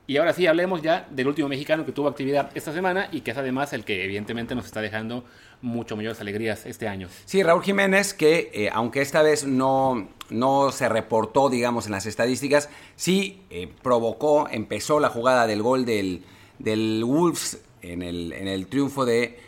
Y 0.09 0.17
ahora 0.17 0.33
sí, 0.33 0.47
hablemos 0.47 0.81
ya 0.81 1.07
del 1.11 1.29
último 1.29 1.51
mexicano 1.51 1.85
que 1.85 1.93
tuvo 1.93 2.09
actividad 2.09 2.51
esta 2.55 2.73
semana 2.73 3.11
y 3.13 3.21
que 3.21 3.33
es 3.33 3.37
además 3.37 3.75
el 3.75 3.85
que 3.85 4.03
evidentemente 4.03 4.55
nos 4.55 4.65
está 4.65 4.81
dejando 4.81 5.23
mucho 5.61 5.97
mayores 5.97 6.19
alegrías 6.23 6.65
este 6.65 6.89
año. 6.89 7.11
Sí, 7.27 7.43
Raúl 7.43 7.63
Jiménez, 7.63 8.15
que 8.15 8.51
eh, 8.55 8.71
aunque 8.73 9.03
esta 9.03 9.21
vez 9.21 9.45
no, 9.45 10.09
no 10.31 10.73
se 10.73 10.89
reportó, 10.89 11.51
digamos, 11.51 11.85
en 11.85 11.93
las 11.93 12.07
estadísticas, 12.07 12.71
sí 12.97 13.43
eh, 13.51 13.71
provocó, 13.83 14.49
empezó 14.51 14.99
la 14.99 15.11
jugada 15.11 15.47
del 15.47 15.61
gol 15.61 15.85
del, 15.85 16.25
del 16.59 17.05
Wolves 17.05 17.61
en 17.83 18.01
el, 18.01 18.33
en 18.33 18.49
el 18.49 18.67
triunfo 18.67 19.05
de 19.05 19.39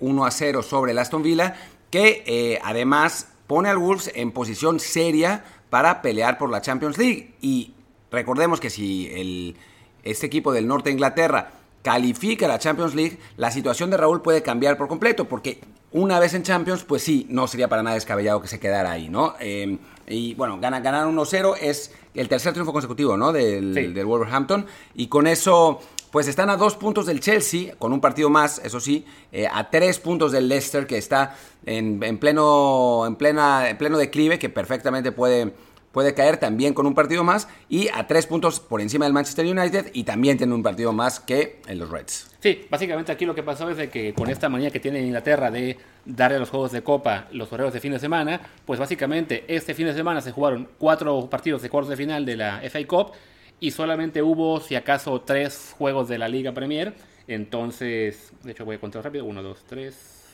1 0.00 0.24
eh, 0.24 0.26
a 0.26 0.30
0 0.32 0.62
sobre 0.64 0.90
el 0.90 0.98
Aston 0.98 1.22
Villa, 1.22 1.54
que 1.92 2.58
además 2.64 3.28
pone 3.46 3.68
al 3.68 3.78
Wolves 3.78 4.10
en 4.16 4.32
posición 4.32 4.80
seria 4.80 5.44
para 5.70 6.02
pelear 6.02 6.38
por 6.38 6.50
la 6.50 6.60
Champions 6.60 6.98
League. 6.98 7.34
Y 7.40 7.72
recordemos 8.10 8.58
que 8.58 8.68
si 8.68 9.12
el 9.14 9.56
este 10.02 10.26
equipo 10.26 10.52
del 10.52 10.66
norte 10.66 10.90
de 10.90 10.94
Inglaterra 10.94 11.52
califica 11.82 12.48
la 12.48 12.58
Champions 12.58 12.94
League, 12.94 13.18
la 13.36 13.50
situación 13.50 13.90
de 13.90 13.96
Raúl 13.96 14.20
puede 14.20 14.42
cambiar 14.42 14.76
por 14.76 14.88
completo, 14.88 15.26
porque 15.26 15.60
una 15.92 16.18
vez 16.18 16.34
en 16.34 16.42
Champions, 16.42 16.84
pues 16.84 17.02
sí, 17.02 17.26
no 17.30 17.46
sería 17.46 17.68
para 17.68 17.82
nada 17.82 17.94
descabellado 17.94 18.42
que 18.42 18.48
se 18.48 18.60
quedara 18.60 18.90
ahí, 18.90 19.08
¿no? 19.08 19.34
Em, 19.40 19.78
y 20.06 20.34
bueno, 20.34 20.58
ganar, 20.60 20.82
ganar 20.82 21.06
1-0 21.06 21.56
es 21.60 21.92
el 22.14 22.28
tercer 22.28 22.52
triunfo 22.52 22.72
consecutivo, 22.72 23.16
¿no? 23.16 23.32
Del, 23.32 24.04
Wolverhampton. 24.04 24.66
Y 24.94 25.06
con 25.06 25.26
eso, 25.26 25.80
pues 26.10 26.28
están 26.28 26.50
a 26.50 26.56
dos 26.56 26.76
puntos 26.76 27.06
del 27.06 27.20
Chelsea, 27.20 27.74
con 27.78 27.92
un 27.92 28.00
partido 28.00 28.28
más, 28.28 28.60
eso 28.64 28.80
sí, 28.80 29.06
eh, 29.32 29.46
a 29.50 29.70
tres 29.70 29.98
puntos 29.98 30.32
del 30.32 30.48
Leicester, 30.48 30.86
que 30.86 30.98
está 30.98 31.36
en, 31.64 32.02
en, 32.02 32.18
pleno, 32.18 33.06
en, 33.06 33.16
plena, 33.16 33.70
en 33.70 33.78
pleno 33.78 33.96
declive, 33.96 34.38
que 34.38 34.50
perfectamente 34.50 35.12
puede 35.12 35.54
puede 35.92 36.14
caer 36.14 36.36
también 36.38 36.74
con 36.74 36.86
un 36.86 36.94
partido 36.94 37.24
más 37.24 37.48
y 37.68 37.88
a 37.88 38.06
tres 38.06 38.26
puntos 38.26 38.60
por 38.60 38.80
encima 38.80 39.04
del 39.04 39.12
Manchester 39.12 39.46
United 39.46 39.90
y 39.92 40.04
también 40.04 40.36
tiene 40.36 40.54
un 40.54 40.62
partido 40.62 40.92
más 40.92 41.20
que 41.20 41.60
en 41.66 41.78
los 41.78 41.90
Reds. 41.90 42.30
Sí, 42.40 42.66
básicamente 42.70 43.10
aquí 43.12 43.24
lo 43.24 43.34
que 43.34 43.42
pasó 43.42 43.68
es 43.70 43.76
de 43.76 43.88
que 43.88 44.14
con 44.14 44.30
esta 44.30 44.48
manía 44.48 44.70
que 44.70 44.80
tiene 44.80 45.00
Inglaterra 45.00 45.50
de 45.50 45.76
darle 46.04 46.36
a 46.36 46.40
los 46.40 46.50
juegos 46.50 46.72
de 46.72 46.82
Copa 46.82 47.28
los 47.32 47.52
horarios 47.52 47.74
de 47.74 47.80
fin 47.80 47.92
de 47.92 47.98
semana, 47.98 48.40
pues 48.64 48.78
básicamente 48.78 49.44
este 49.48 49.74
fin 49.74 49.86
de 49.86 49.94
semana 49.94 50.20
se 50.20 50.32
jugaron 50.32 50.68
cuatro 50.78 51.28
partidos 51.28 51.62
de 51.62 51.70
cuartos 51.70 51.90
de 51.90 51.96
final 51.96 52.24
de 52.24 52.36
la 52.36 52.60
FA 52.70 52.86
Cup 52.86 53.12
y 53.60 53.72
solamente 53.72 54.22
hubo, 54.22 54.60
si 54.60 54.76
acaso, 54.76 55.20
tres 55.22 55.74
juegos 55.76 56.08
de 56.08 56.18
la 56.18 56.28
Liga 56.28 56.52
Premier. 56.52 56.94
Entonces, 57.26 58.32
de 58.42 58.52
hecho 58.52 58.64
voy 58.64 58.76
a 58.76 58.80
contar 58.80 59.04
rápido, 59.04 59.24
uno, 59.24 59.42
dos, 59.42 59.64
tres. 59.66 60.24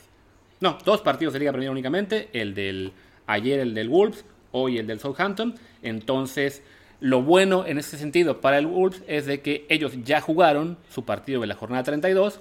No, 0.60 0.78
dos 0.84 1.00
partidos 1.00 1.32
de 1.32 1.40
Liga 1.40 1.52
Premier 1.52 1.70
únicamente, 1.70 2.28
el 2.32 2.54
del 2.54 2.92
ayer 3.26 3.60
el 3.60 3.74
del 3.74 3.88
Wolves, 3.88 4.24
hoy 4.54 4.78
el 4.78 4.86
del 4.86 5.00
Southampton. 5.00 5.54
Entonces, 5.82 6.62
lo 7.00 7.22
bueno 7.22 7.66
en 7.66 7.76
ese 7.76 7.98
sentido 7.98 8.40
para 8.40 8.56
el 8.56 8.66
Wolves 8.66 9.02
es 9.06 9.26
de 9.26 9.40
que 9.40 9.66
ellos 9.68 9.92
ya 10.04 10.20
jugaron 10.20 10.78
su 10.88 11.04
partido 11.04 11.42
de 11.42 11.48
la 11.48 11.56
jornada 11.56 11.82
32. 11.82 12.40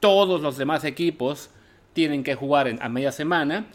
Todos 0.00 0.40
los 0.40 0.56
demás 0.56 0.84
equipos 0.84 1.50
tienen 1.92 2.24
que 2.24 2.34
jugar 2.34 2.68
en, 2.68 2.82
a 2.82 2.88
media 2.88 3.12
semana 3.12 3.66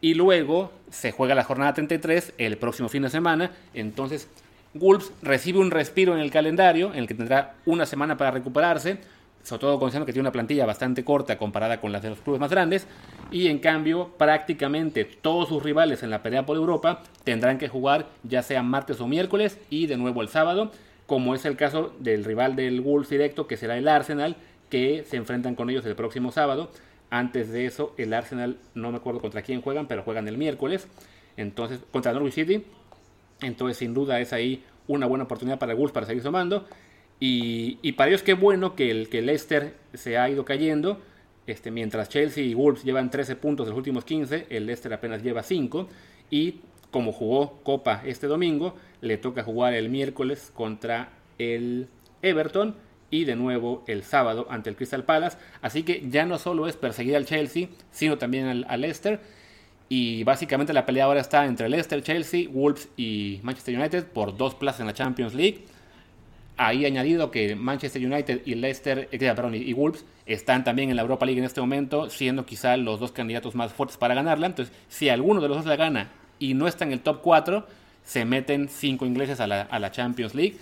y 0.00 0.14
luego 0.14 0.72
se 0.90 1.12
juega 1.12 1.34
la 1.34 1.44
jornada 1.44 1.74
33 1.74 2.34
el 2.38 2.56
próximo 2.56 2.88
fin 2.88 3.02
de 3.02 3.10
semana. 3.10 3.52
Entonces, 3.74 4.28
Wolves 4.72 5.12
recibe 5.22 5.60
un 5.60 5.70
respiro 5.70 6.14
en 6.14 6.20
el 6.20 6.30
calendario 6.30 6.92
en 6.92 7.00
el 7.00 7.06
que 7.06 7.14
tendrá 7.14 7.54
una 7.64 7.86
semana 7.86 8.16
para 8.16 8.30
recuperarse 8.30 8.98
sobre 9.44 9.60
todo 9.60 9.78
considerando 9.78 10.06
que 10.06 10.12
tiene 10.12 10.24
una 10.24 10.32
plantilla 10.32 10.66
bastante 10.66 11.04
corta 11.04 11.38
comparada 11.38 11.80
con 11.80 11.92
las 11.92 12.02
de 12.02 12.10
los 12.10 12.20
clubes 12.20 12.40
más 12.40 12.50
grandes, 12.50 12.88
y 13.30 13.46
en 13.46 13.60
cambio 13.60 14.10
prácticamente 14.18 15.04
todos 15.04 15.48
sus 15.48 15.62
rivales 15.62 16.02
en 16.02 16.10
la 16.10 16.22
pelea 16.22 16.44
por 16.44 16.56
Europa 16.56 17.02
tendrán 17.22 17.58
que 17.58 17.68
jugar 17.68 18.08
ya 18.24 18.42
sea 18.42 18.62
martes 18.62 19.00
o 19.00 19.06
miércoles 19.06 19.58
y 19.70 19.86
de 19.86 19.96
nuevo 19.96 20.22
el 20.22 20.28
sábado, 20.28 20.72
como 21.06 21.34
es 21.34 21.44
el 21.44 21.56
caso 21.56 21.92
del 22.00 22.24
rival 22.24 22.56
del 22.56 22.80
Wolves 22.80 23.10
directo 23.10 23.46
que 23.46 23.56
será 23.56 23.76
el 23.76 23.86
Arsenal, 23.86 24.36
que 24.70 25.04
se 25.04 25.16
enfrentan 25.16 25.54
con 25.54 25.70
ellos 25.70 25.84
el 25.86 25.94
próximo 25.94 26.32
sábado. 26.32 26.70
Antes 27.10 27.50
de 27.52 27.66
eso, 27.66 27.94
el 27.98 28.12
Arsenal, 28.12 28.56
no 28.74 28.90
me 28.90 28.96
acuerdo 28.96 29.20
contra 29.20 29.42
quién 29.42 29.60
juegan, 29.60 29.86
pero 29.86 30.02
juegan 30.02 30.26
el 30.26 30.38
miércoles. 30.38 30.88
Entonces, 31.36 31.80
contra 31.92 32.12
Norwich 32.12 32.34
City. 32.34 32.64
Entonces, 33.40 33.76
sin 33.76 33.94
duda, 33.94 34.18
es 34.18 34.32
ahí 34.32 34.64
una 34.88 35.06
buena 35.06 35.24
oportunidad 35.24 35.58
para 35.58 35.72
el 35.72 35.78
Wolves 35.78 35.92
para 35.92 36.06
seguir 36.06 36.22
sumando. 36.22 36.66
Y, 37.20 37.92
para 37.92 38.10
ellos 38.10 38.22
qué 38.22 38.34
bueno 38.34 38.74
que 38.74 38.90
el 38.90 39.08
que 39.08 39.22
Leicester 39.22 39.74
se 39.94 40.18
ha 40.18 40.28
ido 40.28 40.44
cayendo. 40.44 41.00
Este, 41.46 41.70
mientras 41.70 42.08
Chelsea 42.08 42.44
y 42.44 42.54
Wolves 42.54 42.84
llevan 42.84 43.10
13 43.10 43.36
puntos 43.36 43.66
de 43.66 43.70
los 43.70 43.76
últimos 43.78 44.04
15, 44.04 44.46
el 44.50 44.66
Leicester 44.66 44.92
apenas 44.92 45.22
lleva 45.22 45.42
5. 45.42 45.88
Y 46.30 46.60
como 46.90 47.12
jugó 47.12 47.60
Copa 47.62 48.02
este 48.04 48.26
domingo, 48.26 48.76
le 49.00 49.16
toca 49.16 49.42
jugar 49.42 49.74
el 49.74 49.88
miércoles 49.88 50.50
contra 50.54 51.10
el 51.38 51.88
Everton 52.22 52.76
y 53.10 53.24
de 53.24 53.36
nuevo 53.36 53.84
el 53.86 54.02
sábado 54.02 54.46
ante 54.50 54.70
el 54.70 54.76
Crystal 54.76 55.04
Palace. 55.04 55.38
Así 55.62 55.82
que 55.82 56.04
ya 56.08 56.26
no 56.26 56.38
solo 56.38 56.66
es 56.66 56.76
perseguir 56.76 57.16
al 57.16 57.26
Chelsea, 57.26 57.68
sino 57.90 58.18
también 58.18 58.46
al, 58.46 58.66
al 58.68 58.80
Leicester. 58.80 59.20
Y 59.88 60.24
básicamente 60.24 60.72
la 60.72 60.86
pelea 60.86 61.04
ahora 61.04 61.20
está 61.20 61.44
entre 61.46 61.68
Leicester, 61.68 62.02
Chelsea, 62.02 62.48
Wolves 62.48 62.88
y 62.96 63.40
Manchester 63.42 63.78
United 63.78 64.06
por 64.06 64.36
dos 64.36 64.54
plazas 64.54 64.80
en 64.80 64.86
la 64.86 64.94
Champions 64.94 65.34
League. 65.34 65.64
Ahí 66.56 66.86
añadido 66.86 67.30
que 67.32 67.56
Manchester 67.56 68.04
United 68.04 68.42
y 68.44 68.54
Leicester, 68.54 69.08
eh, 69.10 69.18
perdón, 69.18 69.56
y 69.56 69.72
Wolves 69.72 70.04
están 70.26 70.64
también 70.64 70.90
en 70.90 70.96
la 70.96 71.02
Europa 71.02 71.26
League 71.26 71.38
en 71.38 71.44
este 71.44 71.60
momento, 71.60 72.08
siendo 72.10 72.46
quizá 72.46 72.76
los 72.76 73.00
dos 73.00 73.12
candidatos 73.12 73.54
más 73.54 73.72
fuertes 73.72 73.96
para 73.96 74.14
ganarla. 74.14 74.46
Entonces, 74.46 74.74
si 74.88 75.08
alguno 75.08 75.40
de 75.40 75.48
los 75.48 75.58
dos 75.58 75.66
la 75.66 75.76
gana 75.76 76.10
y 76.38 76.54
no 76.54 76.68
está 76.68 76.84
en 76.84 76.92
el 76.92 77.00
top 77.00 77.20
4, 77.22 77.66
se 78.04 78.24
meten 78.24 78.68
cinco 78.68 79.04
ingleses 79.06 79.40
a 79.40 79.46
la, 79.46 79.90
Champions 79.90 80.34
League. 80.34 80.56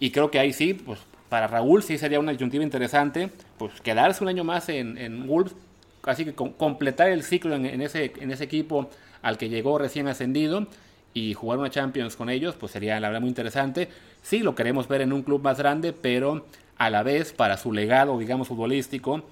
Y 0.00 0.10
creo 0.10 0.30
que 0.30 0.38
ahí 0.38 0.52
sí, 0.52 0.74
pues 0.74 1.00
para 1.28 1.46
Raúl 1.46 1.82
sí 1.82 1.98
sería 1.98 2.20
una 2.20 2.32
disyuntiva 2.32 2.64
interesante, 2.64 3.30
pues 3.58 3.80
quedarse 3.80 4.22
un 4.22 4.28
año 4.28 4.44
más 4.44 4.68
en, 4.68 5.26
Wolves, 5.26 5.54
así 6.04 6.24
que 6.24 6.34
completar 6.34 7.10
el 7.10 7.22
ciclo 7.22 7.54
en, 7.54 7.80
ese, 7.80 8.12
en 8.20 8.30
ese 8.30 8.44
equipo 8.44 8.88
al 9.22 9.38
que 9.38 9.48
llegó 9.48 9.78
recién 9.78 10.06
ascendido 10.06 10.66
y 11.16 11.32
jugar 11.32 11.58
una 11.58 11.70
Champions 11.70 12.14
con 12.14 12.28
ellos, 12.28 12.56
pues 12.56 12.72
sería 12.72 13.00
la 13.00 13.08
verdad 13.08 13.22
muy 13.22 13.30
interesante. 13.30 13.88
Sí, 14.20 14.40
lo 14.40 14.54
queremos 14.54 14.86
ver 14.86 15.00
en 15.00 15.14
un 15.14 15.22
club 15.22 15.42
más 15.42 15.56
grande, 15.56 15.94
pero 15.94 16.44
a 16.76 16.90
la 16.90 17.02
vez, 17.02 17.32
para 17.32 17.56
su 17.56 17.72
legado, 17.72 18.18
digamos, 18.18 18.48
futbolístico, 18.48 19.22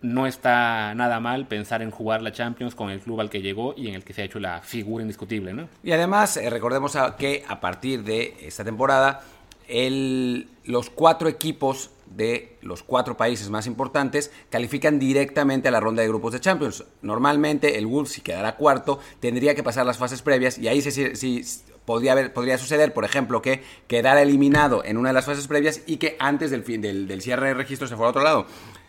no 0.00 0.26
está 0.26 0.94
nada 0.94 1.20
mal 1.20 1.46
pensar 1.46 1.82
en 1.82 1.90
jugar 1.90 2.22
la 2.22 2.32
Champions 2.32 2.74
con 2.74 2.88
el 2.88 3.00
club 3.00 3.20
al 3.20 3.28
que 3.28 3.42
llegó 3.42 3.74
y 3.76 3.88
en 3.88 3.94
el 3.94 4.04
que 4.04 4.14
se 4.14 4.22
ha 4.22 4.24
hecho 4.24 4.40
la 4.40 4.62
figura 4.62 5.02
indiscutible, 5.02 5.52
¿no? 5.52 5.68
Y 5.84 5.92
además, 5.92 6.38
eh, 6.38 6.48
recordemos 6.48 6.96
que 7.18 7.44
a 7.46 7.60
partir 7.60 8.04
de 8.04 8.34
esta 8.40 8.64
temporada, 8.64 9.20
el, 9.68 10.48
los 10.64 10.88
cuatro 10.88 11.28
equipos 11.28 11.90
de 12.14 12.56
los 12.62 12.82
cuatro 12.82 13.16
países 13.16 13.50
más 13.50 13.66
importantes 13.66 14.30
califican 14.50 14.98
directamente 14.98 15.68
a 15.68 15.70
la 15.70 15.80
ronda 15.80 16.02
de 16.02 16.08
grupos 16.08 16.32
de 16.32 16.40
Champions. 16.40 16.84
Normalmente 17.02 17.78
el 17.78 17.86
Wolves, 17.86 18.12
si 18.12 18.20
quedara 18.20 18.56
cuarto, 18.56 18.98
tendría 19.20 19.54
que 19.54 19.62
pasar 19.62 19.86
las 19.86 19.98
fases 19.98 20.22
previas 20.22 20.58
y 20.58 20.68
ahí 20.68 20.82
sí, 20.82 21.44
podría, 21.84 22.58
suceder, 22.58 22.92
por 22.92 23.04
ejemplo, 23.04 23.40
que 23.40 23.62
quedara 23.86 24.22
eliminado 24.22 24.84
en 24.84 24.96
una 24.96 25.10
de 25.10 25.14
las 25.14 25.24
fases 25.24 25.46
previas 25.46 25.80
y 25.86 25.96
que 25.96 26.16
antes 26.18 26.50
del, 26.50 26.62
del, 27.08 27.22
cierre 27.22 27.48
de 27.48 27.54
registro 27.54 27.88
se 27.88 27.96
fuera 27.96 28.08
a 28.08 28.10
otro 28.10 28.22
lado. 28.22 28.46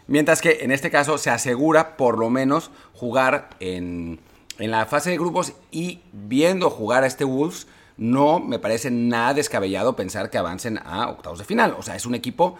Mientras 0.07 0.41
que 0.41 0.59
en 0.61 0.71
este 0.71 0.89
caso 0.89 1.17
se 1.17 1.29
asegura 1.29 1.95
por 1.95 2.17
lo 2.17 2.29
menos 2.29 2.71
jugar 2.93 3.51
en, 3.59 4.19
en 4.57 4.71
la 4.71 4.85
fase 4.85 5.11
de 5.11 5.17
grupos 5.17 5.53
y 5.71 6.01
viendo 6.11 6.69
jugar 6.69 7.03
a 7.03 7.07
este 7.07 7.23
Wolves, 7.23 7.67
no 7.95 8.39
me 8.39 8.59
parece 8.59 8.89
nada 8.91 9.33
descabellado 9.33 9.95
pensar 9.95 10.29
que 10.29 10.37
avancen 10.37 10.79
a 10.83 11.09
octavos 11.09 11.39
de 11.39 11.45
final. 11.45 11.75
O 11.77 11.83
sea, 11.83 11.95
es 11.95 12.05
un 12.05 12.15
equipo 12.15 12.57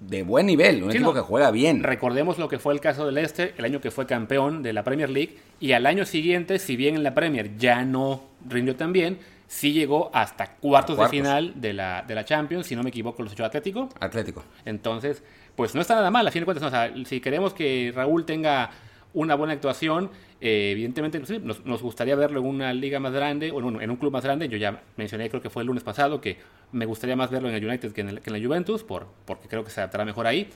de 0.00 0.22
buen 0.22 0.46
nivel, 0.46 0.82
un 0.82 0.90
equipo 0.90 1.14
que 1.14 1.20
juega 1.20 1.50
bien. 1.50 1.82
Recordemos 1.82 2.38
lo 2.38 2.48
que 2.48 2.58
fue 2.58 2.74
el 2.74 2.80
caso 2.80 3.06
del 3.06 3.18
Este, 3.18 3.54
el 3.56 3.64
año 3.64 3.80
que 3.80 3.90
fue 3.90 4.06
campeón 4.06 4.62
de 4.62 4.72
la 4.72 4.84
Premier 4.84 5.10
League, 5.10 5.38
y 5.58 5.72
al 5.72 5.86
año 5.86 6.04
siguiente, 6.04 6.58
si 6.58 6.76
bien 6.76 6.96
en 6.96 7.02
la 7.02 7.14
Premier 7.14 7.56
ya 7.56 7.84
no 7.84 8.22
rindió 8.48 8.76
tan 8.76 8.92
bien, 8.92 9.18
sí 9.46 9.72
llegó 9.72 10.10
hasta 10.12 10.56
cuartos, 10.56 10.98
de 10.98 11.08
final 11.08 11.52
de 11.56 11.72
la, 11.72 12.02
de 12.02 12.14
la 12.14 12.24
Champions, 12.24 12.66
si 12.66 12.76
no 12.76 12.82
me 12.82 12.90
equivoco, 12.90 13.22
los 13.22 13.32
ocho 13.32 13.44
Atlético. 13.44 13.88
Atlético. 14.00 14.44
Entonces, 14.64 15.22
pues 15.54 15.74
no 15.74 15.80
está 15.80 15.94
nada 15.94 16.10
mal, 16.10 16.26
a 16.26 16.30
fin 16.30 16.42
de 16.42 16.44
cuentas, 16.44 16.66
o 16.66 16.70
sea, 16.70 16.92
si 17.04 17.20
queremos 17.20 17.54
que 17.54 17.92
Raúl 17.94 18.24
tenga 18.26 18.70
una 19.16 19.34
buena 19.34 19.54
actuación. 19.54 20.10
Eh, 20.40 20.68
evidentemente, 20.72 21.18
nos, 21.40 21.82
gustaría 21.82 22.14
verlo 22.14 22.40
en 22.40 22.46
una 22.46 22.72
liga 22.72 23.00
más 23.00 23.12
grande, 23.12 23.50
o 23.50 23.58
en 23.58 23.90
un, 23.90 23.96
club 23.96 24.12
más 24.12 24.22
grande. 24.22 24.48
Yo 24.48 24.58
ya 24.58 24.82
mencioné, 24.96 25.28
creo 25.28 25.42
que 25.42 25.50
fue 25.50 25.62
el 25.62 25.66
lunes 25.66 25.82
pasado, 25.82 26.20
que 26.20 26.36
me 26.70 26.84
gustaría 26.84 27.16
más 27.16 27.30
verlo 27.30 27.48
en 27.48 27.54
el 27.54 27.66
United 27.66 27.92
que 27.92 28.02
en, 28.02 28.14
la 28.14 28.46
Juventus, 28.46 28.84
por, 28.84 29.08
porque 29.24 29.48
creo 29.48 29.64
que 29.64 29.70
se 29.70 29.80
adaptará 29.80 30.04
mejor 30.04 30.26
ahí. 30.26 30.50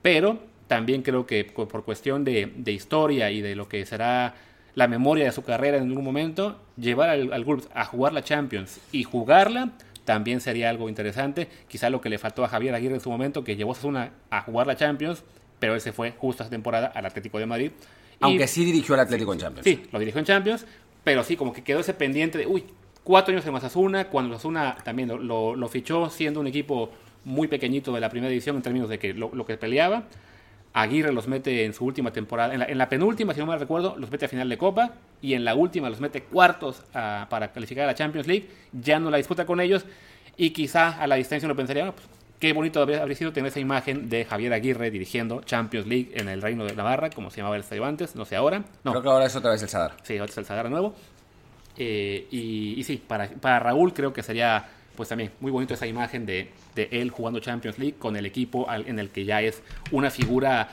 Pero 0.00 0.38
también 0.68 1.02
creo 1.02 1.26
que 1.26 1.44
por 1.44 1.84
cuestión 1.84 2.24
de, 2.24 2.52
historia 2.66 3.30
y 3.30 3.42
de 3.42 3.56
lo 3.56 3.68
que 3.68 3.84
será 3.84 4.34
la 4.76 4.88
memoria 4.88 5.24
de 5.24 5.32
su 5.32 5.42
carrera 5.42 5.76
en 5.76 5.88
algún 5.88 6.04
momento, 6.04 6.60
llevar 6.76 7.10
al, 7.10 7.32
al 7.32 7.44
a 7.74 7.84
jugar 7.84 8.12
la 8.12 8.22
Champions 8.22 8.80
y 8.92 9.02
jugarla 9.02 9.72
también 10.04 10.40
sería 10.40 10.70
algo 10.70 10.88
interesante. 10.88 11.48
Quizá 11.68 11.90
lo 11.90 12.00
que 12.00 12.08
le 12.08 12.18
faltó 12.18 12.44
a 12.44 12.48
Javier 12.48 12.74
Aguirre 12.74 12.94
en 12.94 13.00
su 13.00 13.10
momento, 13.10 13.42
que 13.42 13.56
llevó 13.56 13.74
a 13.74 13.86
una 13.86 14.10
a 14.30 14.42
jugar 14.42 14.66
la 14.66 14.76
Champions, 14.76 15.24
pero 15.58 15.74
ese 15.74 15.92
fue 15.92 16.12
justo 16.12 16.42
esa 16.42 16.50
temporada 16.50 16.88
al 16.88 17.06
Atlético 17.06 17.38
de 17.38 17.46
Madrid. 17.46 17.72
Aunque 18.20 18.46
sí 18.46 18.64
dirigió 18.64 18.94
al 18.94 19.00
Atlético 19.00 19.32
en 19.32 19.40
Champions. 19.40 19.64
Sí, 19.64 19.82
lo 19.92 19.98
dirigió 19.98 20.18
en 20.18 20.24
Champions, 20.24 20.66
pero 21.02 21.24
sí, 21.24 21.36
como 21.36 21.52
que 21.52 21.62
quedó 21.62 21.80
ese 21.80 21.94
pendiente 21.94 22.38
de, 22.38 22.46
uy, 22.46 22.64
cuatro 23.02 23.32
años 23.32 23.46
en 23.46 23.52
Masasuna, 23.52 24.08
cuando 24.08 24.30
Masasuna 24.30 24.76
también 24.82 25.08
lo, 25.08 25.68
fichó 25.68 26.08
siendo 26.10 26.40
un 26.40 26.46
equipo 26.46 26.90
muy 27.24 27.48
pequeñito 27.48 27.92
de 27.92 28.00
la 28.00 28.08
primera 28.08 28.30
división 28.30 28.56
en 28.56 28.62
términos 28.62 28.88
de 28.88 28.98
que 28.98 29.14
lo, 29.14 29.46
que 29.46 29.56
peleaba. 29.56 30.04
Aguirre 30.72 31.12
los 31.12 31.28
mete 31.28 31.64
en 31.64 31.72
su 31.72 31.84
última 31.84 32.12
temporada, 32.12 32.52
en 32.52 32.78
la, 32.78 32.88
penúltima, 32.88 33.32
si 33.32 33.38
no 33.38 33.46
me 33.46 33.56
recuerdo, 33.56 33.94
los 33.96 34.10
mete 34.10 34.24
a 34.24 34.28
final 34.28 34.48
de 34.48 34.58
Copa 34.58 34.94
y 35.22 35.34
en 35.34 35.44
la 35.44 35.54
última 35.54 35.88
los 35.88 36.00
mete 36.00 36.24
cuartos 36.24 36.82
para 36.92 37.52
calificar 37.52 37.84
a 37.84 37.86
la 37.88 37.94
Champions 37.94 38.26
League. 38.26 38.48
Ya 38.72 38.98
no 38.98 39.08
la 39.08 39.18
disputa 39.18 39.46
con 39.46 39.60
ellos 39.60 39.86
y 40.36 40.50
quizá 40.50 41.00
a 41.00 41.06
la 41.06 41.14
distancia 41.14 41.46
uno 41.46 41.54
pensaría, 41.54 41.92
pues 41.92 42.08
Qué 42.44 42.52
bonito 42.52 42.82
habría, 42.82 43.14
sido 43.14 43.32
tener 43.32 43.48
esa 43.48 43.58
imagen 43.58 44.10
de 44.10 44.26
Javier 44.26 44.52
Aguirre 44.52 44.90
dirigiendo 44.90 45.40
Champions 45.40 45.86
League 45.86 46.10
en 46.12 46.28
el 46.28 46.42
Reino 46.42 46.66
de 46.66 46.76
Navarra, 46.76 47.08
como 47.08 47.30
se 47.30 47.38
llamaba 47.38 47.56
el 47.56 47.62
estadio 47.62 47.86
antes, 47.86 48.14
no 48.16 48.26
sé 48.26 48.36
ahora. 48.36 48.62
No. 48.84 48.90
Creo 48.90 49.02
que 49.02 49.08
ahora 49.08 49.24
es 49.24 49.34
otra 49.34 49.52
vez 49.52 49.62
el 49.62 49.70
Sadar. 49.70 49.96
Sí, 50.02 50.18
ahora 50.18 50.30
es 50.30 50.36
el 50.36 50.44
Sadar 50.44 50.68
nuevo. 50.68 50.94
Eh, 51.78 52.28
y, 52.30 52.84
sí, 52.84 52.98
para, 52.98 53.30
para 53.30 53.60
Raúl 53.60 53.94
creo 53.94 54.12
que 54.12 54.22
sería 54.22 54.62
pues 54.94 55.08
también 55.08 55.30
muy 55.40 55.50
bonito 55.50 55.72
esa 55.72 55.86
imagen 55.86 56.26
de, 56.26 56.50
de, 56.74 56.90
él 56.92 57.10
jugando 57.10 57.40
Champions 57.40 57.78
League 57.78 57.96
con 57.98 58.14
el 58.14 58.26
equipo 58.26 58.70
en 58.70 58.98
el 58.98 59.08
que 59.08 59.24
ya 59.24 59.40
es 59.40 59.62
una 59.90 60.10
figura, 60.10 60.68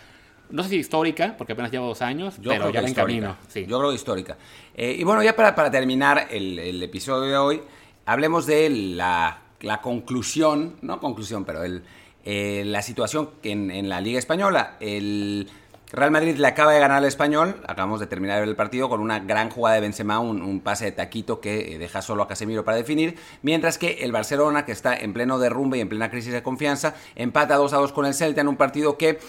no 0.49 0.63
sé 0.63 0.69
si 0.71 0.75
histórica, 0.75 1.35
porque 1.37 1.53
apenas 1.53 1.71
lleva 1.71 1.85
dos 1.85 2.01
años, 2.01 2.35
pero 2.43 2.69
ya 2.69 2.81
en 2.81 2.93
camino. 2.93 3.37
Sí. 3.47 3.65
Yo 3.65 3.79
creo 3.79 3.93
histórica. 3.93 4.35
Eh, 4.75 4.97
y 4.99 5.05
bueno, 5.05 5.23
ya 5.23 5.37
para, 5.37 5.55
para 5.55 5.71
terminar 5.71 6.27
el, 6.31 6.59
el, 6.59 6.83
episodio 6.83 7.31
de 7.31 7.37
hoy, 7.37 7.61
hablemos 8.05 8.45
de 8.45 8.69
la 8.69 9.39
la 9.61 9.81
conclusión, 9.81 10.75
no 10.81 10.99
conclusión, 10.99 11.45
pero 11.45 11.63
el, 11.63 11.83
eh, 12.23 12.63
la 12.65 12.81
situación 12.81 13.29
en, 13.43 13.71
en, 13.71 13.89
la 13.89 14.01
Liga 14.01 14.19
Española. 14.19 14.77
El 14.79 15.49
Real 15.91 16.11
Madrid 16.11 16.37
le 16.37 16.47
acaba 16.47 16.71
de 16.71 16.79
ganar 16.79 16.99
al 16.99 17.05
Español, 17.05 17.57
acabamos 17.67 17.99
de 17.99 18.07
terminar 18.07 18.41
el 18.43 18.55
partido 18.55 18.87
con 18.87 19.01
una 19.01 19.19
gran 19.19 19.49
jugada 19.49 19.75
de 19.75 19.81
Benzema, 19.81 20.19
un, 20.19 20.61
pase 20.61 20.85
de 20.85 20.91
taquito 20.93 21.41
que 21.41 21.73
eh, 21.73 21.77
deja 21.79 22.01
solo 22.01 22.23
a 22.23 22.27
Casemiro 22.27 22.63
para 22.63 22.77
definir, 22.77 23.17
mientras 23.41 23.77
que 23.77 24.03
el 24.03 24.11
Barcelona, 24.13 24.65
que 24.65 24.71
está 24.71 24.95
en 24.95 25.11
pleno 25.13 25.37
derrumbe 25.37 25.79
y 25.79 25.81
en 25.81 25.89
plena 25.89 26.09
crisis 26.09 26.31
de 26.31 26.43
confianza, 26.43 26.95
empata 27.15 27.55
2 27.55 27.73
a 27.73 27.77
2 27.77 27.91
con 27.91 28.05
el 28.05 28.13
Celta 28.13 28.39
en 28.39 28.47
un 28.47 28.55
partido 28.55 28.97
que, 28.97 29.19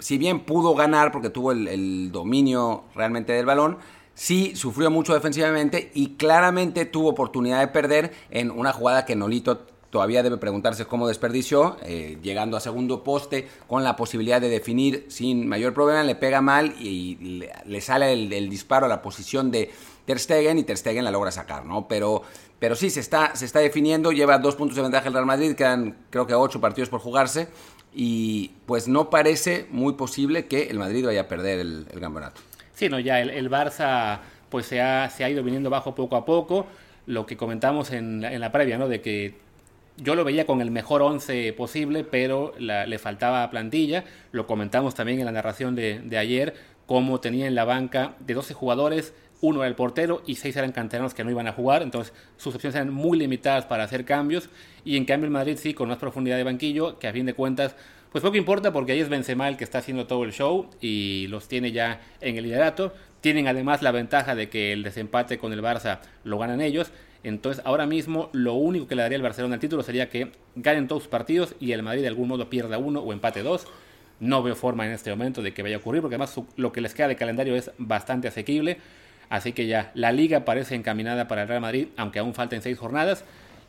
si 0.00 0.18
bien 0.18 0.40
pudo 0.40 0.74
ganar 0.74 1.12
porque 1.12 1.30
tuvo 1.30 1.52
el, 1.52 1.68
el 1.68 2.10
dominio 2.10 2.84
realmente 2.96 3.32
del 3.32 3.46
balón, 3.46 3.78
sí 4.16 4.56
sufrió 4.56 4.90
mucho 4.90 5.14
defensivamente 5.14 5.92
y 5.94 6.16
claramente 6.16 6.86
tuvo 6.86 7.10
oportunidad 7.10 7.60
de 7.60 7.68
perder 7.68 8.12
en 8.30 8.50
una 8.50 8.72
jugada 8.72 9.04
que 9.04 9.14
Nolito 9.14 9.66
todavía 9.90 10.22
debe 10.22 10.38
preguntarse 10.38 10.86
cómo 10.86 11.06
desperdició, 11.06 11.76
eh, 11.82 12.18
llegando 12.22 12.56
a 12.56 12.60
segundo 12.60 13.04
poste 13.04 13.48
con 13.68 13.84
la 13.84 13.94
posibilidad 13.94 14.40
de 14.40 14.48
definir 14.48 15.06
sin 15.08 15.46
mayor 15.46 15.72
problema, 15.72 16.02
le 16.02 16.16
pega 16.16 16.40
mal 16.40 16.74
y, 16.80 17.44
le, 17.64 17.80
sale 17.80 18.12
el, 18.12 18.50
disparo 18.50 18.86
a 18.86 18.88
la 18.88 19.00
posición 19.00 19.50
de 19.50 19.70
Ter 20.04 20.18
Stegen 20.18 20.58
y 20.58 20.64
Ter 20.64 20.76
Stegen 20.76 21.04
la 21.04 21.10
logra 21.10 21.30
sacar, 21.30 21.64
¿no? 21.64 21.86
Pero, 21.86 22.22
pero 22.58 22.74
sí, 22.74 22.90
se 22.90 23.00
está, 23.00 23.36
se 23.36 23.44
está 23.44 23.60
definiendo, 23.60 24.12
lleva 24.12 24.38
dos 24.38 24.56
puntos 24.56 24.76
de 24.76 24.82
ventaja 24.82 25.06
el 25.06 25.14
Real 25.14 25.26
Madrid, 25.26 25.54
quedan 25.54 25.96
creo 26.10 26.26
que 26.26 26.34
ocho 26.34 26.60
partidos 26.60 26.88
por 26.88 27.00
jugarse 27.00 27.48
y 27.94 28.50
pues 28.66 28.88
no 28.88 29.08
parece 29.08 29.66
muy 29.70 29.94
posible 29.94 30.46
que 30.46 30.64
el 30.64 30.78
Madrid 30.78 31.06
vaya 31.06 31.22
a 31.22 31.28
perder 31.28 31.60
el, 31.60 31.86
campeonato. 31.98 32.42
Sí, 32.76 32.90
no, 32.90 33.00
ya 33.00 33.22
el, 33.22 33.50
Barça 33.50 34.18
pues 34.50 34.66
se 34.66 34.82
ha, 34.82 35.08
se 35.08 35.24
ha 35.24 35.30
ido 35.30 35.42
viniendo 35.42 35.70
bajo 35.70 35.94
poco 35.94 36.14
a 36.14 36.26
poco, 36.26 36.66
lo 37.06 37.24
que 37.24 37.34
comentamos 37.34 37.90
en 37.90 38.20
la, 38.20 38.34
en 38.34 38.38
la 38.38 38.52
previa, 38.52 38.76
¿no? 38.76 38.86
De 38.86 39.00
que 39.00 39.34
yo 39.96 40.14
lo 40.14 40.24
veía 40.24 40.44
con 40.44 40.60
el 40.60 40.70
mejor 40.70 41.00
11 41.00 41.54
posible, 41.54 42.04
pero 42.04 42.52
le 42.58 42.98
faltaba 42.98 43.48
plantilla. 43.48 44.04
Lo 44.30 44.46
comentamos 44.46 44.94
también 44.94 45.20
en 45.20 45.24
la 45.24 45.32
narración 45.32 45.74
de, 45.74 46.00
de, 46.00 46.18
ayer, 46.18 46.52
cómo 46.84 47.18
tenía 47.18 47.46
en 47.46 47.54
la 47.54 47.64
banca 47.64 48.14
de 48.18 48.34
12 48.34 48.52
jugadores, 48.52 49.14
uno 49.40 49.60
era 49.60 49.68
el 49.68 49.74
portero 49.74 50.22
y 50.26 50.34
seis 50.34 50.56
eran 50.56 50.72
canteranos 50.72 51.14
que 51.14 51.24
no 51.24 51.30
iban 51.30 51.48
a 51.48 51.52
jugar. 51.52 51.82
Entonces 51.82 52.12
sus 52.36 52.54
opciones 52.54 52.74
eran 52.74 52.92
muy 52.92 53.18
limitadas 53.18 53.64
para 53.64 53.84
hacer 53.84 54.04
cambios. 54.04 54.50
Y 54.84 54.98
en 54.98 55.06
cambio 55.06 55.26
el 55.26 55.32
Madrid 55.32 55.56
sí, 55.58 55.72
con 55.72 55.88
más 55.88 55.98
profundidad 55.98 56.36
de 56.36 56.44
banquillo, 56.44 56.98
que 56.98 57.08
a 57.08 57.12
fin 57.12 57.24
de 57.24 57.32
cuentas, 57.32 57.74
pues 58.16 58.22
poco 58.22 58.38
importa 58.38 58.72
porque 58.72 58.92
ahí 58.92 59.00
es 59.00 59.10
Benzema 59.10 59.46
el 59.46 59.58
que 59.58 59.64
está 59.64 59.76
haciendo 59.76 60.06
todo 60.06 60.24
el 60.24 60.32
show 60.32 60.70
y 60.80 61.26
los 61.26 61.48
tiene 61.48 61.70
ya 61.70 62.00
en 62.22 62.38
el 62.38 62.44
liderato. 62.44 62.94
Tienen 63.20 63.46
además 63.46 63.82
la 63.82 63.90
ventaja 63.90 64.34
de 64.34 64.48
que 64.48 64.72
el 64.72 64.82
desempate 64.82 65.36
con 65.36 65.52
el 65.52 65.62
Barça 65.62 65.98
lo 66.24 66.38
ganan 66.38 66.62
ellos. 66.62 66.92
Entonces, 67.24 67.62
ahora 67.66 67.84
mismo, 67.84 68.30
lo 68.32 68.54
único 68.54 68.88
que 68.88 68.94
le 68.94 69.02
daría 69.02 69.16
al 69.16 69.22
Barcelona 69.22 69.56
el 69.56 69.60
título 69.60 69.82
sería 69.82 70.08
que 70.08 70.32
ganen 70.54 70.88
todos 70.88 71.02
sus 71.02 71.10
partidos 71.10 71.56
y 71.60 71.72
el 71.72 71.82
Madrid 71.82 72.00
de 72.00 72.08
algún 72.08 72.28
modo 72.28 72.48
pierda 72.48 72.78
uno 72.78 73.00
o 73.00 73.12
empate 73.12 73.42
dos. 73.42 73.66
No 74.18 74.42
veo 74.42 74.56
forma 74.56 74.86
en 74.86 74.92
este 74.92 75.10
momento 75.10 75.42
de 75.42 75.52
que 75.52 75.62
vaya 75.62 75.76
a 75.76 75.80
ocurrir, 75.80 76.00
porque 76.00 76.14
además 76.14 76.40
lo 76.56 76.72
que 76.72 76.80
les 76.80 76.94
queda 76.94 77.08
de 77.08 77.16
calendario 77.16 77.54
es 77.54 77.70
bastante 77.76 78.28
asequible. 78.28 78.78
Así 79.28 79.52
que 79.52 79.66
ya, 79.66 79.90
la 79.92 80.10
liga 80.10 80.46
parece 80.46 80.74
encaminada 80.74 81.28
para 81.28 81.42
el 81.42 81.48
Real 81.48 81.60
Madrid, 81.60 81.88
aunque 81.98 82.18
aún 82.18 82.32
falten 82.32 82.62
seis 82.62 82.78
jornadas. 82.78 83.26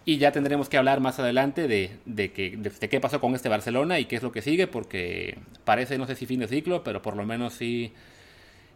Y 0.07 0.19
ya 0.19 0.31
tendremos 0.31 0.69
que 0.69 0.77
hablar 0.77 1.01
más 1.01 1.19
adelante 1.19 1.67
de, 1.67 1.99
de, 2.05 2.31
que, 2.31 2.55
de, 2.55 2.87
qué 2.87 3.01
pasó 3.01 3.19
con 3.19 3.35
este 3.35 3.49
Barcelona 3.49 3.99
y 3.99 4.05
qué 4.05 4.15
es 4.15 4.23
lo 4.23 4.31
que 4.31 4.41
sigue, 4.41 4.65
porque 4.65 5.37
parece, 5.65 5.97
no 5.97 6.07
sé 6.07 6.15
si 6.15 6.25
fin 6.25 6.39
de 6.39 6.47
ciclo, 6.47 6.81
pero 6.81 7.01
por 7.01 7.17
lo 7.17 7.25
menos 7.25 7.55
sí 7.55 7.91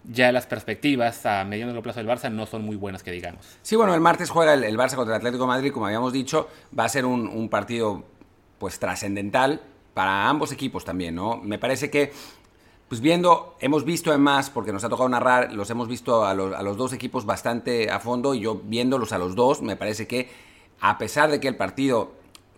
ya 0.03 0.33
las 0.33 0.45
perspectivas 0.45 1.25
a 1.25 1.45
mediano 1.45 1.81
plazo 1.81 1.99
del 2.03 2.09
Barça 2.09 2.29
no 2.29 2.45
son 2.47 2.65
muy 2.65 2.75
buenas, 2.75 3.01
que 3.01 3.11
digamos. 3.11 3.45
Sí, 3.61 3.77
bueno, 3.77 3.95
el 3.95 4.01
martes 4.01 4.29
juega 4.29 4.55
el, 4.55 4.77
Barça 4.77 4.95
contra 4.95 5.15
el 5.15 5.19
Atlético 5.19 5.47
Madrid, 5.47 5.71
como 5.71 5.85
habíamos 5.85 6.11
dicho, 6.11 6.49
va 6.77 6.83
a 6.83 6.89
ser 6.89 7.05
un, 7.05 7.47
partido 7.47 8.03
pues 8.59 8.77
trascendental 8.77 9.61
para 9.93 10.27
ambos 10.27 10.51
equipos 10.51 10.83
también, 10.83 11.15
¿no? 11.15 11.37
Me 11.37 11.57
parece 11.57 11.89
que, 11.89 12.11
pues 12.89 12.99
viendo, 12.99 13.55
hemos 13.61 13.85
visto 13.85 14.09
además, 14.09 14.49
porque 14.49 14.73
nos 14.73 14.83
ha 14.83 14.89
tocado 14.89 15.07
narrar, 15.07 15.53
los 15.53 15.69
hemos 15.69 15.87
visto 15.87 16.25
a 16.25 16.33
los, 16.33 16.53
a 16.53 16.61
los 16.61 16.75
dos 16.75 16.91
equipos 16.91 17.25
bastante 17.25 17.89
a 17.89 18.01
fondo 18.01 18.35
y 18.35 18.41
yo 18.41 18.61
viéndolos 18.65 19.13
a 19.13 19.17
los 19.17 19.33
dos, 19.33 19.61
me 19.61 19.77
parece 19.77 20.07
que 20.07 20.50
a 20.81 20.97
pesar 20.97 21.31
de 21.31 21.39
que 21.39 21.47
el 21.47 21.55
partido 21.55 22.13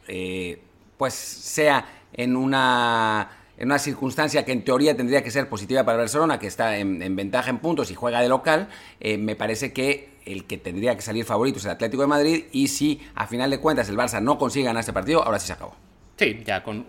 eh, 0.07 0.61
pues 0.97 1.13
sea 1.13 1.85
en 2.13 2.35
una 2.35 3.29
en 3.57 3.67
una 3.67 3.77
circunstancia 3.77 4.43
que 4.43 4.51
en 4.51 4.63
teoría 4.63 4.97
tendría 4.97 5.23
que 5.23 5.29
ser 5.29 5.47
positiva 5.47 5.83
para 5.83 5.97
Barcelona, 5.97 6.39
que 6.39 6.47
está 6.47 6.77
en, 6.77 7.15
ventaja 7.15 7.51
en 7.51 7.59
puntos 7.59 7.91
y 7.91 7.95
juega 7.95 8.19
de 8.19 8.27
local, 8.27 8.67
eh, 8.99 9.17
me 9.17 9.35
parece 9.35 9.71
que 9.71 10.17
el 10.25 10.45
que 10.45 10.57
tendría 10.57 10.95
que 10.95 11.01
salir 11.01 11.23
favorito 11.23 11.59
es 11.59 11.65
el 11.65 11.71
Atlético 11.71 12.01
de 12.01 12.07
Madrid 12.07 12.45
y 12.51 12.67
si 12.67 13.01
a 13.13 13.27
final 13.27 13.51
de 13.51 13.59
cuentas 13.59 13.87
el 13.89 13.95
Barça 13.95 14.21
no 14.21 14.39
consigue 14.39 14.65
ganar 14.65 14.79
este 14.79 14.91
partido, 14.91 15.23
ahora 15.23 15.39
sí 15.39 15.47
se 15.47 15.53
acabó. 15.53 15.75
Sí, 16.17 16.41
ya 16.45 16.63
con 16.63 16.87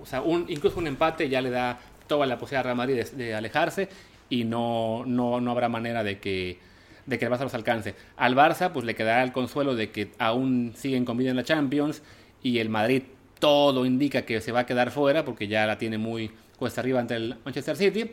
incluso 0.49 0.79
un 0.79 0.87
empate 0.87 1.29
ya 1.29 1.41
le 1.41 1.51
da 1.51 1.79
toda 2.07 2.27
la 2.27 2.39
posibilidad 2.39 2.61
a 2.61 2.65
Real 2.65 2.77
Madrid 2.77 3.05
de, 3.13 3.35
alejarse 3.35 3.89
y 4.31 4.45
no, 4.45 5.05
no, 5.07 5.41
no 5.41 5.51
habrá 5.51 5.69
manera 5.69 6.03
de 6.03 6.19
que 6.19 6.59
de 7.07 7.19
que 7.19 7.27
el 7.27 7.31
Barça 7.31 7.43
los 7.43 7.55
alcance. 7.55 7.95
Al 8.17 8.35
Barça 8.35 8.73
pues 8.73 8.85
le 8.85 8.95
quedará 8.95 9.23
el 9.23 9.33
consuelo 9.33 9.75
de 9.75 9.91
que 9.91 10.13
aún 10.19 10.73
siguen 10.77 11.05
con 11.05 11.17
vida 11.17 11.31
en 11.31 11.37
la 11.37 11.45
Champions 11.45 12.03
y 12.43 12.59
el 12.59 12.69
Madrid 12.69 13.03
todo 13.39 13.85
indica 13.85 14.23
que 14.23 14.41
se 14.41 14.53
va 14.53 14.61
a 14.61 14.67
quedar 14.67 14.91
fuera 14.91 15.25
porque 15.25 15.49
ya 15.49 15.67
la 15.67 15.79
tiene 15.79 15.99
muy 15.99 16.31
cuesta 16.57 16.81
arriba 16.81 17.01
ante 17.01 17.17
el 17.17 17.37
Manchester 17.45 17.77
City, 17.77 18.11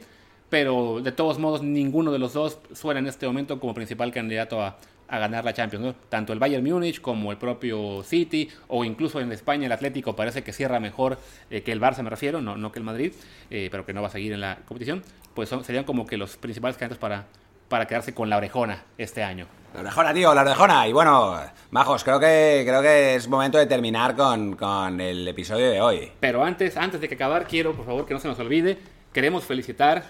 pero 0.50 1.00
de 1.02 1.12
todos 1.12 1.39
modos 1.39 1.64
ninguno 1.64 2.12
de 2.12 2.20
los 2.20 2.34
dos 2.34 2.60
suena 2.74 3.00
en 3.00 3.08
este 3.08 3.26
momento 3.28 3.60
como 3.60 3.74
principal 3.74 4.12
candidato 4.12 4.62
a, 4.62 4.78
ganar 5.10 5.44
la 5.44 5.54
Champions. 5.54 5.94
Tanto 6.08 6.32
el 6.32 6.39
Bayern 6.39 6.64
Múnich 6.64 7.02
como 7.02 7.32
el 7.32 7.38
propio 7.38 8.02
City, 8.02 8.50
o 8.70 8.86
incluso 8.86 9.20
en 9.20 9.30
España 9.34 9.66
el 9.66 9.72
Atlético 9.74 10.16
parece 10.16 10.42
que 10.42 10.54
cierra 10.54 10.80
mejor 10.80 11.18
eh, 11.50 11.64
que 11.64 11.74
el 11.74 11.82
Barça, 11.82 12.02
me 12.02 12.10
refiero, 12.10 12.42
no, 12.42 12.56
no 12.56 12.72
que 12.72 12.80
el 12.80 12.86
Madrid, 12.86 13.12
eh, 13.50 13.68
pero 13.70 13.86
que 13.86 13.92
no 13.92 14.02
va 14.02 14.08
a 14.08 14.12
seguir 14.12 14.32
en 14.32 14.39
la 14.39 14.60
competición, 14.66 15.04
pues 15.34 15.50
serían 15.64 15.84
como 15.84 16.06
que 16.06 16.16
los 16.16 16.38
principales 16.38 16.78
candidatos 16.78 17.02
para, 17.02 17.28
para 17.72 17.88
quedarse 17.88 18.13
con 18.13 18.30
la 18.30 18.38
orejona 18.38 18.84
este 18.97 19.24
año. 19.24 19.47
La 19.74 19.80
orejona, 19.80 20.13
tío, 20.13 20.36
la 20.36 20.41
orejona. 20.41 20.88
Y 20.89 20.91
bueno, 20.91 21.39
Majos, 21.72 22.03
creo 22.03 22.19
que, 22.19 22.63
creo 22.67 22.82
que 22.82 23.15
es 23.15 23.30
momento 23.30 23.57
de 23.57 23.65
terminar 23.65 24.13
con, 24.13 24.57
con 24.57 24.99
el 24.99 25.26
episodio 25.26 25.72
de 25.72 25.80
hoy. 25.80 26.11
Pero 26.19 26.43
antes, 26.43 26.76
antes 26.76 26.99
de 26.99 27.07
que 27.07 27.15
acabar, 27.15 27.47
quiero, 27.47 27.74
por 27.74 27.86
favor, 27.86 28.05
que 28.05 28.13
no 28.13 28.19
se 28.19 28.28
nos 28.28 28.38
olvide, 28.39 28.78
queremos 29.13 29.45
felicitar 29.45 30.03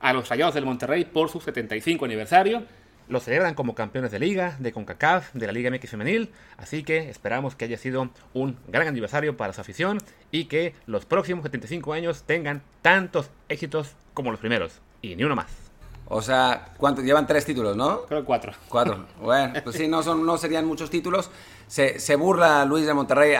a 0.00 0.12
los 0.14 0.28
Rayados 0.30 0.54
del 0.54 0.64
Monterrey 0.64 1.04
por 1.04 1.28
su 1.28 1.40
75 1.40 2.06
aniversario. 2.06 2.62
Lo 3.06 3.20
celebran 3.20 3.54
como 3.54 3.74
campeones 3.74 4.10
de 4.10 4.18
liga, 4.18 4.56
de 4.58 4.72
CONCACAF, 4.72 5.34
de 5.34 5.46
la 5.46 5.52
Liga 5.52 5.70
MX 5.70 5.90
Femenil, 5.90 6.30
así 6.56 6.84
que 6.84 7.10
esperamos 7.10 7.54
que 7.54 7.66
haya 7.66 7.76
sido 7.76 8.08
un 8.32 8.56
gran 8.66 8.88
aniversario 8.88 9.36
para 9.36 9.52
su 9.52 9.60
afición 9.60 9.98
y 10.30 10.46
que 10.46 10.74
los 10.86 11.04
próximos 11.04 11.42
75 11.42 11.92
años 11.92 12.22
tengan 12.22 12.62
tantos 12.80 13.28
éxitos 13.50 13.94
como 14.14 14.30
los 14.30 14.40
primeros, 14.40 14.80
y 15.02 15.16
ni 15.16 15.24
uno 15.24 15.36
más. 15.36 15.63
O 16.06 16.20
sea, 16.20 16.72
¿cuánto? 16.76 17.02
Llevan 17.02 17.26
tres 17.26 17.44
títulos, 17.44 17.76
¿no? 17.76 18.02
Creo 18.02 18.24
cuatro. 18.24 18.52
Cuatro. 18.68 19.06
Bueno, 19.20 19.54
pues 19.64 19.76
sí, 19.76 19.88
no, 19.88 20.02
son, 20.02 20.24
no 20.26 20.36
serían 20.36 20.66
muchos 20.66 20.90
títulos. 20.90 21.30
Se, 21.66 21.98
se 21.98 22.16
burla 22.16 22.64
Luis 22.66 22.86
de 22.86 22.92
Monterrey, 22.92 23.34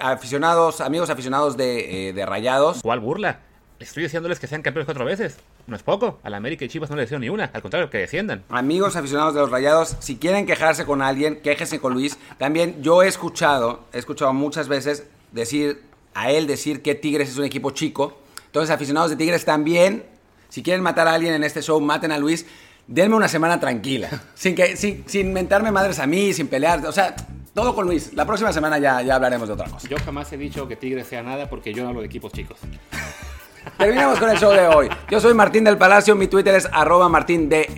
aficionados, 0.00 0.80
amigos 0.80 1.08
aficionados 1.08 1.56
de, 1.56 2.08
eh, 2.08 2.12
de 2.12 2.26
Rayados. 2.26 2.80
¿Cuál 2.82 3.00
burla? 3.00 3.40
Estoy 3.78 4.02
diciéndoles 4.02 4.38
que 4.38 4.46
sean 4.46 4.60
campeones 4.60 4.84
cuatro 4.84 5.04
veces. 5.06 5.38
No 5.66 5.76
es 5.76 5.82
poco. 5.82 6.18
A 6.22 6.28
la 6.28 6.36
América 6.36 6.64
y 6.64 6.68
Chivas 6.68 6.90
no 6.90 6.96
le 6.96 7.04
hicieron 7.04 7.22
ni 7.22 7.30
una. 7.30 7.44
Al 7.52 7.62
contrario, 7.62 7.88
que 7.88 7.98
desciendan. 7.98 8.42
Amigos 8.50 8.96
aficionados 8.96 9.32
de 9.32 9.40
los 9.40 9.50
Rayados, 9.50 9.96
si 10.00 10.16
quieren 10.16 10.44
quejarse 10.44 10.84
con 10.84 11.00
alguien, 11.00 11.40
quéjese 11.40 11.80
con 11.80 11.94
Luis. 11.94 12.18
También 12.36 12.82
yo 12.82 13.02
he 13.02 13.08
escuchado, 13.08 13.84
he 13.92 13.98
escuchado 13.98 14.34
muchas 14.34 14.68
veces 14.68 15.06
decir, 15.32 15.82
a 16.12 16.30
él 16.30 16.46
decir 16.46 16.82
que 16.82 16.94
Tigres 16.94 17.30
es 17.30 17.38
un 17.38 17.44
equipo 17.44 17.70
chico. 17.70 18.18
Entonces, 18.46 18.74
aficionados 18.74 19.10
de 19.10 19.16
Tigres 19.16 19.44
también 19.44 20.04
si 20.50 20.62
quieren 20.62 20.82
matar 20.82 21.08
a 21.08 21.14
alguien 21.14 21.32
en 21.32 21.42
este 21.42 21.62
show, 21.62 21.80
maten 21.80 22.12
a 22.12 22.18
Luis. 22.18 22.44
Denme 22.86 23.16
una 23.16 23.28
semana 23.28 23.58
tranquila. 23.58 24.08
Sin, 24.34 24.54
que, 24.54 24.76
sin, 24.76 25.04
sin 25.06 25.32
mentarme 25.32 25.70
madres 25.70 25.98
a 26.00 26.06
mí, 26.06 26.34
sin 26.34 26.48
pelear. 26.48 26.84
O 26.84 26.92
sea, 26.92 27.14
todo 27.54 27.74
con 27.74 27.86
Luis. 27.86 28.12
La 28.14 28.26
próxima 28.26 28.52
semana 28.52 28.78
ya, 28.78 29.00
ya 29.02 29.14
hablaremos 29.14 29.48
de 29.48 29.54
otra 29.54 29.68
cosa. 29.68 29.88
Yo 29.88 29.96
jamás 30.04 30.32
he 30.32 30.36
dicho 30.36 30.66
que 30.68 30.76
Tigre 30.76 31.04
sea 31.04 31.22
nada 31.22 31.48
porque 31.48 31.72
yo 31.72 31.84
no 31.84 31.90
hablo 31.90 32.00
de 32.00 32.06
equipos 32.08 32.32
chicos. 32.32 32.58
Terminamos 33.78 34.18
con 34.18 34.30
el 34.30 34.38
show 34.38 34.52
de 34.52 34.66
hoy. 34.66 34.88
Yo 35.10 35.20
soy 35.20 35.34
Martín 35.34 35.64
del 35.64 35.78
Palacio, 35.78 36.16
mi 36.16 36.26
Twitter 36.26 36.54
es 36.54 36.68
arroba 36.72 37.08
martindelp. 37.08 37.68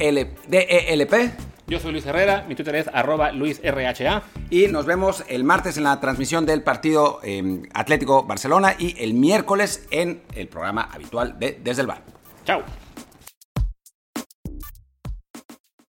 Yo 1.66 1.80
soy 1.80 1.92
Luis 1.92 2.06
Herrera, 2.06 2.44
mi 2.48 2.54
Twitter 2.54 2.74
es 2.76 2.88
arroba 2.92 3.32
luisrha. 3.32 4.22
Y 4.50 4.66
nos 4.66 4.84
vemos 4.84 5.24
el 5.28 5.44
martes 5.44 5.76
en 5.76 5.84
la 5.84 6.00
transmisión 6.00 6.44
del 6.44 6.62
partido 6.62 7.20
em, 7.22 7.62
Atlético 7.72 8.24
Barcelona 8.24 8.74
y 8.78 8.94
el 9.02 9.14
miércoles 9.14 9.86
en 9.90 10.22
el 10.34 10.48
programa 10.48 10.88
habitual 10.92 11.38
de 11.38 11.58
Desde 11.62 11.82
el 11.82 11.86
Bar. 11.86 12.11
Chao. 12.44 12.81